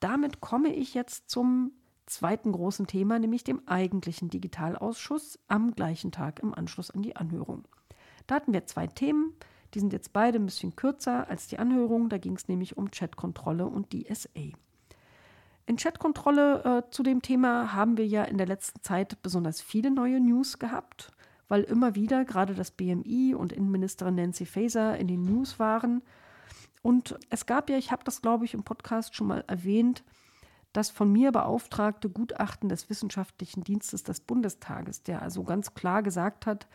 damit 0.00 0.40
komme 0.40 0.74
ich 0.74 0.94
jetzt 0.94 1.30
zum 1.30 1.72
zweiten 2.06 2.52
großen 2.52 2.86
Thema, 2.86 3.18
nämlich 3.18 3.44
dem 3.44 3.66
eigentlichen 3.66 4.30
Digitalausschuss 4.30 5.38
am 5.48 5.74
gleichen 5.74 6.12
Tag 6.12 6.40
im 6.40 6.54
Anschluss 6.54 6.90
an 6.90 7.02
die 7.02 7.16
Anhörung. 7.16 7.66
Da 8.26 8.36
hatten 8.36 8.52
wir 8.52 8.66
zwei 8.66 8.86
Themen. 8.86 9.34
Die 9.76 9.80
sind 9.80 9.92
jetzt 9.92 10.14
beide 10.14 10.38
ein 10.38 10.46
bisschen 10.46 10.74
kürzer 10.74 11.28
als 11.28 11.48
die 11.48 11.58
Anhörung. 11.58 12.08
Da 12.08 12.16
ging 12.16 12.34
es 12.34 12.48
nämlich 12.48 12.78
um 12.78 12.90
Chatkontrolle 12.90 13.66
und 13.66 13.92
DSA. 13.92 14.56
In 15.66 15.76
Chatkontrolle 15.76 16.64
äh, 16.64 16.90
zu 16.90 17.02
dem 17.02 17.20
Thema 17.20 17.74
haben 17.74 17.98
wir 17.98 18.06
ja 18.06 18.24
in 18.24 18.38
der 18.38 18.46
letzten 18.46 18.82
Zeit 18.82 19.20
besonders 19.20 19.60
viele 19.60 19.90
neue 19.90 20.18
News 20.18 20.58
gehabt, 20.58 21.12
weil 21.48 21.62
immer 21.62 21.94
wieder 21.94 22.24
gerade 22.24 22.54
das 22.54 22.70
BMI 22.70 23.34
und 23.34 23.52
Innenministerin 23.52 24.14
Nancy 24.14 24.46
Faeser 24.46 24.96
in 24.96 25.08
den 25.08 25.20
News 25.20 25.58
waren. 25.58 26.00
Und 26.80 27.18
es 27.28 27.44
gab 27.44 27.68
ja, 27.68 27.76
ich 27.76 27.92
habe 27.92 28.02
das 28.02 28.22
glaube 28.22 28.46
ich 28.46 28.54
im 28.54 28.62
Podcast 28.62 29.14
schon 29.14 29.26
mal 29.26 29.44
erwähnt, 29.46 30.04
das 30.72 30.88
von 30.88 31.12
mir 31.12 31.32
beauftragte 31.32 32.08
Gutachten 32.08 32.70
des 32.70 32.88
Wissenschaftlichen 32.88 33.62
Dienstes 33.62 34.04
des 34.04 34.20
Bundestages, 34.20 35.02
der 35.02 35.20
also 35.20 35.44
ganz 35.44 35.74
klar 35.74 36.02
gesagt 36.02 36.46
hat, 36.46 36.66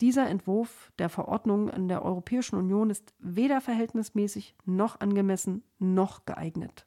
dieser 0.00 0.28
Entwurf 0.28 0.92
der 0.98 1.08
Verordnung 1.08 1.68
in 1.68 1.88
der 1.88 2.04
Europäischen 2.04 2.56
Union 2.56 2.90
ist 2.90 3.14
weder 3.18 3.60
verhältnismäßig 3.60 4.56
noch 4.64 5.00
angemessen 5.00 5.62
noch 5.78 6.24
geeignet. 6.26 6.86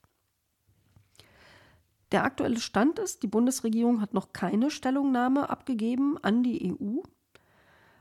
Der 2.12 2.24
aktuelle 2.24 2.60
Stand 2.60 3.00
ist, 3.00 3.24
die 3.24 3.28
Bundesregierung 3.28 4.02
hat 4.02 4.14
noch 4.14 4.32
keine 4.32 4.72
Stellungnahme 4.72 5.50
abgegeben 5.50 6.18
an 6.22 6.42
die 6.42 6.74
EU. 6.74 7.02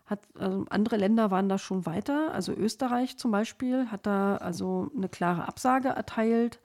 Hat, 0.04 0.28
also 0.38 0.64
andere 0.70 0.96
Länder 0.96 1.32
waren 1.32 1.48
da 1.48 1.58
schon 1.58 1.86
weiter. 1.86 2.32
Also 2.32 2.52
Österreich 2.52 3.18
zum 3.18 3.32
Beispiel 3.32 3.90
hat 3.90 4.06
da 4.06 4.36
also 4.36 4.90
eine 4.96 5.08
klare 5.08 5.48
Absage 5.48 5.88
erteilt. 5.88 6.60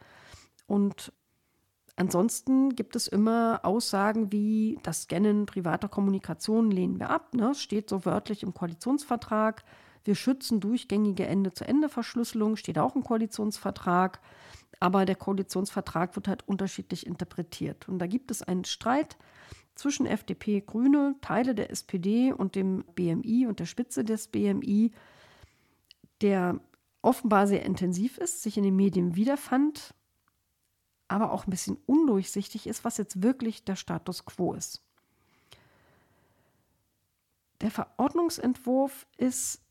Und 0.68 1.12
Ansonsten 1.96 2.76
gibt 2.76 2.96
es 2.96 3.08
immer 3.08 3.62
Aussagen 3.64 4.32
wie 4.32 4.80
das 4.84 5.04
Scannen 5.04 5.46
privater 5.46 5.90
Kommunikation 5.90 6.72
lehnen 6.72 7.00
wir 7.00 7.10
ab. 7.10 7.34
Ne? 7.34 7.54
Steht 7.56 7.90
so 7.90 8.06
wörtlich 8.06 8.44
im 8.44 8.54
Koalitionsvertrag. 8.54 9.64
Wir 10.04 10.16
schützen 10.16 10.60
durchgängige 10.60 11.28
Ende-zu-Ende-Verschlüsselung, 11.28 12.56
steht 12.56 12.80
auch 12.80 12.96
im 12.96 13.04
Koalitionsvertrag. 13.04 14.20
Aber 14.80 15.06
der 15.06 15.16
Koalitionsvertrag 15.16 16.16
wird 16.16 16.28
halt 16.28 16.48
unterschiedlich 16.48 17.06
interpretiert. 17.06 17.88
Und 17.88 18.00
da 18.00 18.08
gibt 18.08 18.32
es 18.32 18.42
einen 18.42 18.66
Streit 18.66 19.18
zwischen 19.76 20.06
FDP, 20.06 20.62
Grüne, 20.62 21.16
Teile 21.22 21.54
der 21.54 21.70
SPD 21.70 22.34
und 22.34 22.56
dem 22.56 22.84
BMI 22.96 23.46
und 23.48 23.60
der 23.60 23.66
Spitze 23.66 24.04
des 24.04 24.28
BMI, 24.28 24.92
der 26.22 26.60
offenbar 27.02 27.48
sehr 27.48 27.66
intensiv 27.66 28.18
ist, 28.18 28.42
sich 28.42 28.58
in 28.58 28.64
den 28.64 28.76
Medien 28.76 29.16
wiederfand 29.16 29.94
aber 31.12 31.32
auch 31.32 31.46
ein 31.46 31.52
bisschen 31.52 31.78
undurchsichtig 31.86 32.68
ist, 32.68 32.86
was 32.86 32.98
jetzt 32.98 33.22
wirklich 33.22 33.66
der 33.66 33.76
Status 33.76 34.26
quo 34.26 34.54
ist. 34.54 34.82
Der 37.60 37.70
Verordnungsentwurf 37.70 39.06
ist 39.18 39.62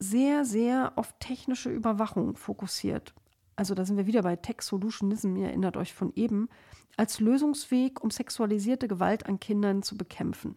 sehr, 0.00 0.44
sehr 0.44 0.92
auf 0.96 1.14
technische 1.20 1.70
Überwachung 1.70 2.36
fokussiert. 2.36 3.14
Also 3.56 3.74
da 3.74 3.84
sind 3.84 3.96
wir 3.96 4.06
wieder 4.06 4.22
bei 4.22 4.34
Tech 4.34 4.62
Solutionism, 4.62 5.36
ihr 5.36 5.46
erinnert 5.46 5.76
euch 5.76 5.94
von 5.94 6.12
eben, 6.16 6.48
als 6.96 7.20
Lösungsweg, 7.20 8.02
um 8.02 8.10
sexualisierte 8.10 8.88
Gewalt 8.88 9.26
an 9.26 9.38
Kindern 9.38 9.82
zu 9.82 9.96
bekämpfen. 9.96 10.56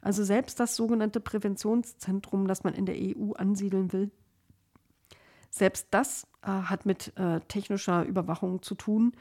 Also 0.00 0.22
selbst 0.22 0.60
das 0.60 0.76
sogenannte 0.76 1.18
Präventionszentrum, 1.18 2.46
das 2.46 2.62
man 2.62 2.74
in 2.74 2.86
der 2.86 2.94
EU 2.96 3.32
ansiedeln 3.32 3.92
will, 3.92 4.12
selbst 5.50 5.88
das 5.90 6.26
äh, 6.42 6.48
hat 6.48 6.86
mit 6.86 7.12
äh, 7.16 7.40
technischer 7.48 8.04
Überwachung 8.04 8.62
zu 8.62 8.74
tun. 8.74 9.12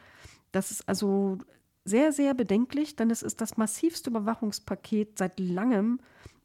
Das 0.51 0.71
ist 0.71 0.87
also 0.87 1.37
sehr, 1.85 2.11
sehr 2.11 2.33
bedenklich, 2.33 2.95
denn 2.95 3.09
es 3.09 3.23
ist 3.23 3.41
das 3.41 3.57
massivste 3.57 4.09
Überwachungspaket 4.09 5.17
seit 5.17 5.39
langem 5.39 5.99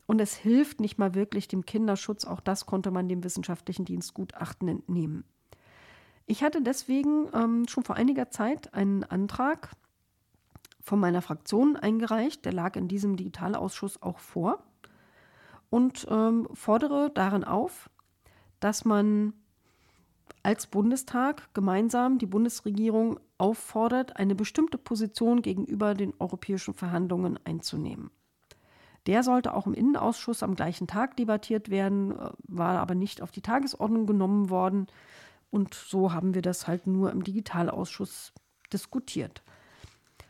und 0.06 0.20
es 0.20 0.34
hilft 0.34 0.80
nicht 0.80 0.98
mal 0.98 1.14
wirklich 1.14 1.48
dem 1.48 1.64
Kinderschutz. 1.66 2.24
Auch 2.24 2.40
das 2.40 2.66
konnte 2.66 2.90
man 2.90 3.08
dem 3.08 3.24
wissenschaftlichen 3.24 3.84
Dienstgutachten 3.84 4.68
entnehmen. 4.68 5.24
Ich 6.26 6.42
hatte 6.42 6.62
deswegen 6.62 7.28
ähm, 7.34 7.66
schon 7.68 7.84
vor 7.84 7.96
einiger 7.96 8.30
Zeit 8.30 8.72
einen 8.74 9.04
Antrag 9.04 9.70
von 10.80 10.98
meiner 10.98 11.22
Fraktion 11.22 11.76
eingereicht, 11.76 12.44
der 12.44 12.52
lag 12.52 12.76
in 12.76 12.88
diesem 12.88 13.16
Digitalausschuss 13.16 14.02
auch 14.02 14.18
vor 14.18 14.62
und 15.70 16.06
ähm, 16.10 16.48
fordere 16.52 17.10
darin 17.14 17.44
auf, 17.44 17.88
dass 18.60 18.84
man 18.84 19.32
als 20.42 20.66
Bundestag 20.66 21.52
gemeinsam 21.54 22.18
die 22.18 22.26
Bundesregierung 22.26 23.20
auffordert, 23.38 24.16
eine 24.16 24.34
bestimmte 24.34 24.78
Position 24.78 25.42
gegenüber 25.42 25.94
den 25.94 26.14
europäischen 26.18 26.74
Verhandlungen 26.74 27.38
einzunehmen. 27.44 28.10
Der 29.06 29.22
sollte 29.22 29.54
auch 29.54 29.66
im 29.66 29.74
Innenausschuss 29.74 30.42
am 30.42 30.54
gleichen 30.54 30.86
Tag 30.86 31.16
debattiert 31.16 31.70
werden, 31.70 32.12
äh, 32.12 32.30
war 32.44 32.78
aber 32.78 32.94
nicht 32.94 33.20
auf 33.20 33.30
die 33.30 33.42
Tagesordnung 33.42 34.06
genommen 34.06 34.50
worden. 34.50 34.86
Und 35.50 35.74
so 35.74 36.12
haben 36.12 36.34
wir 36.34 36.42
das 36.42 36.66
halt 36.66 36.86
nur 36.86 37.10
im 37.10 37.24
Digitalausschuss 37.24 38.32
diskutiert. 38.72 39.42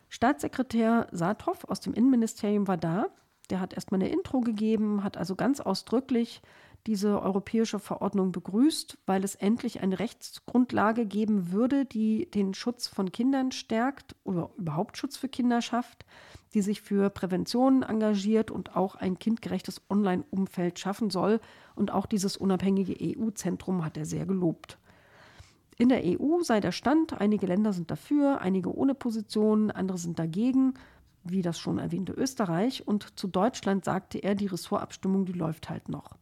Staatssekretär 0.09 1.07
Saathoff 1.13 1.65
aus 1.65 1.81
dem 1.81 1.95
Innenministerium 1.95 2.67
war 2.67 2.77
da. 2.77 3.07
Der 3.51 3.61
hat 3.61 3.75
erstmal 3.75 4.01
eine 4.01 4.11
Intro 4.11 4.41
gegeben, 4.41 5.05
hat 5.05 5.17
also 5.17 5.37
ganz 5.37 5.61
ausdrücklich 5.61 6.43
diese 6.87 7.23
europäische 7.23 7.79
Verordnung 7.79 8.33
begrüßt, 8.33 8.99
weil 9.07 9.23
es 9.23 9.35
endlich 9.37 9.83
eine 9.83 9.99
Rechtsgrundlage 9.99 11.07
geben 11.07 11.53
würde, 11.53 11.85
die 11.85 12.31
den 12.31 12.55
Schutz 12.55 12.89
von 12.89 13.13
Kindern 13.13 13.53
stärkt 13.53 14.17
oder 14.25 14.51
überhaupt 14.57 14.97
Schutz 14.97 15.17
für 15.17 15.29
Kinder 15.29 15.63
schafft, 15.63 16.05
die 16.55 16.63
sich 16.63 16.83
für 16.83 17.09
Prävention 17.11 17.83
engagiert 17.83 18.51
und 18.51 18.77
auch 18.77 18.97
ein 18.97 19.19
kindgerechtes 19.19 19.81
Online-Umfeld 19.89 20.79
schaffen 20.79 21.11
soll. 21.11 21.41
Und 21.75 21.93
auch 21.93 22.07
dieses 22.07 22.37
unabhängige 22.37 22.97
EU-Zentrum 23.01 23.85
hat 23.85 23.97
er 23.97 24.05
sehr 24.05 24.27
gelobt. 24.27 24.79
In 25.79 25.89
der 25.89 26.03
EU 26.05 26.43
sei 26.43 26.61
der 26.61 26.73
Stand, 26.73 27.21
einige 27.21 27.47
Länder 27.47 27.73
sind 27.73 27.91
dafür, 27.91 28.41
einige 28.41 28.75
ohne 28.75 28.95
Position, 28.95 29.71
andere 29.71 29.99
sind 29.99 30.19
dagegen, 30.19 30.75
wie 31.25 31.43
das 31.43 31.59
schon 31.59 31.79
erwähnte 31.79 32.13
Österreich. 32.13 32.87
Und 32.87 33.19
zu 33.19 33.29
Deutschland 33.29 33.85
sagte 33.85 34.19
er, 34.19 34.35
die 34.35 34.47
Ressortabstimmung, 34.47 35.25
die 35.25 35.33
läuft 35.33 35.71
halt 35.71 35.89
noch. 35.89 36.17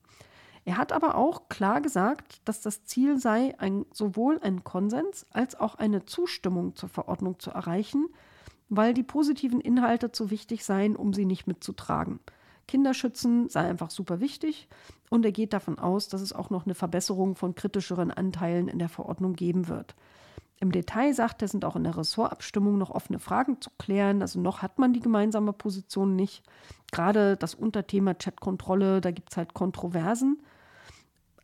Er 0.64 0.76
hat 0.76 0.92
aber 0.92 1.14
auch 1.14 1.48
klar 1.48 1.80
gesagt, 1.80 2.42
dass 2.44 2.60
das 2.60 2.84
Ziel 2.84 3.18
sei, 3.18 3.54
ein, 3.58 3.86
sowohl 3.92 4.38
einen 4.40 4.62
Konsens 4.62 5.26
als 5.30 5.58
auch 5.58 5.74
eine 5.74 6.04
Zustimmung 6.04 6.76
zur 6.76 6.88
Verordnung 6.88 7.38
zu 7.38 7.50
erreichen, 7.50 8.08
weil 8.68 8.94
die 8.94 9.02
positiven 9.02 9.60
Inhalte 9.60 10.12
zu 10.12 10.30
wichtig 10.30 10.64
seien, 10.64 10.96
um 10.96 11.12
sie 11.12 11.24
nicht 11.24 11.46
mitzutragen. 11.46 12.20
Kinderschützen 12.68 13.48
sei 13.48 13.68
einfach 13.68 13.90
super 13.90 14.20
wichtig 14.20 14.68
und 15.08 15.24
er 15.24 15.32
geht 15.32 15.52
davon 15.52 15.78
aus, 15.78 16.08
dass 16.08 16.20
es 16.20 16.32
auch 16.32 16.50
noch 16.50 16.66
eine 16.66 16.76
Verbesserung 16.76 17.34
von 17.34 17.56
kritischeren 17.56 18.12
Anteilen 18.12 18.68
in 18.68 18.78
der 18.78 18.88
Verordnung 18.88 19.32
geben 19.32 19.66
wird. 19.66 19.96
Im 20.60 20.72
Detail 20.72 21.14
sagt 21.14 21.40
er, 21.40 21.48
sind 21.48 21.64
auch 21.64 21.74
in 21.74 21.84
der 21.84 21.96
Ressortabstimmung 21.96 22.76
noch 22.76 22.90
offene 22.90 23.18
Fragen 23.18 23.60
zu 23.62 23.70
klären. 23.78 24.20
Also 24.20 24.38
noch 24.38 24.60
hat 24.60 24.78
man 24.78 24.92
die 24.92 25.00
gemeinsame 25.00 25.54
Position 25.54 26.14
nicht. 26.16 26.42
Gerade 26.92 27.38
das 27.38 27.54
Unterthema 27.54 28.12
Chatkontrolle, 28.12 29.00
da 29.00 29.10
gibt 29.10 29.30
es 29.32 29.38
halt 29.38 29.54
Kontroversen. 29.54 30.42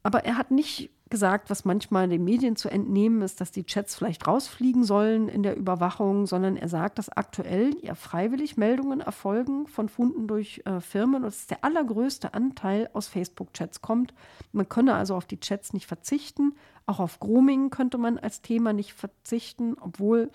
Aber 0.03 0.25
er 0.27 0.37
hat 0.37 0.51
nicht 0.51 0.91
gesagt, 1.09 1.51
was 1.51 1.65
manchmal 1.65 2.09
den 2.09 2.25
Medien 2.25 2.57
zu 2.57 2.69
entnehmen 2.69 3.23
ist, 3.23 3.41
dass 3.41 3.53
die 3.53 3.65
Chats 3.65 3.95
vielleicht 3.95 4.27
rausfliegen 4.27 4.83
sollen 4.83 5.29
in 5.29 5.43
der 5.43 5.57
Überwachung, 5.57 6.27
sondern 6.27 6.57
er 6.57 6.69
sagt, 6.69 6.99
dass 6.99 7.09
aktuell 7.09 7.77
ja 7.83 7.95
freiwillig 7.95 8.57
Meldungen 8.57 9.01
erfolgen 9.01 9.69
von 9.69 9.89
Funden 9.89 10.27
durch 10.27 10.63
äh, 10.65 10.81
Firmen 10.81 11.17
und 11.17 11.27
dass 11.27 11.47
der 11.47 11.63
allergrößte 11.63 12.35
Anteil 12.35 12.91
aus 12.93 13.07
Facebook-Chats 13.07 13.83
kommt. 13.83 14.15
Man 14.53 14.69
könne 14.69 14.95
also 14.95 15.15
auf 15.15 15.27
die 15.27 15.39
Chats 15.39 15.73
nicht 15.73 15.87
verzichten. 15.87 16.55
Auch 16.87 16.99
auf 16.99 17.21
Grooming 17.21 17.71
könnte 17.71 17.99
man 17.99 18.19
als 18.19 18.43
Thema 18.43 18.73
nicht 18.73 18.93
verzichten, 18.93 19.77
obwohl 19.81 20.31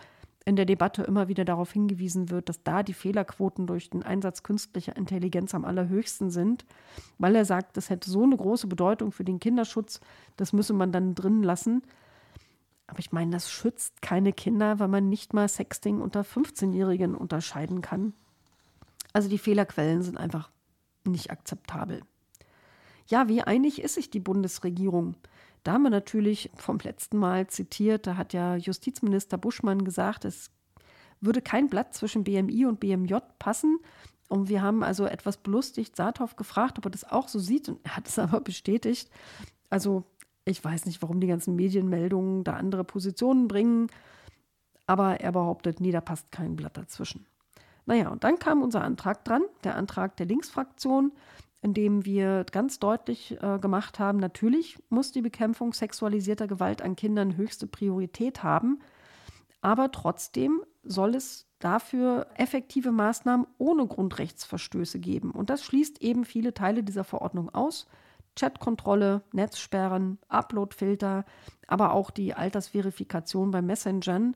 in 0.46 0.56
der 0.56 0.66
Debatte 0.66 1.04
immer 1.04 1.28
wieder 1.28 1.46
darauf 1.46 1.72
hingewiesen 1.72 2.30
wird, 2.30 2.50
dass 2.50 2.64
da 2.64 2.82
die 2.82 2.94
Fehlerquoten 2.94 3.68
durch 3.68 3.90
den 3.90 4.04
Einsatz 4.04 4.42
künstlicher 4.44 4.96
Intelligenz 4.96 5.54
am 5.54 5.66
allerhöchsten 5.66 6.32
sind, 6.32 6.66
weil 7.20 7.36
er 7.36 7.46
sagt, 7.46 7.78
das 7.78 7.90
hätte 7.90 8.10
so 8.10 8.24
eine 8.24 8.38
große 8.38 8.68
Bedeutung 8.68 9.12
für 9.12 9.24
den 9.24 9.40
Kinderschutz, 9.40 10.00
das 10.38 10.54
müsse 10.54 10.74
man 10.74 10.92
dann 10.92 11.14
drin 11.14 11.44
lassen. 11.44 11.84
Aber 12.88 13.00
ich 13.00 13.12
meine, 13.12 13.32
das 13.32 13.52
schützt 13.52 14.02
keine 14.02 14.34
Kinder, 14.34 14.80
weil 14.80 14.88
man 14.88 15.08
nicht 15.08 15.34
mal 15.34 15.48
Sexting 15.48 16.02
unter 16.02 16.22
15-Jährigen 16.22 17.16
unterscheiden 17.16 17.82
kann. 17.82 18.14
Also 19.14 19.30
die 19.30 19.38
Fehlerquellen 19.38 20.02
sind 20.02 20.18
einfach 20.18 20.50
nicht 21.06 21.32
akzeptabel. 21.32 22.02
Ja, 23.08 23.28
wie 23.28 23.44
einig 23.44 23.82
ist 23.82 23.96
sich 23.96 24.10
die 24.10 24.20
Bundesregierung? 24.20 25.16
Da 25.64 25.74
haben 25.74 25.84
wir 25.84 25.90
natürlich 25.90 26.50
vom 26.56 26.80
letzten 26.80 27.18
Mal 27.18 27.48
zitiert, 27.48 28.08
da 28.08 28.18
hat 28.18 28.34
ja 28.34 28.56
Justizminister 28.56 29.38
Buschmann 29.38 29.84
gesagt, 29.84 30.26
es 30.26 30.50
würde 31.20 31.42
kein 31.42 31.70
Blatt 31.70 31.94
zwischen 31.94 32.24
BMI 32.24 32.66
und 32.66 32.80
BMJ 32.80 33.16
passen. 33.38 33.80
Und 34.28 34.50
wir 34.50 34.62
haben 34.62 34.82
also 34.84 35.06
etwas 35.06 35.38
belustigt 35.38 35.96
Saathoff 35.96 36.36
gefragt, 36.36 36.78
ob 36.78 36.86
er 36.86 36.92
das 36.92 37.04
auch 37.04 37.28
so 37.28 37.38
sieht. 37.38 37.70
Und 37.70 37.80
er 37.84 37.98
hat 37.98 38.08
es 38.08 38.18
aber 38.20 38.42
bestätigt. 38.42 39.10
Also 39.70 40.04
ich 40.46 40.64
weiß 40.64 40.86
nicht, 40.86 41.02
warum 41.02 41.20
die 41.20 41.28
ganzen 41.28 41.56
Medienmeldungen 41.56 42.44
da 42.44 42.54
andere 42.54 42.84
Positionen 42.84 43.48
bringen. 43.48 43.88
Aber 44.88 45.20
er 45.20 45.32
behauptet, 45.32 45.80
nee, 45.80 45.92
da 45.92 46.02
passt 46.02 46.32
kein 46.32 46.56
Blatt 46.56 46.76
dazwischen. 46.76 47.26
Naja, 47.86 48.10
und 48.10 48.24
dann 48.24 48.40
kam 48.40 48.62
unser 48.62 48.84
Antrag 48.84 49.24
dran, 49.26 49.44
der 49.64 49.76
Antrag 49.76 50.18
der 50.18 50.26
Linksfraktion 50.26 51.12
in 51.62 51.74
dem 51.74 52.06
wir 52.06 52.46
ganz 52.52 52.80
deutlich 52.80 53.38
äh, 53.42 53.60
gemacht 53.60 54.00
haben, 54.00 54.20
natürlich 54.20 54.80
muss 54.90 55.12
die 55.12 55.22
Bekämpfung 55.22 55.74
sexualisierter 55.74 56.48
Gewalt 56.48 56.82
an 56.82 56.96
Kindern 56.96 57.38
höchste 57.38 57.68
Priorität 57.68 58.44
haben, 58.44 58.80
aber 59.62 59.92
trotzdem 59.92 60.64
soll 60.84 61.16
es 61.16 61.48
dafür 61.60 62.28
effektive 62.36 62.92
Maßnahmen 62.92 63.46
ohne 63.60 63.86
Grundrechtsverstöße 63.86 65.00
geben. 65.00 65.30
Und 65.32 65.52
das 65.52 65.64
schließt 65.64 66.02
eben 66.02 66.26
viele 66.26 66.56
Teile 66.56 66.84
dieser 66.84 67.04
Verordnung 67.04 67.54
aus. 67.54 67.88
Chatkontrolle, 68.36 69.22
Netzsperren, 69.34 70.18
Uploadfilter, 70.30 71.26
aber 71.68 71.94
auch 71.94 72.10
die 72.10 72.34
Altersverifikation 72.34 73.52
bei 73.52 73.62
Messengern. 73.62 74.36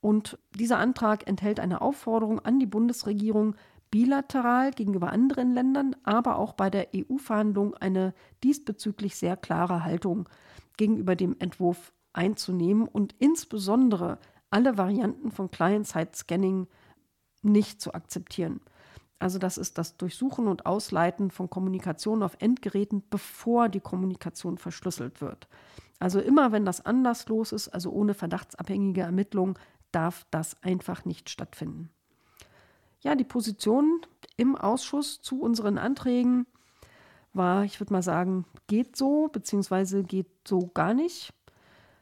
Und 0.00 0.38
dieser 0.54 0.78
Antrag 0.78 1.26
enthält 1.26 1.60
eine 1.60 1.80
Aufforderung 1.80 2.40
an 2.40 2.58
die 2.58 2.66
Bundesregierung, 2.66 3.56
bilateral 3.94 4.72
gegenüber 4.72 5.12
anderen 5.12 5.54
Ländern, 5.54 5.94
aber 6.02 6.38
auch 6.38 6.54
bei 6.54 6.68
der 6.68 6.88
EU-Verhandlung 6.96 7.74
eine 7.74 8.12
diesbezüglich 8.42 9.14
sehr 9.14 9.36
klare 9.36 9.84
Haltung 9.84 10.28
gegenüber 10.76 11.14
dem 11.14 11.36
Entwurf 11.38 11.92
einzunehmen 12.12 12.88
und 12.88 13.14
insbesondere 13.20 14.18
alle 14.50 14.76
Varianten 14.78 15.30
von 15.30 15.48
Client-Side-Scanning 15.48 16.66
nicht 17.42 17.80
zu 17.80 17.94
akzeptieren. 17.94 18.60
Also 19.20 19.38
das 19.38 19.58
ist 19.58 19.78
das 19.78 19.96
Durchsuchen 19.96 20.48
und 20.48 20.66
Ausleiten 20.66 21.30
von 21.30 21.48
Kommunikation 21.48 22.24
auf 22.24 22.36
Endgeräten, 22.40 23.04
bevor 23.08 23.68
die 23.68 23.78
Kommunikation 23.78 24.58
verschlüsselt 24.58 25.20
wird. 25.20 25.46
Also 26.00 26.18
immer 26.18 26.50
wenn 26.50 26.64
das 26.64 26.84
anderslos 26.84 27.52
ist, 27.52 27.68
also 27.68 27.92
ohne 27.92 28.14
verdachtsabhängige 28.14 29.02
Ermittlung, 29.02 29.56
darf 29.92 30.26
das 30.32 30.60
einfach 30.64 31.04
nicht 31.04 31.30
stattfinden. 31.30 31.93
Ja, 33.04 33.14
die 33.14 33.24
Position 33.24 34.00
im 34.36 34.56
Ausschuss 34.56 35.20
zu 35.20 35.40
unseren 35.40 35.76
Anträgen 35.78 36.46
war, 37.34 37.64
ich 37.64 37.78
würde 37.78 37.92
mal 37.92 38.02
sagen, 38.02 38.46
geht 38.66 38.96
so, 38.96 39.28
beziehungsweise 39.28 40.02
geht 40.02 40.26
so 40.48 40.70
gar 40.72 40.94
nicht. 40.94 41.34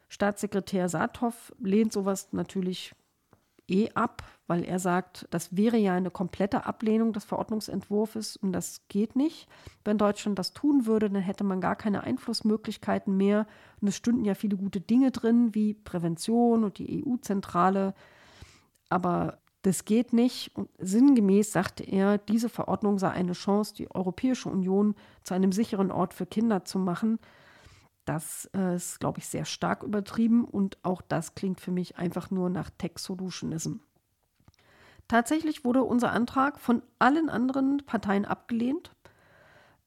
Staatssekretär 0.08 0.88
Saathoff 0.88 1.52
lehnt 1.58 1.92
sowas 1.92 2.28
natürlich 2.32 2.94
eh 3.68 3.90
ab, 3.94 4.22
weil 4.46 4.64
er 4.64 4.78
sagt, 4.78 5.26
das 5.30 5.56
wäre 5.56 5.76
ja 5.76 5.94
eine 5.94 6.10
komplette 6.10 6.66
Ablehnung 6.66 7.12
des 7.12 7.24
Verordnungsentwurfs 7.24 8.36
und 8.36 8.52
das 8.52 8.82
geht 8.88 9.16
nicht. 9.16 9.48
Wenn 9.84 9.98
Deutschland 9.98 10.38
das 10.38 10.52
tun 10.52 10.86
würde, 10.86 11.10
dann 11.10 11.22
hätte 11.22 11.42
man 11.42 11.60
gar 11.60 11.74
keine 11.74 12.04
Einflussmöglichkeiten 12.04 13.16
mehr 13.16 13.46
und 13.80 13.88
es 13.88 13.96
stünden 13.96 14.24
ja 14.24 14.34
viele 14.34 14.56
gute 14.56 14.80
Dinge 14.80 15.10
drin, 15.10 15.54
wie 15.54 15.74
Prävention 15.74 16.62
und 16.62 16.78
die 16.78 17.04
EU-Zentrale. 17.04 17.94
Aber 18.88 19.38
das 19.62 19.84
geht 19.84 20.12
nicht. 20.12 20.54
Und 20.56 20.68
sinngemäß 20.78 21.52
sagte 21.52 21.84
er, 21.84 22.18
diese 22.18 22.48
Verordnung 22.48 22.98
sei 22.98 23.10
eine 23.10 23.32
Chance, 23.32 23.74
die 23.74 23.90
Europäische 23.90 24.48
Union 24.48 24.94
zu 25.22 25.34
einem 25.34 25.52
sicheren 25.52 25.90
Ort 25.90 26.14
für 26.14 26.26
Kinder 26.26 26.64
zu 26.64 26.78
machen. 26.78 27.18
Das 28.04 28.50
äh, 28.54 28.74
ist, 28.74 28.98
glaube 28.98 29.20
ich, 29.20 29.28
sehr 29.28 29.44
stark 29.44 29.84
übertrieben 29.84 30.44
und 30.44 30.78
auch 30.82 31.02
das 31.02 31.36
klingt 31.36 31.60
für 31.60 31.70
mich 31.70 31.96
einfach 31.96 32.30
nur 32.32 32.50
nach 32.50 32.70
Tech-Solutionism. 32.70 33.76
Tatsächlich 35.06 35.64
wurde 35.64 35.84
unser 35.84 36.10
Antrag 36.10 36.58
von 36.58 36.82
allen 36.98 37.28
anderen 37.28 37.82
Parteien 37.86 38.24
abgelehnt. 38.24 38.92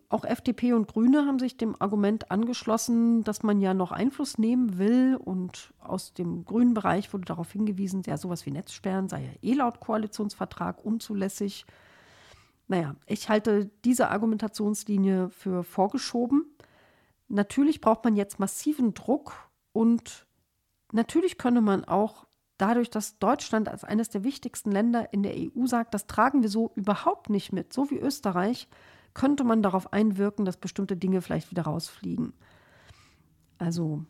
Auch 0.08 0.24
FDP 0.24 0.74
und 0.74 0.88
Grüne 0.88 1.26
haben 1.26 1.40
sich 1.40 1.58
dem 1.58 1.76
Argument 1.82 2.30
angeschlossen, 2.30 3.24
dass 3.24 3.42
man 3.42 3.60
ja 3.60 3.74
noch 3.74 3.92
Einfluss 3.92 4.38
nehmen 4.38 4.78
will. 4.78 5.16
Und 5.16 5.74
aus 5.80 6.14
dem 6.14 6.46
grünen 6.46 6.74
Bereich 6.76 7.12
wurde 7.12 7.26
darauf 7.26 7.52
hingewiesen, 7.52 8.04
ja, 8.06 8.18
sowas 8.18 8.46
wie 8.46 8.52
Netzsperren 8.52 9.10
sei 9.10 9.24
ja 9.24 9.50
eh 9.50 9.54
laut 9.54 9.80
Koalitionsvertrag 9.80 10.86
unzulässig. 10.86 11.66
Naja, 12.68 12.96
ich 13.08 13.30
halte 13.30 13.70
diese 13.84 14.10
Argumentationslinie 14.10 15.30
für 15.30 15.64
vorgeschoben. 15.64 16.46
Natürlich 17.28 17.82
braucht 17.82 18.04
man 18.04 18.16
jetzt 18.16 18.40
massiven 18.40 18.94
Druck 18.94 19.34
und 19.72 20.28
natürlich 20.92 21.38
könne 21.38 21.62
man 21.62 21.84
auch 21.86 22.26
dadurch, 22.58 22.90
dass 22.90 23.18
Deutschland 23.20 23.68
als 23.68 23.84
eines 23.84 24.10
der 24.10 24.24
wichtigsten 24.24 24.72
Länder 24.72 25.12
in 25.14 25.24
der 25.24 25.34
EU 25.36 25.66
sagt, 25.66 25.94
das 25.94 26.08
tragen 26.08 26.42
wir 26.42 26.50
so 26.50 26.72
überhaupt 26.76 27.30
nicht 27.30 27.52
mit, 27.52 27.74
so 27.74 27.90
wie 27.90 28.00
Österreich, 28.00 28.68
könnte 29.16 29.44
man 29.44 29.64
darauf 29.64 29.92
einwirken, 29.92 30.46
dass 30.46 30.58
bestimmte 30.58 30.96
Dinge 30.96 31.22
vielleicht 31.22 31.50
wieder 31.50 31.64
rausfliegen. 31.64 32.34
Also 33.58 34.06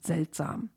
seltsam. 0.00 0.70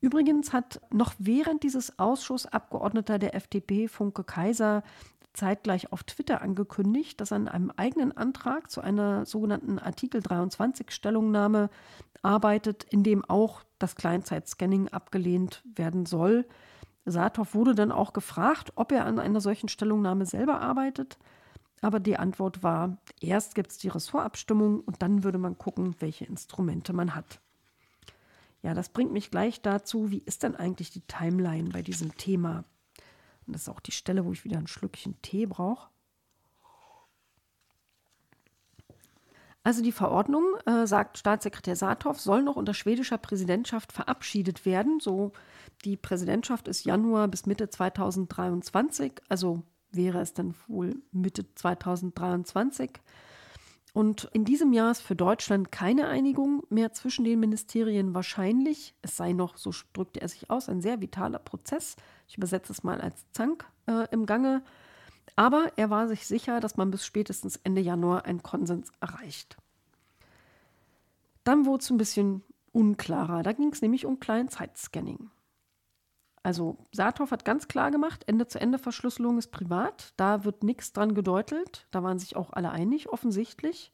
Übrigens 0.00 0.52
hat 0.52 0.80
noch 0.92 1.14
während 1.18 1.62
dieses 1.62 1.98
Ausschussabgeordneter 1.98 3.18
der 3.18 3.34
FDP, 3.34 3.88
Funke 3.88 4.22
Kaiser, 4.22 4.84
zeitgleich 5.32 5.92
auf 5.92 6.04
Twitter 6.04 6.42
angekündigt, 6.42 7.20
dass 7.20 7.32
er 7.32 7.36
an 7.36 7.48
einem 7.48 7.72
eigenen 7.76 8.16
Antrag 8.16 8.70
zu 8.70 8.80
einer 8.80 9.26
sogenannten 9.26 9.78
Artikel 9.78 10.22
23 10.22 10.90
Stellungnahme 10.90 11.70
arbeitet, 12.22 12.84
in 12.84 13.02
dem 13.02 13.24
auch 13.24 13.62
das 13.78 13.96
Kleinzeitscanning 13.96 14.88
abgelehnt 14.88 15.62
werden 15.74 16.06
soll. 16.06 16.46
Saathoff 17.04 17.54
wurde 17.54 17.74
dann 17.74 17.92
auch 17.92 18.12
gefragt, 18.12 18.72
ob 18.76 18.92
er 18.92 19.04
an 19.06 19.18
einer 19.18 19.40
solchen 19.40 19.68
Stellungnahme 19.68 20.24
selber 20.24 20.60
arbeitet. 20.60 21.18
Aber 21.84 22.00
die 22.00 22.16
Antwort 22.16 22.62
war, 22.62 22.96
erst 23.20 23.54
gibt 23.54 23.70
es 23.70 23.76
die 23.76 23.88
Ressortabstimmung 23.88 24.80
und 24.80 25.02
dann 25.02 25.22
würde 25.22 25.36
man 25.36 25.58
gucken, 25.58 25.94
welche 25.98 26.24
Instrumente 26.24 26.94
man 26.94 27.14
hat. 27.14 27.40
Ja, 28.62 28.72
das 28.72 28.88
bringt 28.88 29.12
mich 29.12 29.30
gleich 29.30 29.60
dazu, 29.60 30.10
wie 30.10 30.22
ist 30.24 30.44
denn 30.44 30.56
eigentlich 30.56 30.88
die 30.88 31.02
Timeline 31.02 31.68
bei 31.68 31.82
diesem 31.82 32.16
Thema? 32.16 32.64
Und 33.46 33.52
das 33.52 33.62
ist 33.62 33.68
auch 33.68 33.80
die 33.80 33.92
Stelle, 33.92 34.24
wo 34.24 34.32
ich 34.32 34.44
wieder 34.46 34.56
ein 34.56 34.66
Schlückchen 34.66 35.20
Tee 35.20 35.44
brauche. 35.44 35.90
Also 39.62 39.82
die 39.82 39.92
Verordnung, 39.92 40.56
äh, 40.64 40.86
sagt 40.86 41.18
Staatssekretär 41.18 41.76
Saathoff, 41.76 42.18
soll 42.18 42.42
noch 42.42 42.56
unter 42.56 42.72
schwedischer 42.72 43.18
Präsidentschaft 43.18 43.92
verabschiedet 43.92 44.64
werden. 44.64 45.00
So, 45.00 45.32
die 45.84 45.98
Präsidentschaft 45.98 46.66
ist 46.66 46.86
Januar 46.86 47.28
bis 47.28 47.44
Mitte 47.44 47.68
2023, 47.68 49.20
also 49.28 49.62
wäre 49.96 50.20
es 50.20 50.34
dann 50.34 50.54
wohl 50.66 50.96
Mitte 51.12 51.52
2023. 51.54 52.90
Und 53.94 54.28
in 54.32 54.44
diesem 54.44 54.72
Jahr 54.72 54.90
ist 54.90 55.02
für 55.02 55.14
Deutschland 55.14 55.70
keine 55.70 56.08
Einigung 56.08 56.64
mehr 56.68 56.92
zwischen 56.92 57.24
den 57.24 57.38
Ministerien 57.38 58.12
wahrscheinlich. 58.12 58.92
Es 59.02 59.16
sei 59.16 59.32
noch, 59.32 59.56
so 59.56 59.70
drückte 59.92 60.20
er 60.20 60.28
sich 60.28 60.50
aus, 60.50 60.68
ein 60.68 60.80
sehr 60.80 61.00
vitaler 61.00 61.38
Prozess. 61.38 61.94
Ich 62.26 62.36
übersetze 62.36 62.72
es 62.72 62.82
mal 62.82 63.00
als 63.00 63.24
Zank 63.30 63.64
äh, 63.86 64.08
im 64.10 64.26
Gange. 64.26 64.64
Aber 65.36 65.72
er 65.76 65.90
war 65.90 66.08
sich 66.08 66.26
sicher, 66.26 66.58
dass 66.58 66.76
man 66.76 66.90
bis 66.90 67.06
spätestens 67.06 67.56
Ende 67.62 67.80
Januar 67.80 68.24
einen 68.24 68.42
Konsens 68.42 68.90
erreicht. 69.00 69.56
Dann 71.44 71.64
wurde 71.64 71.82
es 71.82 71.90
ein 71.90 71.96
bisschen 71.96 72.42
unklarer. 72.72 73.44
Da 73.44 73.52
ging 73.52 73.72
es 73.72 73.80
nämlich 73.80 74.06
um 74.06 74.18
Kleinzeitscanning. 74.18 75.30
Also 76.44 76.76
Saathoff 76.92 77.30
hat 77.30 77.46
ganz 77.46 77.68
klar 77.68 77.90
gemacht, 77.90 78.24
Ende-zu-Ende-Verschlüsselung 78.26 79.38
ist 79.38 79.50
privat. 79.50 80.12
Da 80.18 80.44
wird 80.44 80.62
nichts 80.62 80.92
dran 80.92 81.14
gedeutelt. 81.14 81.86
Da 81.90 82.02
waren 82.02 82.18
sich 82.18 82.36
auch 82.36 82.52
alle 82.52 82.70
einig, 82.70 83.08
offensichtlich. 83.08 83.90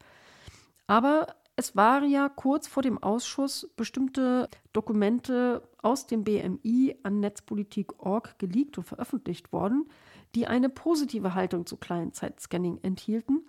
Aber 0.85 1.27
es 1.55 1.77
waren 1.77 2.09
ja 2.09 2.27
kurz 2.27 2.67
vor 2.67 2.83
dem 2.83 3.01
Ausschuss 3.01 3.71
bestimmte 3.77 4.49
Dokumente 4.73 5.63
aus 5.81 6.07
dem 6.07 6.25
BMI 6.25 6.97
an 7.03 7.21
Netzpolitik.org 7.21 8.37
geleakt 8.37 8.77
und 8.77 8.83
veröffentlicht 8.83 9.53
worden, 9.53 9.89
die 10.35 10.47
eine 10.47 10.67
positive 10.67 11.33
Haltung 11.33 11.65
zu 11.65 11.77
Kleinzeitscanning 11.77 12.79
enthielten. 12.81 13.45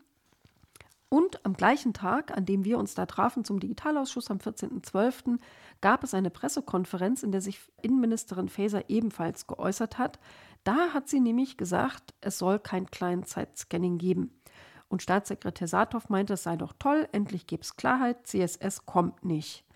Und 1.13 1.45
am 1.45 1.53
gleichen 1.53 1.93
Tag, 1.93 2.35
an 2.35 2.47
dem 2.47 2.65
wir 2.65 2.79
uns 2.79 2.95
da 2.95 3.05
trafen 3.05 3.45
zum 3.45 3.61
Digitalausschuss 3.61 4.31
am 4.31 4.39
14.12., 4.39 5.39
gab 5.83 6.05
es 6.05 6.15
eine 6.15 6.31
Pressekonferenz, 6.31 7.23
in 7.23 7.33
der 7.33 7.43
sich 7.43 7.61
Innenministerin 7.83 8.49
Faeser 8.49 8.89
ebenfalls 8.89 9.47
geäußert 9.47 9.99
hat. 9.99 10.19
Da 10.65 10.95
hat 10.95 11.11
sie 11.11 11.21
nämlich 11.21 11.59
gesagt, 11.59 12.15
es 12.23 12.39
soll 12.39 12.59
kein 12.59 12.91
Kleinzeitscanning 12.91 13.99
geben. 13.99 14.41
Und 14.89 15.03
Staatssekretär 15.03 15.69
Saathoff 15.69 16.09
meinte, 16.09 16.33
es 16.33 16.45
sei 16.45 16.57
doch 16.57 16.73
toll, 16.79 17.07
endlich 17.13 17.47
gäbe 17.47 17.61
es 17.61 17.77
Klarheit, 17.77 18.27
CSS 18.27 18.87
kommt 18.87 19.23
nicht. 19.23 19.67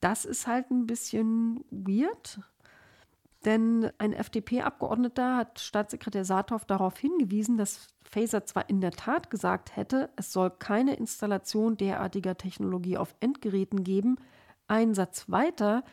Das 0.00 0.24
ist 0.24 0.46
halt 0.46 0.70
ein 0.70 0.86
bisschen 0.86 1.62
weird, 1.70 2.40
denn 3.44 3.90
ein 3.98 4.12
FDP-Abgeordneter 4.12 5.36
hat 5.36 5.60
Staatssekretär 5.60 6.24
Saathoff 6.24 6.64
darauf 6.64 6.98
hingewiesen, 6.98 7.56
dass 7.56 7.88
Faser 8.02 8.44
zwar 8.44 8.68
in 8.68 8.80
der 8.80 8.92
Tat 8.92 9.30
gesagt 9.30 9.76
hätte, 9.76 10.10
es 10.16 10.32
soll 10.32 10.50
keine 10.50 10.94
Installation 10.94 11.76
derartiger 11.76 12.36
Technologie 12.36 12.96
auf 12.96 13.14
Endgeräten 13.20 13.84
geben, 13.84 14.16
ein 14.66 14.94
Satz 14.94 15.28
weiter 15.28 15.84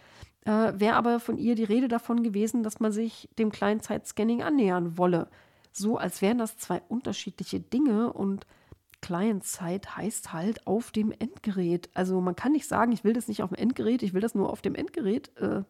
äh, 0.46 0.74
wäre 0.76 0.96
aber 0.96 1.20
von 1.20 1.38
ihr 1.38 1.56
die 1.56 1.64
Rede 1.64 1.88
davon 1.88 2.24
gewesen, 2.24 2.64
dass 2.64 2.80
man 2.80 2.92
sich 2.92 3.30
dem 3.38 3.52
Kleinzeitscanning 3.52 4.42
annähern 4.42 4.98
wolle. 4.98 5.28
So 5.72 5.98
als 5.98 6.22
wären 6.22 6.38
das 6.38 6.58
zwei 6.58 6.82
unterschiedliche 6.88 7.60
Dinge 7.60 8.12
und 8.12 8.48
Client-Side 9.02 9.96
heißt 9.96 10.34
halt 10.34 10.68
auf 10.68 10.92
dem 10.92 11.12
Endgerät. 11.12 11.90
Also 11.94 12.22
man 12.22 12.36
kann 12.36 12.52
nicht 12.52 12.68
sagen, 12.68 12.92
ich 12.92 13.04
will 13.04 13.14
das 13.14 13.28
nicht 13.28 13.42
auf 13.42 13.50
dem 13.50 13.58
Endgerät, 13.58 14.04
ich 14.04 14.14
will 14.14 14.22
das 14.22 14.36
nur 14.36 14.50
auf 14.50 14.62
dem 14.62 14.76
Endgerät. 14.76 15.36
Äh, 15.38 15.64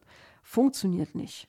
funktioniert 0.44 1.16
nicht. 1.16 1.48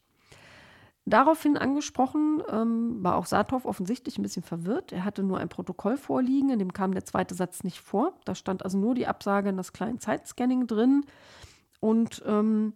Daraufhin 1.04 1.56
angesprochen 1.56 2.42
ähm, 2.48 3.02
war 3.02 3.16
auch 3.16 3.26
Saathoff 3.26 3.64
offensichtlich 3.64 4.18
ein 4.18 4.22
bisschen 4.22 4.44
verwirrt. 4.44 4.92
Er 4.92 5.04
hatte 5.04 5.24
nur 5.24 5.38
ein 5.38 5.48
Protokoll 5.48 5.96
vorliegen, 5.96 6.50
in 6.50 6.60
dem 6.60 6.72
kam 6.72 6.92
der 6.92 7.04
zweite 7.04 7.34
Satz 7.34 7.64
nicht 7.64 7.80
vor. 7.80 8.14
Da 8.24 8.36
stand 8.36 8.64
also 8.64 8.78
nur 8.78 8.94
die 8.94 9.08
Absage 9.08 9.48
an 9.48 9.56
das 9.56 9.72
Client-Side-Scanning 9.72 10.68
drin. 10.68 11.04
Und 11.80 12.22
ähm, 12.24 12.74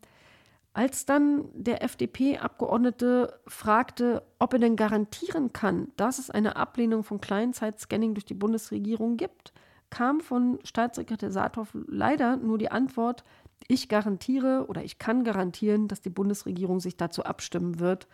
als 0.72 1.07
dann 1.07 1.45
der 1.55 1.85
FDP-Abgeordnete 1.85 3.39
fragte, 3.47 4.24
ob 4.41 4.55
er 4.55 4.59
denn 4.59 4.74
garantieren 4.74 5.53
kann, 5.53 5.93
dass 5.97 6.18
es 6.18 6.29
eine 6.29 6.57
Ablehnung 6.57 7.05
von 7.05 7.20
Client-Side-Scanning 7.20 8.14
durch 8.14 8.24
die 8.24 8.35
Bundesregierung 8.35 9.16
gibt, 9.16 9.53
kam 9.89 10.20
von 10.20 10.59
Staatssekretär 10.64 11.31
Saathoff 11.31 11.68
leider 11.87 12.37
nur 12.37 12.59
die 12.59 12.72
Antwort, 12.72 13.24
ich 13.69 13.89
garantiere 13.89 14.67
oder 14.69 14.85
ich 14.85 14.99
kann 14.99 15.25
garantieren, 15.25 15.89
dass 15.89 16.01
die 16.01 16.11
Bundesregierung 16.11 16.81
sich 16.81 16.97
dazu 16.97 17.25
abstimmen 17.25 17.79
wird. 17.79 18.07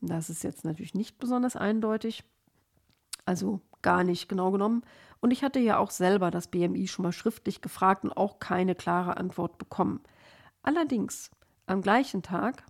Das 0.00 0.30
ist 0.30 0.44
jetzt 0.44 0.64
natürlich 0.64 0.94
nicht 0.94 1.18
besonders 1.18 1.56
eindeutig. 1.56 2.24
Also 3.24 3.60
gar 3.82 4.04
nicht 4.04 4.28
genau 4.28 4.50
genommen. 4.50 4.82
Und 5.20 5.30
ich 5.30 5.42
hatte 5.42 5.58
ja 5.58 5.78
auch 5.78 5.90
selber 5.90 6.30
das 6.30 6.48
BMI 6.48 6.86
schon 6.86 7.04
mal 7.04 7.12
schriftlich 7.12 7.60
gefragt 7.62 8.04
und 8.04 8.16
auch 8.16 8.38
keine 8.38 8.74
klare 8.74 9.16
Antwort 9.16 9.58
bekommen. 9.58 10.00
Allerdings 10.62 11.30
am 11.66 11.80
gleichen 11.80 12.22
Tag, 12.22 12.64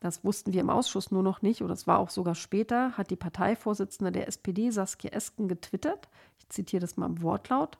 das 0.00 0.24
wussten 0.24 0.52
wir 0.52 0.60
im 0.60 0.70
Ausschuss 0.70 1.10
nur 1.10 1.22
noch 1.22 1.40
nicht, 1.40 1.62
oder 1.62 1.72
es 1.72 1.86
war 1.86 1.98
auch 1.98 2.10
sogar 2.10 2.34
später, 2.34 2.92
hat 2.98 3.10
die 3.10 3.16
Parteivorsitzende 3.16 4.12
der 4.12 4.28
SPD, 4.28 4.70
Saskia 4.70 5.12
Esken, 5.12 5.48
getwittert. 5.48 6.08
Ich 6.38 6.48
zitiere 6.50 6.80
das 6.80 6.98
mal 6.98 7.06
im 7.06 7.22
Wortlaut. 7.22 7.78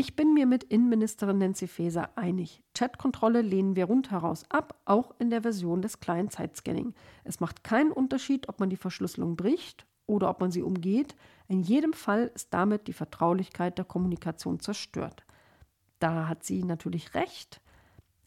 Ich 0.00 0.14
bin 0.14 0.32
mir 0.32 0.46
mit 0.46 0.62
Innenministerin 0.62 1.38
Nancy 1.38 1.66
Faeser 1.66 2.10
einig. 2.14 2.62
Chatkontrolle 2.72 3.42
lehnen 3.42 3.74
wir 3.74 3.86
rundheraus 3.86 4.48
ab, 4.48 4.78
auch 4.84 5.12
in 5.18 5.28
der 5.28 5.42
Version 5.42 5.82
des 5.82 5.98
kleinen 5.98 6.30
Zeitscanning. 6.30 6.94
Es 7.24 7.40
macht 7.40 7.64
keinen 7.64 7.90
Unterschied, 7.90 8.48
ob 8.48 8.60
man 8.60 8.70
die 8.70 8.76
Verschlüsselung 8.76 9.34
bricht 9.34 9.86
oder 10.06 10.30
ob 10.30 10.40
man 10.40 10.52
sie 10.52 10.62
umgeht. 10.62 11.16
In 11.48 11.62
jedem 11.62 11.94
Fall 11.94 12.30
ist 12.32 12.54
damit 12.54 12.86
die 12.86 12.92
Vertraulichkeit 12.92 13.76
der 13.76 13.84
Kommunikation 13.84 14.60
zerstört. 14.60 15.24
Da 15.98 16.28
hat 16.28 16.44
sie 16.44 16.62
natürlich 16.62 17.14
recht, 17.14 17.60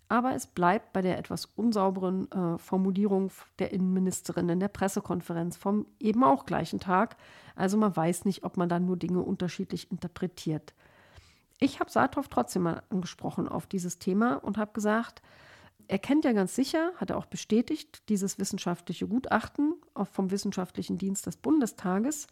aber 0.09 0.35
es 0.35 0.47
bleibt 0.47 0.91
bei 0.91 1.01
der 1.01 1.17
etwas 1.17 1.45
unsauberen 1.55 2.29
äh, 2.33 2.57
Formulierung 2.57 3.31
der 3.59 3.71
Innenministerin 3.71 4.49
in 4.49 4.59
der 4.59 4.67
Pressekonferenz 4.67 5.55
vom 5.55 5.85
eben 6.01 6.25
auch 6.25 6.45
gleichen 6.45 6.81
Tag. 6.81 7.15
Also 7.55 7.77
man 7.77 7.95
weiß 7.95 8.25
nicht, 8.25 8.43
ob 8.43 8.57
man 8.57 8.67
dann 8.67 8.85
nur 8.85 8.97
Dinge 8.97 9.21
unterschiedlich 9.21 9.89
interpretiert. 9.89 10.73
Ich 11.63 11.79
habe 11.79 11.91
Saathoff 11.91 12.27
trotzdem 12.27 12.63
mal 12.63 12.81
angesprochen 12.89 13.47
auf 13.47 13.67
dieses 13.67 13.99
Thema 13.99 14.37
und 14.43 14.57
habe 14.57 14.73
gesagt, 14.73 15.21
er 15.87 15.99
kennt 15.99 16.25
ja 16.25 16.31
ganz 16.33 16.55
sicher, 16.55 16.91
hat 16.95 17.11
er 17.11 17.17
auch 17.17 17.27
bestätigt, 17.27 18.09
dieses 18.09 18.39
wissenschaftliche 18.39 19.07
Gutachten 19.07 19.75
vom 20.11 20.31
Wissenschaftlichen 20.31 20.97
Dienst 20.97 21.27
des 21.27 21.37
Bundestages, 21.37 22.25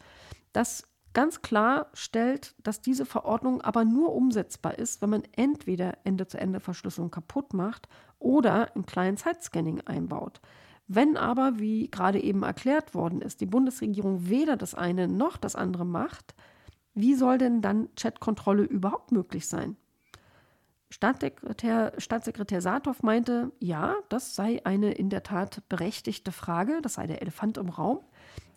das 0.52 0.82
ganz 1.12 1.42
klar 1.42 1.90
stellt, 1.94 2.56
dass 2.64 2.80
diese 2.80 3.06
Verordnung 3.06 3.60
aber 3.60 3.84
nur 3.84 4.14
umsetzbar 4.16 4.76
ist, 4.76 5.00
wenn 5.00 5.10
man 5.10 5.22
entweder 5.36 5.98
Ende-zu-Ende-Verschlüsselung 6.02 7.12
kaputt 7.12 7.54
macht 7.54 7.88
oder 8.18 8.74
ein 8.74 8.84
Client-Side-Scanning 8.84 9.82
einbaut. 9.82 10.40
Wenn 10.88 11.16
aber, 11.16 11.60
wie 11.60 11.88
gerade 11.88 12.20
eben 12.20 12.42
erklärt 12.42 12.94
worden 12.94 13.22
ist, 13.22 13.40
die 13.40 13.46
Bundesregierung 13.46 14.28
weder 14.28 14.56
das 14.56 14.74
eine 14.74 15.06
noch 15.06 15.36
das 15.36 15.54
andere 15.54 15.86
macht, 15.86 16.34
wie 16.94 17.14
soll 17.14 17.38
denn 17.38 17.62
dann 17.62 17.88
Chatkontrolle 17.96 18.62
überhaupt 18.62 19.12
möglich 19.12 19.48
sein? 19.48 19.76
Staatssekretär, 20.90 21.92
Staatssekretär 21.98 22.60
Saathoff 22.60 23.02
meinte, 23.02 23.52
ja, 23.60 23.94
das 24.08 24.34
sei 24.34 24.60
eine 24.64 24.92
in 24.92 25.08
der 25.08 25.22
Tat 25.22 25.62
berechtigte 25.68 26.32
Frage, 26.32 26.80
das 26.82 26.94
sei 26.94 27.06
der 27.06 27.22
Elefant 27.22 27.58
im 27.58 27.68
Raum. 27.68 28.00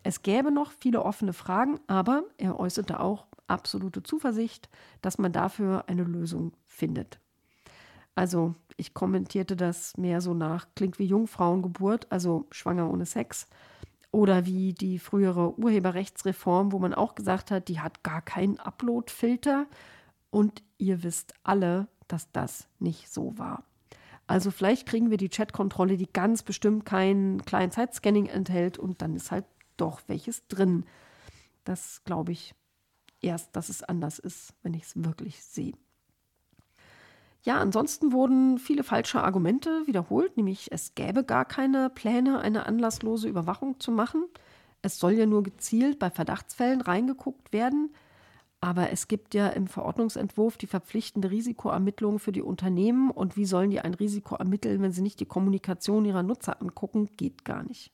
Es 0.02 0.24
gäbe 0.24 0.52
noch 0.52 0.72
viele 0.72 1.04
offene 1.04 1.34
Fragen, 1.34 1.80
aber 1.88 2.24
er 2.38 2.60
äußerte 2.60 3.00
auch 3.00 3.28
absolute 3.48 4.02
Zuversicht, 4.02 4.68
dass 5.02 5.18
man 5.18 5.32
dafür 5.32 5.86
eine 5.88 6.04
Lösung 6.04 6.54
findet. 6.66 7.20
Also 8.16 8.56
ich 8.78 8.94
kommentierte 8.94 9.56
das 9.56 9.96
mehr 9.98 10.22
so 10.22 10.34
nach, 10.34 10.68
klingt 10.76 11.00
wie 11.00 11.06
Jungfrauengeburt, 11.06 12.12
also 12.12 12.48
schwanger 12.52 12.90
ohne 12.92 13.06
Sex. 13.06 13.48
Oder 14.14 14.46
wie 14.46 14.74
die 14.74 15.00
frühere 15.00 15.58
Urheberrechtsreform, 15.58 16.72
wo 16.72 16.78
man 16.78 16.94
auch 16.94 17.16
gesagt 17.16 17.50
hat, 17.50 17.68
die 17.68 17.80
hat 17.80 18.04
gar 18.04 18.22
keinen 18.22 18.60
Upload-Filter. 18.60 19.66
Und 20.30 20.62
ihr 20.78 21.02
wisst 21.02 21.34
alle, 21.42 21.88
dass 22.08 22.32
das 22.32 22.68
nicht 22.78 23.12
so 23.12 23.36
war. 23.40 23.64
Also 24.28 24.52
vielleicht 24.52 24.88
kriegen 24.88 25.10
wir 25.10 25.18
die 25.18 25.30
Chatkontrolle, 25.30 25.98
die 25.98 26.12
ganz 26.12 26.44
bestimmt 26.44 26.86
kein 26.86 27.42
Client-Side-Scanning 27.44 28.28
enthält 28.28 28.78
und 28.78 29.02
dann 29.02 29.16
ist 29.16 29.32
halt 29.32 29.46
doch 29.78 30.02
welches 30.06 30.48
drin. 30.48 30.86
Das 31.64 32.04
glaube 32.04 32.34
ich 32.34 32.54
erst, 33.20 33.56
dass 33.56 33.70
es 33.70 33.82
anders 33.82 34.20
ist, 34.20 34.54
wenn 34.62 34.76
ich 34.76 34.84
es 34.84 35.04
wirklich 35.04 35.44
sehe. 35.44 35.74
Ja, 37.44 37.60
ansonsten 37.60 38.14
wurden 38.14 38.58
viele 38.58 38.84
falsche 38.84 39.22
Argumente 39.22 39.86
wiederholt, 39.86 40.38
nämlich 40.38 40.72
es 40.72 40.96
gäbe 40.96 41.26
gar 41.26 41.44
keine 41.44 41.90
Pläne, 41.90 42.40
eine 42.40 42.66
anlasslose 42.66 43.28
Überwachung 43.28 43.82
zu 43.82 43.92
machen. 43.92 44.24
Es 44.82 44.98
soll 44.98 45.14
ja 45.14 45.26
nur 45.26 45.44
gezielt 45.44 46.00
bei 46.00 46.10
Verdachtsfällen 46.10 46.82
reingeguckt 46.82 47.52
werden. 47.52 47.94
Aber 48.62 48.92
es 48.92 49.10
gibt 49.10 49.34
ja 49.34 49.50
im 49.50 49.68
Verordnungsentwurf 49.68 50.56
die 50.56 50.68
verpflichtende 50.68 51.32
Risikoermittlung 51.32 52.18
für 52.20 52.32
die 52.32 52.42
Unternehmen. 52.42 53.12
Und 53.12 53.36
wie 53.36 53.44
sollen 53.44 53.72
die 53.72 53.82
ein 53.82 53.94
Risiko 53.94 54.36
ermitteln, 54.36 54.82
wenn 54.82 54.94
sie 54.94 55.02
nicht 55.02 55.20
die 55.20 55.26
Kommunikation 55.26 56.06
ihrer 56.06 56.24
Nutzer 56.24 56.62
angucken? 56.62 57.10
Geht 57.18 57.44
gar 57.44 57.64
nicht. 57.64 57.92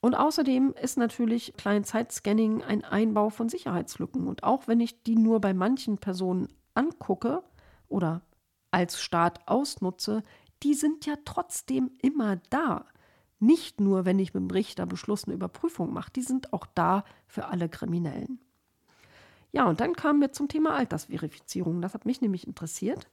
Und 0.00 0.14
außerdem 0.14 0.72
ist 0.80 0.98
natürlich 0.98 1.54
Client-Side-Scanning 1.56 2.62
ein 2.62 2.84
Einbau 2.84 3.28
von 3.28 3.48
Sicherheitslücken. 3.48 4.28
Und 4.28 4.44
auch 4.44 4.68
wenn 4.68 4.78
ich 4.78 5.02
die 5.02 5.16
nur 5.16 5.40
bei 5.40 5.52
manchen 5.52 5.98
Personen 5.98 6.46
angucke 6.74 7.42
oder 7.88 8.22
als 8.76 9.00
Staat 9.00 9.48
ausnutze, 9.48 10.22
die 10.62 10.74
sind 10.74 11.06
ja 11.06 11.14
trotzdem 11.24 11.90
immer 12.02 12.36
da. 12.50 12.84
Nicht 13.38 13.80
nur, 13.80 14.04
wenn 14.04 14.18
ich 14.18 14.34
mit 14.34 14.42
dem 14.42 14.50
Richter 14.50 14.84
Beschluss 14.84 15.24
eine 15.24 15.32
Überprüfung 15.32 15.94
mache, 15.94 16.10
die 16.14 16.20
sind 16.20 16.52
auch 16.52 16.66
da 16.74 17.02
für 17.26 17.46
alle 17.46 17.70
Kriminellen. 17.70 18.38
Ja, 19.52 19.64
und 19.64 19.80
dann 19.80 19.94
kamen 19.94 20.20
wir 20.20 20.32
zum 20.32 20.48
Thema 20.48 20.74
Altersverifizierung. 20.74 21.80
Das 21.80 21.94
hat 21.94 22.04
mich 22.04 22.20
nämlich 22.20 22.46
interessiert. 22.46 23.08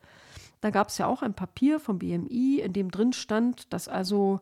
Da 0.60 0.70
gab 0.70 0.90
es 0.90 0.98
ja 0.98 1.08
auch 1.08 1.22
ein 1.22 1.34
Papier 1.34 1.80
vom 1.80 1.98
BMI, 1.98 2.60
in 2.60 2.74
dem 2.74 2.92
drin 2.92 3.14
stand, 3.14 3.72
dass 3.72 3.88
also 3.88 4.42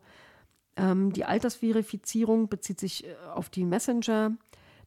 ähm, 0.75 1.13
die 1.13 1.25
Altersverifizierung 1.25 2.49
bezieht 2.49 2.79
sich 2.79 3.05
äh, 3.05 3.13
auf 3.35 3.49
die 3.49 3.63
Messenger, 3.65 4.31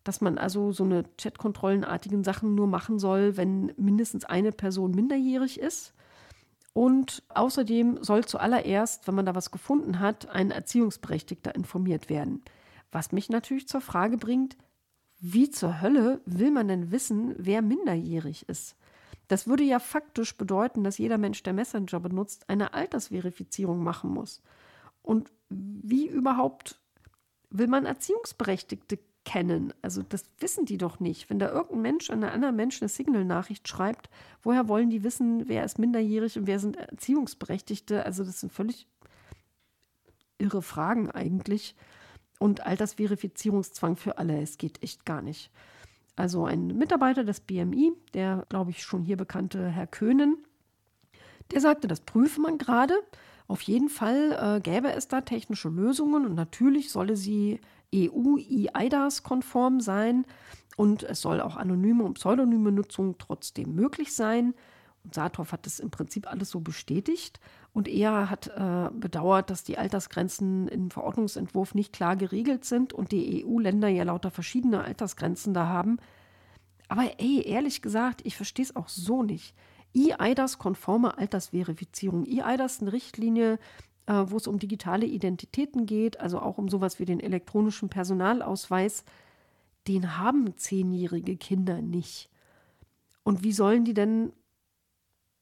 dass 0.02 0.20
man 0.20 0.36
also 0.36 0.72
so 0.72 0.82
eine 0.82 1.04
Chatkontrollenartigen 1.16 2.24
Sachen 2.24 2.56
nur 2.56 2.66
machen 2.66 2.98
soll, 2.98 3.36
wenn 3.36 3.72
mindestens 3.76 4.24
eine 4.24 4.50
Person 4.50 4.90
minderjährig 4.90 5.60
ist. 5.60 5.94
Und 6.74 7.22
außerdem 7.28 8.02
soll 8.02 8.24
zuallererst, 8.24 9.06
wenn 9.06 9.14
man 9.14 9.24
da 9.24 9.34
was 9.34 9.52
gefunden 9.52 10.00
hat, 10.00 10.28
ein 10.28 10.50
Erziehungsberechtigter 10.50 11.54
informiert 11.54 12.10
werden. 12.10 12.42
Was 12.90 13.12
mich 13.12 13.30
natürlich 13.30 13.68
zur 13.68 13.80
Frage 13.80 14.18
bringt, 14.18 14.56
wie 15.20 15.48
zur 15.48 15.80
Hölle 15.80 16.20
will 16.26 16.50
man 16.50 16.68
denn 16.68 16.90
wissen, 16.90 17.34
wer 17.38 17.62
minderjährig 17.62 18.48
ist? 18.48 18.76
Das 19.28 19.46
würde 19.46 19.62
ja 19.62 19.78
faktisch 19.78 20.36
bedeuten, 20.36 20.84
dass 20.84 20.98
jeder 20.98 21.16
Mensch, 21.16 21.42
der 21.44 21.52
Messenger 21.52 22.00
benutzt, 22.00 22.48
eine 22.50 22.74
Altersverifizierung 22.74 23.82
machen 23.82 24.10
muss. 24.10 24.42
Und 25.00 25.30
wie 25.48 26.08
überhaupt 26.08 26.80
will 27.50 27.68
man 27.68 27.86
Erziehungsberechtigte 27.86 28.98
kennen. 29.24 29.72
Also 29.82 30.02
das 30.02 30.24
wissen 30.38 30.66
die 30.66 30.78
doch 30.78 31.00
nicht. 31.00 31.30
Wenn 31.30 31.38
da 31.38 31.50
irgendein 31.50 31.82
Mensch 31.82 32.10
an 32.10 32.22
einen 32.22 32.32
anderen 32.32 32.56
Menschen 32.56 32.84
eine 32.84 32.88
Signal-Nachricht 32.88 33.66
schreibt, 33.66 34.10
woher 34.42 34.68
wollen 34.68 34.90
die 34.90 35.02
wissen, 35.02 35.48
wer 35.48 35.64
ist 35.64 35.78
minderjährig 35.78 36.38
und 36.38 36.46
wer 36.46 36.58
sind 36.58 36.76
Erziehungsberechtigte? 36.76 38.04
Also 38.04 38.24
das 38.24 38.40
sind 38.40 38.52
völlig 38.52 38.86
irre 40.38 40.62
Fragen 40.62 41.10
eigentlich. 41.10 41.74
Und 42.38 42.66
Altersverifizierungszwang 42.66 43.96
für 43.96 44.18
alle, 44.18 44.40
es 44.40 44.58
geht 44.58 44.82
echt 44.82 45.06
gar 45.06 45.22
nicht. 45.22 45.50
Also 46.16 46.44
ein 46.44 46.66
Mitarbeiter 46.66 47.24
des 47.24 47.40
BMI, 47.40 47.92
der, 48.12 48.44
glaube 48.48 48.70
ich, 48.70 48.82
schon 48.82 49.02
hier 49.02 49.16
bekannte 49.16 49.68
Herr 49.68 49.86
Köhnen, 49.86 50.36
der 51.50 51.60
sagte, 51.60 51.88
das 51.88 52.00
prüfe 52.00 52.40
man 52.40 52.58
gerade. 52.58 52.94
Auf 53.46 53.62
jeden 53.62 53.88
Fall 53.88 54.56
äh, 54.56 54.60
gäbe 54.60 54.92
es 54.92 55.08
da 55.08 55.20
technische 55.20 55.68
Lösungen 55.68 56.24
und 56.24 56.34
natürlich 56.34 56.90
solle 56.90 57.16
sie 57.16 57.60
EU-EIDAS-konform 57.94 59.80
sein 59.80 60.26
und 60.76 61.02
es 61.04 61.20
soll 61.20 61.40
auch 61.40 61.56
anonyme 61.56 62.04
und 62.04 62.14
pseudonyme 62.14 62.72
Nutzung 62.72 63.16
trotzdem 63.18 63.74
möglich 63.74 64.14
sein. 64.14 64.54
Und 65.04 65.14
Saathoff 65.14 65.52
hat 65.52 65.66
das 65.66 65.80
im 65.80 65.90
Prinzip 65.90 66.26
alles 66.26 66.50
so 66.50 66.60
bestätigt. 66.60 67.38
Und 67.72 67.88
er 67.88 68.30
hat 68.30 68.48
äh, 68.48 68.90
bedauert, 68.92 69.50
dass 69.50 69.64
die 69.64 69.78
Altersgrenzen 69.78 70.68
im 70.68 70.90
Verordnungsentwurf 70.90 71.74
nicht 71.74 71.92
klar 71.92 72.16
geregelt 72.16 72.64
sind 72.64 72.92
und 72.92 73.12
die 73.12 73.44
EU-Länder 73.44 73.88
ja 73.88 74.04
lauter 74.04 74.30
verschiedene 74.30 74.82
Altersgrenzen 74.82 75.54
da 75.54 75.66
haben. 75.66 75.98
Aber 76.88 77.02
ey, 77.18 77.46
ehrlich 77.46 77.82
gesagt, 77.82 78.22
ich 78.24 78.36
verstehe 78.36 78.64
es 78.64 78.76
auch 78.76 78.88
so 78.88 79.22
nicht. 79.22 79.54
EIDAS-konforme 79.94 81.18
Altersverifizierung. 81.18 82.26
EIDAS 82.26 82.74
ist 82.74 82.82
eine 82.82 82.92
Richtlinie 82.92 83.58
äh, 84.06 84.24
wo 84.26 84.36
es 84.36 84.46
um 84.46 84.58
digitale 84.58 85.06
Identitäten 85.06 85.86
geht, 85.86 86.20
also 86.20 86.40
auch 86.40 86.58
um 86.58 86.68
sowas 86.68 86.98
wie 86.98 87.04
den 87.04 87.20
elektronischen 87.20 87.88
Personalausweis, 87.88 89.04
den 89.88 90.18
haben 90.18 90.56
zehnjährige 90.56 91.36
Kinder 91.36 91.82
nicht. 91.82 92.30
Und 93.22 93.42
wie 93.42 93.52
sollen 93.52 93.84
die 93.84 93.94
denn, 93.94 94.32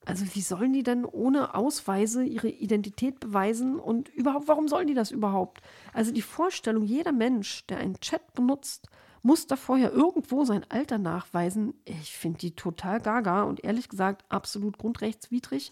also 0.04 0.24
wie 0.34 0.40
sollen 0.40 0.72
die 0.72 0.82
denn 0.82 1.04
ohne 1.04 1.54
Ausweise 1.54 2.24
ihre 2.24 2.48
Identität 2.48 3.20
beweisen 3.20 3.78
und 3.78 4.08
überhaupt, 4.08 4.48
warum 4.48 4.68
sollen 4.68 4.86
die 4.86 4.94
das 4.94 5.10
überhaupt? 5.10 5.60
Also 5.92 6.12
die 6.12 6.22
Vorstellung, 6.22 6.84
jeder 6.84 7.12
Mensch, 7.12 7.66
der 7.66 7.78
einen 7.78 8.00
Chat 8.00 8.34
benutzt, 8.34 8.88
muss 9.22 9.46
da 9.46 9.56
vorher 9.56 9.92
irgendwo 9.92 10.44
sein 10.44 10.66
Alter 10.68 10.98
nachweisen. 10.98 11.74
Ich 11.84 12.16
finde 12.16 12.38
die 12.38 12.56
total 12.56 13.00
gaga 13.00 13.44
und 13.44 13.62
ehrlich 13.64 13.88
gesagt 13.88 14.24
absolut 14.28 14.78
grundrechtswidrig. 14.78 15.70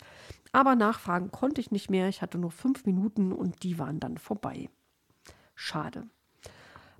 Aber 0.53 0.75
nachfragen 0.75 1.31
konnte 1.31 1.61
ich 1.61 1.71
nicht 1.71 1.91
mehr. 1.91 2.09
Ich 2.09 2.23
hatte 2.23 2.39
nur 2.39 2.51
fünf 2.51 2.85
Minuten 2.87 3.33
und 3.33 3.63
die 3.63 3.79
waren 3.79 4.01
dann 4.01 4.19
vorbei. 4.19 4.69
Schade. 5.55 6.09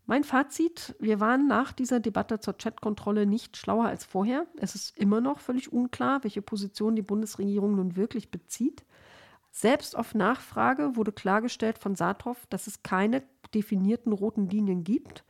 Mein 0.07 0.25
Fazit, 0.25 0.97
wir 0.99 1.21
waren 1.21 1.47
nach 1.47 1.73
dieser 1.73 2.01
Debatte 2.01 2.41
zur 2.41 2.57
Chatkontrolle 2.57 3.27
nicht 3.27 3.57
schlauer 3.57 3.87
als 3.87 4.05
vorher. 4.05 4.47
Es 4.57 4.75
ist 4.75 4.99
immer 4.99 5.21
noch 5.21 5.39
völlig 5.39 5.73
unklar, 5.73 6.25
welche 6.25 6.43
Position 6.43 6.97
die 6.97 7.03
Bundesregierung 7.03 7.77
nun 7.77 7.97
wirklich 7.97 8.31
bezieht. 8.31 8.85
Selbst 9.53 9.97
auf 9.97 10.15
Nachfrage 10.15 10.97
wurde 10.97 11.13
klargestellt 11.13 11.79
von 11.79 11.95
Saathoff, 11.95 12.47
dass 12.47 12.67
es 12.67 12.83
keine 12.83 13.23
definierten 13.55 14.13
roten 14.13 14.49
Linien 14.49 14.85
gibt. 14.85 15.25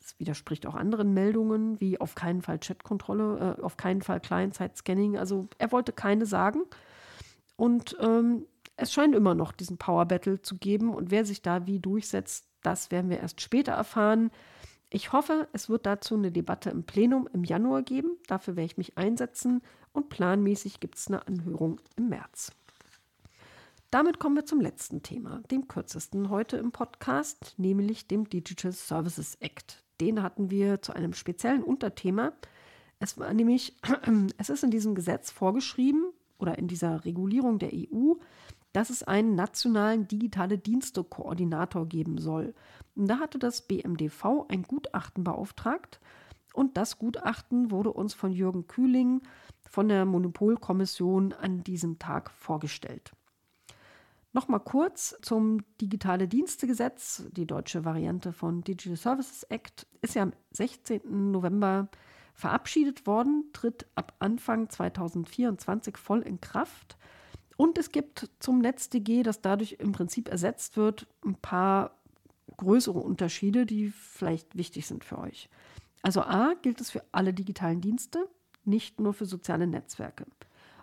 Das 0.00 0.18
widerspricht 0.18 0.66
auch 0.66 0.74
anderen 0.76 1.14
Meldungen, 1.14 1.80
wie 1.80 2.00
auf 2.00 2.14
keinen 2.14 2.42
Fall 2.42 2.58
Chatkontrolle, 2.60 3.56
äh, 3.58 3.62
auf 3.62 3.76
keinen 3.76 4.02
Fall 4.02 4.20
Client-Side-Scanning. 4.20 5.18
Also 5.18 5.48
er 5.58 5.72
wollte 5.72 5.92
keine 5.92 6.26
sagen. 6.26 6.62
Und 7.56 7.96
ähm, 8.00 8.46
es 8.76 8.92
scheint 8.92 9.14
immer 9.14 9.34
noch 9.34 9.52
diesen 9.52 9.78
Power 9.78 10.04
Battle 10.06 10.40
zu 10.42 10.56
geben. 10.56 10.94
Und 10.94 11.10
wer 11.10 11.24
sich 11.24 11.42
da 11.42 11.66
wie 11.66 11.78
durchsetzt, 11.78 12.46
das 12.62 12.90
werden 12.90 13.10
wir 13.10 13.20
erst 13.20 13.40
später 13.40 13.72
erfahren. 13.72 14.30
Ich 14.90 15.12
hoffe, 15.12 15.48
es 15.52 15.68
wird 15.68 15.86
dazu 15.86 16.14
eine 16.14 16.30
Debatte 16.30 16.70
im 16.70 16.84
Plenum 16.84 17.28
im 17.32 17.44
Januar 17.44 17.82
geben. 17.82 18.10
Dafür 18.28 18.56
werde 18.56 18.66
ich 18.66 18.76
mich 18.76 18.98
einsetzen. 18.98 19.62
Und 19.92 20.10
planmäßig 20.10 20.80
gibt 20.80 20.96
es 20.96 21.08
eine 21.08 21.26
Anhörung 21.26 21.80
im 21.96 22.08
März. 22.08 22.52
Damit 23.90 24.18
kommen 24.18 24.36
wir 24.36 24.44
zum 24.44 24.60
letzten 24.60 25.02
Thema, 25.02 25.42
dem 25.50 25.68
kürzesten 25.68 26.28
heute 26.28 26.56
im 26.56 26.72
Podcast, 26.72 27.54
nämlich 27.56 28.06
dem 28.08 28.28
Digital 28.28 28.72
Services 28.72 29.36
Act. 29.36 29.84
Den 30.00 30.22
hatten 30.22 30.50
wir 30.50 30.82
zu 30.82 30.92
einem 30.92 31.14
speziellen 31.14 31.62
Unterthema. 31.62 32.32
Es 32.98 33.16
war 33.16 33.32
nämlich, 33.32 33.76
es 34.38 34.50
ist 34.50 34.64
in 34.64 34.70
diesem 34.70 34.94
Gesetz 34.94 35.30
vorgeschrieben, 35.30 36.12
oder 36.38 36.58
in 36.58 36.68
dieser 36.68 37.04
Regulierung 37.04 37.58
der 37.58 37.70
EU, 37.72 38.14
dass 38.72 38.90
es 38.90 39.02
einen 39.02 39.34
nationalen 39.34 40.06
digitale 40.06 40.58
Dienste-Koordinator 40.58 41.86
geben 41.86 42.18
soll. 42.18 42.54
Und 42.94 43.08
da 43.08 43.18
hatte 43.18 43.38
das 43.38 43.62
BMDV 43.62 44.46
ein 44.48 44.62
Gutachten 44.62 45.24
beauftragt 45.24 46.00
und 46.52 46.76
das 46.76 46.98
Gutachten 46.98 47.70
wurde 47.70 47.92
uns 47.92 48.14
von 48.14 48.32
Jürgen 48.32 48.66
Kühling 48.66 49.22
von 49.68 49.88
der 49.88 50.04
Monopolkommission 50.04 51.32
an 51.34 51.62
diesem 51.62 51.98
Tag 51.98 52.30
vorgestellt. 52.30 53.12
Nochmal 54.32 54.60
kurz 54.60 55.16
zum 55.22 55.64
Digitale 55.80 56.28
Dienstegesetz. 56.28 57.24
Die 57.32 57.46
deutsche 57.46 57.84
Variante 57.86 58.32
von 58.32 58.62
Digital 58.62 58.96
Services 58.96 59.44
Act 59.44 59.86
ist 60.02 60.14
ja 60.14 60.22
am 60.22 60.32
16. 60.50 61.30
November 61.30 61.88
verabschiedet 62.36 63.06
worden, 63.06 63.50
tritt 63.52 63.86
ab 63.94 64.14
Anfang 64.18 64.68
2024 64.68 65.96
voll 65.96 66.20
in 66.20 66.40
Kraft. 66.40 66.98
Und 67.56 67.78
es 67.78 67.90
gibt 67.90 68.28
zum 68.38 68.60
NetzDG, 68.60 69.22
das 69.22 69.40
dadurch 69.40 69.76
im 69.78 69.92
Prinzip 69.92 70.28
ersetzt 70.28 70.76
wird, 70.76 71.06
ein 71.24 71.34
paar 71.34 71.96
größere 72.58 72.98
Unterschiede, 72.98 73.64
die 73.64 73.88
vielleicht 73.90 74.56
wichtig 74.56 74.86
sind 74.86 75.02
für 75.02 75.18
euch. 75.18 75.48
Also 76.02 76.20
A 76.20 76.54
gilt 76.60 76.80
es 76.80 76.90
für 76.90 77.02
alle 77.10 77.32
digitalen 77.32 77.80
Dienste, 77.80 78.28
nicht 78.64 79.00
nur 79.00 79.14
für 79.14 79.24
soziale 79.24 79.66
Netzwerke. 79.66 80.26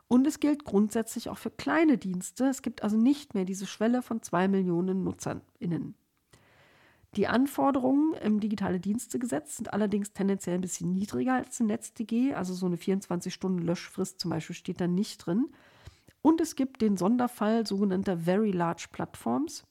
Und 0.07 0.25
es 0.25 0.39
gilt 0.39 0.65
grundsätzlich 0.65 1.29
auch 1.29 1.37
für 1.37 1.51
kleine 1.51 1.97
Dienste. 1.97 2.45
Es 2.45 2.63
gibt 2.63 2.83
also 2.83 2.97
nicht 2.97 3.35
mehr 3.35 3.45
diese 3.45 3.67
Schwelle 3.67 4.01
von 4.01 4.21
zwei 4.23 4.47
Millionen 4.47 5.03
NutzerInnen. 5.03 5.95
Die 7.15 7.27
Anforderungen 7.27 8.13
im 8.23 8.39
Digitale 8.39 8.79
Dienstegesetz 8.79 9.57
sind 9.57 9.71
allerdings 9.71 10.13
tendenziell 10.13 10.55
ein 10.55 10.61
bisschen 10.61 10.93
niedriger 10.93 11.35
als 11.35 11.59
im 11.59 11.67
NetzDG. 11.67 12.33
Also 12.33 12.55
so 12.55 12.65
eine 12.65 12.75
24-Stunden-Löschfrist 12.75 14.19
zum 14.19 14.31
Beispiel 14.31 14.55
steht 14.55 14.81
da 14.81 14.87
nicht 14.87 15.19
drin. 15.19 15.49
Und 16.23 16.41
es 16.41 16.55
gibt 16.55 16.81
den 16.81 16.97
Sonderfall 16.97 17.67
sogenannter 17.67 18.17
Very 18.17 18.51
Large 18.51 18.87
Platforms, 18.91 19.65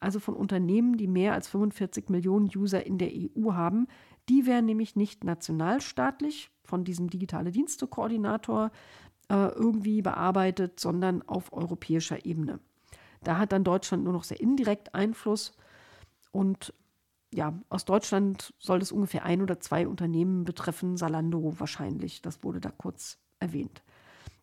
also 0.00 0.18
von 0.18 0.34
Unternehmen, 0.34 0.96
die 0.96 1.06
mehr 1.06 1.34
als 1.34 1.48
45 1.48 2.08
Millionen 2.08 2.50
User 2.54 2.84
in 2.84 2.98
der 2.98 3.10
EU 3.12 3.52
haben. 3.52 3.86
Die 4.28 4.46
werden 4.46 4.66
nämlich 4.66 4.96
nicht 4.96 5.22
nationalstaatlich 5.22 6.50
von 6.64 6.84
diesem 6.84 7.10
digitale 7.10 7.52
Dienste-Koordinator 7.52 8.70
äh, 9.28 9.48
irgendwie 9.48 10.02
bearbeitet, 10.02 10.80
sondern 10.80 11.22
auf 11.22 11.52
europäischer 11.52 12.26
Ebene. 12.26 12.58
Da 13.22 13.38
hat 13.38 13.52
dann 13.52 13.64
Deutschland 13.64 14.04
nur 14.04 14.12
noch 14.12 14.24
sehr 14.24 14.40
indirekt 14.40 14.94
Einfluss 14.94 15.52
und 16.32 16.72
ja, 17.32 17.58
aus 17.68 17.84
Deutschland 17.84 18.54
soll 18.58 18.80
es 18.80 18.92
ungefähr 18.92 19.24
ein 19.24 19.42
oder 19.42 19.60
zwei 19.60 19.86
Unternehmen 19.86 20.44
betreffen, 20.44 20.96
Salando 20.96 21.54
wahrscheinlich. 21.58 22.22
Das 22.22 22.42
wurde 22.42 22.60
da 22.60 22.70
kurz 22.70 23.18
erwähnt. 23.38 23.82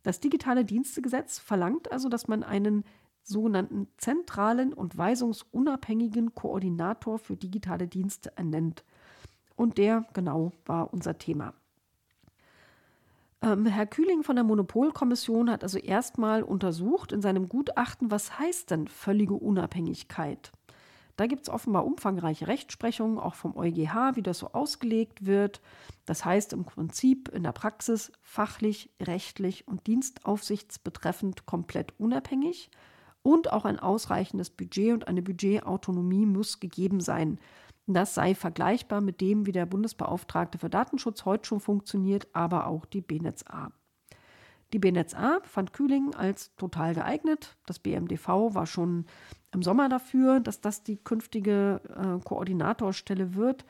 Das 0.04 0.20
digitale 0.20 0.66
Dienstegesetz 0.66 1.40
verlangt 1.40 1.92
also, 1.92 2.10
dass 2.10 2.28
man 2.28 2.44
einen 2.44 2.84
sogenannten 3.24 3.88
zentralen 3.98 4.72
und 4.72 4.98
weisungsunabhängigen 4.98 6.36
Koordinator 6.36 7.18
für 7.18 7.36
digitale 7.36 7.88
Dienste 7.88 8.32
ernennt. 8.38 8.84
Und 9.56 9.80
der, 9.80 10.06
genau, 10.14 10.52
war 10.66 10.94
unser 10.94 11.18
Thema. 11.18 11.54
Ähm, 13.42 13.66
Herr 13.66 13.88
Kühling 13.88 14.22
von 14.22 14.36
der 14.36 14.46
Monopolkommission 14.46 15.50
hat 15.50 15.64
also 15.64 15.80
erstmal 15.80 16.44
untersucht 16.44 17.12
in 17.12 17.22
seinem 17.22 17.50
Gutachten, 17.50 18.12
was 18.12 18.38
heißt 18.38 18.70
denn 18.70 18.88
völlige 18.88 19.34
Unabhängigkeit? 19.34 20.52
Da 21.16 21.28
gibt 21.28 21.44
es 21.44 21.50
offenbar 21.50 21.86
umfangreiche 21.86 22.48
Rechtsprechungen, 22.48 23.20
auch 23.20 23.36
vom 23.36 23.56
EuGH, 23.56 24.16
wie 24.16 24.22
das 24.22 24.40
so 24.40 24.52
ausgelegt 24.52 25.26
wird. 25.26 25.62
Das 26.06 26.26
heißt 26.26 26.52
im 26.54 26.66
Prinzip 26.66 27.30
in 27.30 27.44
der 27.44 27.54
Praxis 27.54 28.12
fachlich, 28.22 28.90
rechtlich 29.02 29.68
und 29.68 29.88
dienstaufsichtsbetreffend 29.88 31.46
komplett 31.46 31.94
unabhängig. 32.00 32.70
Und 33.22 33.52
auch 33.52 33.66
ein 33.66 33.80
ausreichendes 33.80 34.50
Budget 34.50 34.94
und 34.94 35.08
eine 35.08 35.22
Budgetautonomie 35.22 36.26
muss 36.26 36.60
gegeben 36.60 37.00
sein. 37.00 37.40
Das 37.88 38.14
sei 38.14 38.36
vergleichbar 38.36 39.00
mit 39.00 39.22
dem, 39.22 39.46
wie 39.46 39.52
der 39.52 39.66
Bundesbeauftragte 39.66 40.58
für 40.58 40.70
Datenschutz 40.70 41.24
heute 41.26 41.46
schon 41.46 41.60
funktioniert, 41.60 42.28
aber 42.34 42.68
auch 42.68 42.86
die 42.86 43.02
BNetzA. 43.02 43.72
Die 44.74 44.80
BNetzA 44.80 45.40
fand 45.44 45.74
Kühling 45.74 46.14
als 46.16 46.56
total 46.56 46.96
geeignet. 46.96 47.56
Das 47.66 47.80
BMDV 47.80 48.54
war 48.54 48.66
schon 48.66 49.06
im 49.54 49.64
Sommer 49.64 49.90
dafür, 49.90 50.40
dass 50.40 50.60
das 50.62 50.84
die 50.84 50.98
künftige 50.98 51.82
äh, 51.90 52.24
Koordinatorstelle 52.24 53.36
wird. 53.36 53.66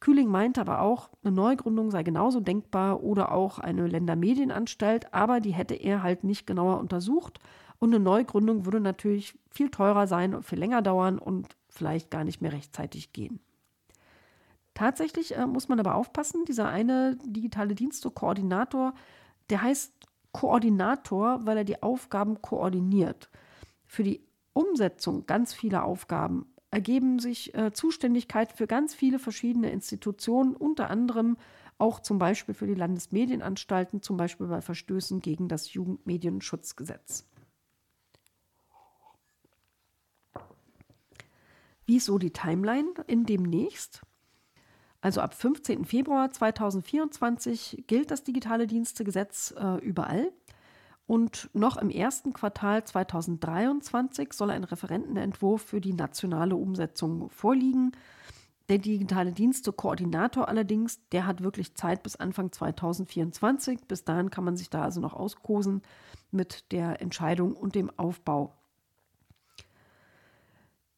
Kühling 0.00 0.28
meinte 0.28 0.60
aber 0.60 0.80
auch, 0.80 1.10
eine 1.22 1.32
Neugründung 1.32 1.90
sei 1.90 2.02
genauso 2.02 2.40
denkbar 2.40 3.02
oder 3.02 3.32
auch 3.32 3.58
eine 3.58 3.86
Ländermedienanstalt, 3.86 5.12
aber 5.12 5.40
die 5.40 5.52
hätte 5.52 5.74
er 5.74 6.02
halt 6.02 6.22
nicht 6.22 6.46
genauer 6.46 6.78
untersucht. 6.78 7.38
Und 7.78 7.94
eine 7.94 8.02
Neugründung 8.02 8.64
würde 8.64 8.80
natürlich 8.80 9.38
viel 9.50 9.70
teurer 9.70 10.06
sein 10.06 10.34
und 10.34 10.44
viel 10.44 10.58
länger 10.58 10.82
dauern 10.82 11.18
und 11.18 11.56
vielleicht 11.68 12.10
gar 12.10 12.24
nicht 12.24 12.40
mehr 12.40 12.52
rechtzeitig 12.52 13.12
gehen. 13.12 13.40
Tatsächlich 14.74 15.36
äh, 15.36 15.46
muss 15.46 15.68
man 15.68 15.80
aber 15.80 15.94
aufpassen, 15.94 16.44
dieser 16.44 16.68
eine 16.68 17.16
digitale 17.24 17.74
Dienste-Koordinator, 17.74 18.94
der 19.50 19.62
heißt 19.62 19.92
Koordinator, 20.36 21.46
weil 21.46 21.56
er 21.56 21.64
die 21.64 21.82
Aufgaben 21.82 22.42
koordiniert. 22.42 23.30
Für 23.86 24.04
die 24.04 24.20
Umsetzung 24.52 25.24
ganz 25.24 25.54
vieler 25.54 25.86
Aufgaben 25.86 26.44
ergeben 26.70 27.20
sich 27.20 27.54
äh, 27.54 27.72
Zuständigkeit 27.72 28.52
für 28.52 28.66
ganz 28.66 28.94
viele 28.94 29.18
verschiedene 29.18 29.70
Institutionen, 29.70 30.54
unter 30.54 30.90
anderem 30.90 31.38
auch 31.78 32.00
zum 32.00 32.18
Beispiel 32.18 32.54
für 32.54 32.66
die 32.66 32.74
Landesmedienanstalten, 32.74 34.02
zum 34.02 34.18
Beispiel 34.18 34.46
bei 34.48 34.60
Verstößen 34.60 35.22
gegen 35.22 35.48
das 35.48 35.72
Jugendmedienschutzgesetz. 35.72 37.26
Wie 41.86 41.96
ist 41.96 42.04
so 42.04 42.18
die 42.18 42.32
Timeline 42.34 42.92
in 43.06 43.24
demnächst? 43.24 44.02
Also 45.00 45.20
ab 45.20 45.34
15. 45.34 45.84
Februar 45.84 46.30
2024 46.30 47.84
gilt 47.86 48.10
das 48.10 48.24
digitale 48.24 48.66
Dienstegesetz 48.66 49.54
äh, 49.56 49.76
überall. 49.78 50.32
Und 51.06 51.48
noch 51.52 51.76
im 51.76 51.90
ersten 51.90 52.32
Quartal 52.32 52.84
2023 52.84 54.32
soll 54.32 54.50
ein 54.50 54.64
Referentenentwurf 54.64 55.62
für 55.62 55.80
die 55.80 55.92
nationale 55.92 56.56
Umsetzung 56.56 57.30
vorliegen. 57.30 57.92
Der 58.68 58.78
digitale 58.78 59.32
Dienste-Koordinator 59.32 60.48
allerdings, 60.48 60.98
der 61.10 61.26
hat 61.26 61.40
wirklich 61.40 61.76
Zeit 61.76 62.02
bis 62.02 62.16
Anfang 62.16 62.50
2024. 62.50 63.82
Bis 63.86 64.02
dahin 64.02 64.30
kann 64.30 64.42
man 64.42 64.56
sich 64.56 64.70
da 64.70 64.82
also 64.82 65.00
noch 65.00 65.14
auskosen 65.14 65.82
mit 66.32 66.72
der 66.72 67.00
Entscheidung 67.00 67.52
und 67.54 67.76
dem 67.76 67.96
Aufbau. 67.96 68.52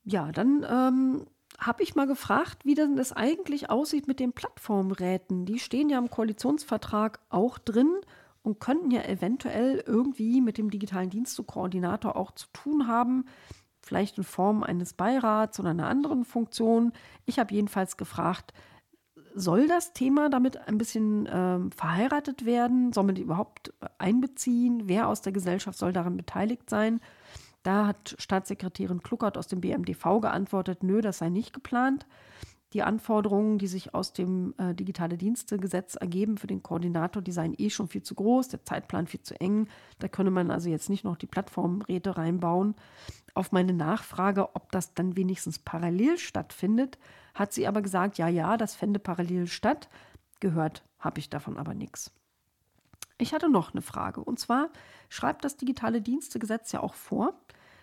Ja, 0.04 0.32
dann 0.32 0.64
ähm, 0.70 1.26
habe 1.58 1.82
ich 1.82 1.96
mal 1.96 2.06
gefragt, 2.06 2.64
wie 2.64 2.74
denn 2.74 2.96
das 2.96 3.12
eigentlich 3.12 3.68
aussieht 3.68 4.06
mit 4.06 4.20
den 4.20 4.32
Plattformräten. 4.32 5.44
Die 5.44 5.58
stehen 5.58 5.90
ja 5.90 5.98
im 5.98 6.08
Koalitionsvertrag 6.08 7.18
auch 7.30 7.58
drin 7.58 7.92
und 8.42 8.60
könnten 8.60 8.92
ja 8.92 9.02
eventuell 9.02 9.82
irgendwie 9.84 10.40
mit 10.40 10.56
dem 10.56 10.70
digitalen 10.70 11.10
Dienstekoordinator 11.10 12.16
auch 12.16 12.30
zu 12.30 12.46
tun 12.52 12.86
haben, 12.86 13.24
vielleicht 13.82 14.18
in 14.18 14.24
Form 14.24 14.62
eines 14.62 14.94
Beirats 14.94 15.58
oder 15.58 15.70
einer 15.70 15.88
anderen 15.88 16.24
Funktion. 16.24 16.92
Ich 17.26 17.38
habe 17.38 17.52
jedenfalls 17.52 17.96
gefragt, 17.96 18.52
soll 19.34 19.66
das 19.66 19.92
Thema 19.92 20.30
damit 20.30 20.68
ein 20.68 20.78
bisschen 20.78 21.28
ähm, 21.30 21.72
verheiratet 21.72 22.44
werden? 22.44 22.92
Soll 22.92 23.04
man 23.04 23.14
die 23.14 23.22
überhaupt 23.22 23.72
einbeziehen? 23.98 24.82
Wer 24.86 25.08
aus 25.08 25.22
der 25.22 25.32
Gesellschaft 25.32 25.78
soll 25.78 25.92
daran 25.92 26.16
beteiligt 26.16 26.70
sein? 26.70 27.00
Da 27.62 27.86
hat 27.86 28.14
Staatssekretärin 28.18 29.02
Kluckert 29.02 29.36
aus 29.36 29.48
dem 29.48 29.60
BMDV 29.60 30.20
geantwortet, 30.20 30.82
nö, 30.82 31.00
das 31.00 31.18
sei 31.18 31.28
nicht 31.28 31.52
geplant. 31.52 32.06
Die 32.74 32.82
Anforderungen, 32.82 33.56
die 33.56 33.66
sich 33.66 33.94
aus 33.94 34.12
dem 34.12 34.54
äh, 34.58 34.74
Digitale 34.74 35.16
Dienste-Gesetz 35.16 35.94
ergeben 35.94 36.36
für 36.36 36.46
den 36.46 36.62
Koordinator, 36.62 37.22
die 37.22 37.32
seien 37.32 37.54
eh 37.56 37.70
schon 37.70 37.88
viel 37.88 38.02
zu 38.02 38.14
groß, 38.14 38.48
der 38.48 38.62
Zeitplan 38.62 39.06
viel 39.06 39.22
zu 39.22 39.40
eng. 39.40 39.68
Da 39.98 40.08
könne 40.08 40.30
man 40.30 40.50
also 40.50 40.68
jetzt 40.68 40.90
nicht 40.90 41.02
noch 41.02 41.16
die 41.16 41.26
Plattformräte 41.26 42.18
reinbauen. 42.18 42.74
Auf 43.32 43.52
meine 43.52 43.72
Nachfrage, 43.72 44.54
ob 44.54 44.70
das 44.70 44.92
dann 44.92 45.16
wenigstens 45.16 45.58
parallel 45.58 46.18
stattfindet, 46.18 46.98
hat 47.34 47.54
sie 47.54 47.66
aber 47.66 47.80
gesagt, 47.80 48.18
ja, 48.18 48.28
ja, 48.28 48.58
das 48.58 48.74
fände 48.74 48.98
parallel 48.98 49.46
statt. 49.46 49.88
Gehört 50.40 50.84
habe 50.98 51.20
ich 51.20 51.30
davon 51.30 51.56
aber 51.56 51.72
nichts. 51.72 52.12
Ich 53.18 53.34
hatte 53.34 53.50
noch 53.50 53.72
eine 53.72 53.82
Frage. 53.82 54.22
Und 54.22 54.38
zwar 54.38 54.70
schreibt 55.08 55.44
das 55.44 55.56
Digitale 55.56 56.00
Dienstegesetz 56.00 56.72
ja 56.72 56.80
auch 56.80 56.94
vor, 56.94 57.34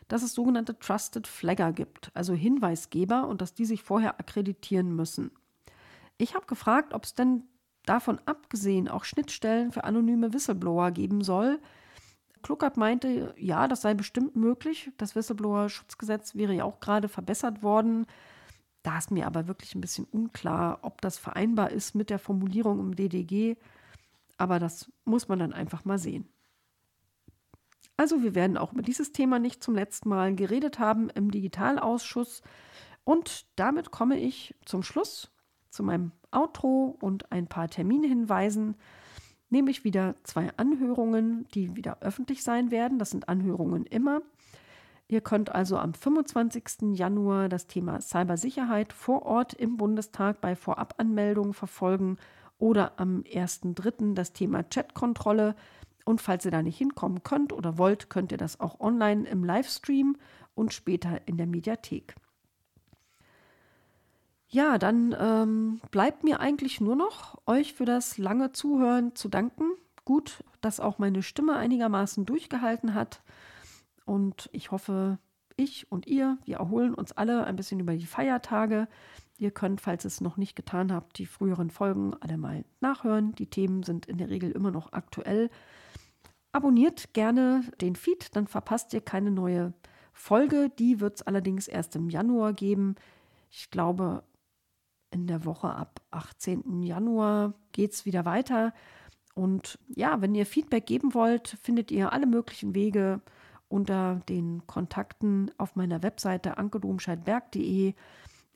dass 0.07 0.23
es 0.23 0.33
sogenannte 0.33 0.79
Trusted 0.79 1.27
Flagger 1.27 1.73
gibt, 1.73 2.11
also 2.13 2.33
Hinweisgeber 2.33 3.27
und 3.27 3.41
dass 3.41 3.53
die 3.53 3.65
sich 3.65 3.83
vorher 3.83 4.19
akkreditieren 4.19 4.95
müssen. 4.95 5.31
Ich 6.17 6.35
habe 6.35 6.45
gefragt, 6.45 6.93
ob 6.93 7.03
es 7.03 7.15
denn 7.15 7.43
davon 7.85 8.19
abgesehen 8.25 8.87
auch 8.87 9.03
Schnittstellen 9.03 9.71
für 9.71 9.83
anonyme 9.83 10.33
Whistleblower 10.33 10.91
geben 10.91 11.21
soll. 11.23 11.59
Kluckert 12.41 12.77
meinte, 12.77 13.33
ja, 13.37 13.67
das 13.67 13.81
sei 13.81 13.95
bestimmt 13.95 14.35
möglich. 14.35 14.91
Das 14.97 15.15
Whistleblower-Schutzgesetz 15.15 16.35
wäre 16.35 16.53
ja 16.53 16.63
auch 16.63 16.79
gerade 16.79 17.09
verbessert 17.09 17.63
worden. 17.63 18.05
Da 18.83 18.99
ist 18.99 19.09
mir 19.09 19.25
aber 19.25 19.47
wirklich 19.47 19.73
ein 19.73 19.81
bisschen 19.81 20.05
unklar, 20.05 20.79
ob 20.83 21.01
das 21.01 21.17
vereinbar 21.17 21.71
ist 21.71 21.95
mit 21.95 22.11
der 22.11 22.19
Formulierung 22.19 22.79
im 22.79 22.95
DDG. 22.95 23.55
Aber 24.37 24.59
das 24.59 24.91
muss 25.05 25.27
man 25.27 25.39
dann 25.39 25.53
einfach 25.53 25.85
mal 25.85 25.97
sehen. 25.97 26.27
Also 27.97 28.23
wir 28.23 28.35
werden 28.35 28.57
auch 28.57 28.73
über 28.73 28.81
dieses 28.81 29.11
Thema 29.11 29.39
nicht 29.39 29.63
zum 29.63 29.75
letzten 29.75 30.09
Mal 30.09 30.35
geredet 30.35 30.79
haben 30.79 31.09
im 31.09 31.31
Digitalausschuss. 31.31 32.41
Und 33.03 33.45
damit 33.55 33.91
komme 33.91 34.19
ich 34.19 34.55
zum 34.65 34.83
Schluss, 34.83 35.31
zu 35.69 35.83
meinem 35.83 36.11
Outro 36.31 36.97
und 36.99 37.31
ein 37.31 37.47
paar 37.47 37.69
Terminhinweisen. 37.69 38.75
Nämlich 39.49 39.83
wieder 39.83 40.15
zwei 40.23 40.49
Anhörungen, 40.57 41.47
die 41.53 41.75
wieder 41.75 42.01
öffentlich 42.01 42.43
sein 42.43 42.71
werden. 42.71 42.99
Das 42.99 43.11
sind 43.11 43.29
Anhörungen 43.29 43.85
immer. 43.85 44.21
Ihr 45.07 45.21
könnt 45.21 45.53
also 45.53 45.77
am 45.77 45.93
25. 45.93 46.97
Januar 46.97 47.47
das 47.47 47.67
Thema 47.67 48.01
Cybersicherheit 48.01 48.91
vor 48.91 49.21
Ort 49.21 49.53
im 49.53 49.77
Bundestag 49.77 50.41
bei 50.41 50.55
Vorabanmeldungen 50.55 51.53
verfolgen 51.53 52.17
oder 52.57 52.99
am 52.99 53.21
1.3. 53.21 54.13
das 54.13 54.33
Thema 54.33 54.63
Chatkontrolle 54.63 55.55
und 56.05 56.21
falls 56.21 56.45
ihr 56.45 56.51
da 56.51 56.61
nicht 56.61 56.77
hinkommen 56.77 57.23
könnt 57.23 57.51
oder 57.51 57.77
wollt, 57.77 58.09
könnt 58.09 58.31
ihr 58.31 58.37
das 58.37 58.59
auch 58.59 58.79
online 58.79 59.27
im 59.27 59.43
Livestream 59.43 60.17
und 60.53 60.73
später 60.73 61.27
in 61.27 61.37
der 61.37 61.47
Mediathek. 61.47 62.15
Ja, 64.47 64.77
dann 64.77 65.15
ähm, 65.19 65.81
bleibt 65.91 66.23
mir 66.23 66.39
eigentlich 66.39 66.79
nur 66.79 66.95
noch, 66.95 67.41
euch 67.47 67.73
für 67.73 67.85
das 67.85 68.17
lange 68.19 68.51
Zuhören 68.51 69.15
zu 69.15 69.27
danken. 69.27 69.71
Gut, 70.05 70.43
dass 70.61 70.79
auch 70.79 70.99
meine 70.99 71.23
Stimme 71.23 71.55
einigermaßen 71.55 72.25
durchgehalten 72.25 72.93
hat. 72.93 73.21
Und 74.05 74.49
ich 74.53 74.69
hoffe, 74.69 75.17
ich 75.57 75.91
und 75.91 76.05
ihr, 76.05 76.37
wir 76.45 76.57
erholen 76.57 76.93
uns 76.93 77.11
alle 77.11 77.45
ein 77.45 77.55
bisschen 77.55 77.79
über 77.79 77.95
die 77.95 78.05
Feiertage. 78.05 78.87
Ihr 79.37 79.51
könnt, 79.51 79.81
falls 79.81 80.05
ihr 80.05 80.07
es 80.07 80.21
noch 80.21 80.37
nicht 80.37 80.55
getan 80.55 80.93
habt, 80.93 81.17
die 81.17 81.25
früheren 81.25 81.69
Folgen 81.69 82.13
alle 82.21 82.37
mal 82.37 82.63
nachhören. 82.79 83.33
Die 83.35 83.49
Themen 83.49 83.83
sind 83.83 84.05
in 84.05 84.17
der 84.17 84.29
Regel 84.29 84.51
immer 84.51 84.71
noch 84.71 84.93
aktuell. 84.93 85.49
Abonniert 86.53 87.13
gerne 87.13 87.63
den 87.81 87.97
Feed, 87.97 88.35
dann 88.35 88.47
verpasst 88.47 88.93
ihr 88.93 89.01
keine 89.01 89.31
neue 89.31 89.73
Folge. 90.13 90.71
Die 90.79 91.01
wird 91.01 91.17
es 91.17 91.21
allerdings 91.23 91.67
erst 91.67 91.97
im 91.97 92.09
Januar 92.09 92.53
geben. 92.53 92.95
Ich 93.51 93.69
glaube, 93.71 94.23
in 95.11 95.27
der 95.27 95.43
Woche 95.43 95.69
ab 95.69 96.01
18. 96.11 96.81
Januar 96.83 97.53
geht 97.73 97.91
es 97.91 98.05
wieder 98.05 98.23
weiter. 98.23 98.73
Und 99.33 99.77
ja, 99.89 100.21
wenn 100.21 100.33
ihr 100.33 100.45
Feedback 100.45 100.85
geben 100.85 101.13
wollt, 101.13 101.57
findet 101.61 101.91
ihr 101.91 102.13
alle 102.13 102.25
möglichen 102.25 102.73
Wege 102.73 103.19
unter 103.67 104.21
den 104.29 104.65
Kontakten 104.65 105.51
auf 105.57 105.75
meiner 105.75 106.03
Webseite 106.03 106.57
ankedomscheidberg.de. 106.57 107.93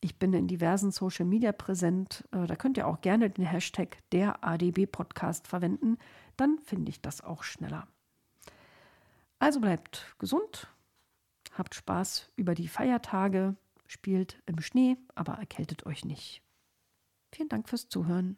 Ich 0.01 0.17
bin 0.17 0.33
in 0.33 0.47
diversen 0.47 0.91
Social 0.91 1.25
Media 1.25 1.51
präsent. 1.51 2.27
Äh, 2.31 2.47
da 2.47 2.55
könnt 2.55 2.77
ihr 2.77 2.87
auch 2.87 3.01
gerne 3.01 3.29
den 3.29 3.45
Hashtag 3.45 3.97
der 4.11 4.43
ADB 4.43 4.85
Podcast 4.85 5.47
verwenden. 5.47 5.97
Dann 6.37 6.59
finde 6.59 6.89
ich 6.89 7.01
das 7.01 7.21
auch 7.21 7.43
schneller. 7.43 7.87
Also 9.39 9.59
bleibt 9.59 10.15
gesund, 10.19 10.67
habt 11.53 11.75
Spaß 11.75 12.31
über 12.35 12.55
die 12.55 12.67
Feiertage, 12.67 13.55
spielt 13.87 14.41
im 14.45 14.61
Schnee, 14.61 14.97
aber 15.15 15.33
erkältet 15.33 15.85
euch 15.85 16.05
nicht. 16.05 16.41
Vielen 17.33 17.49
Dank 17.49 17.69
fürs 17.69 17.87
Zuhören. 17.87 18.37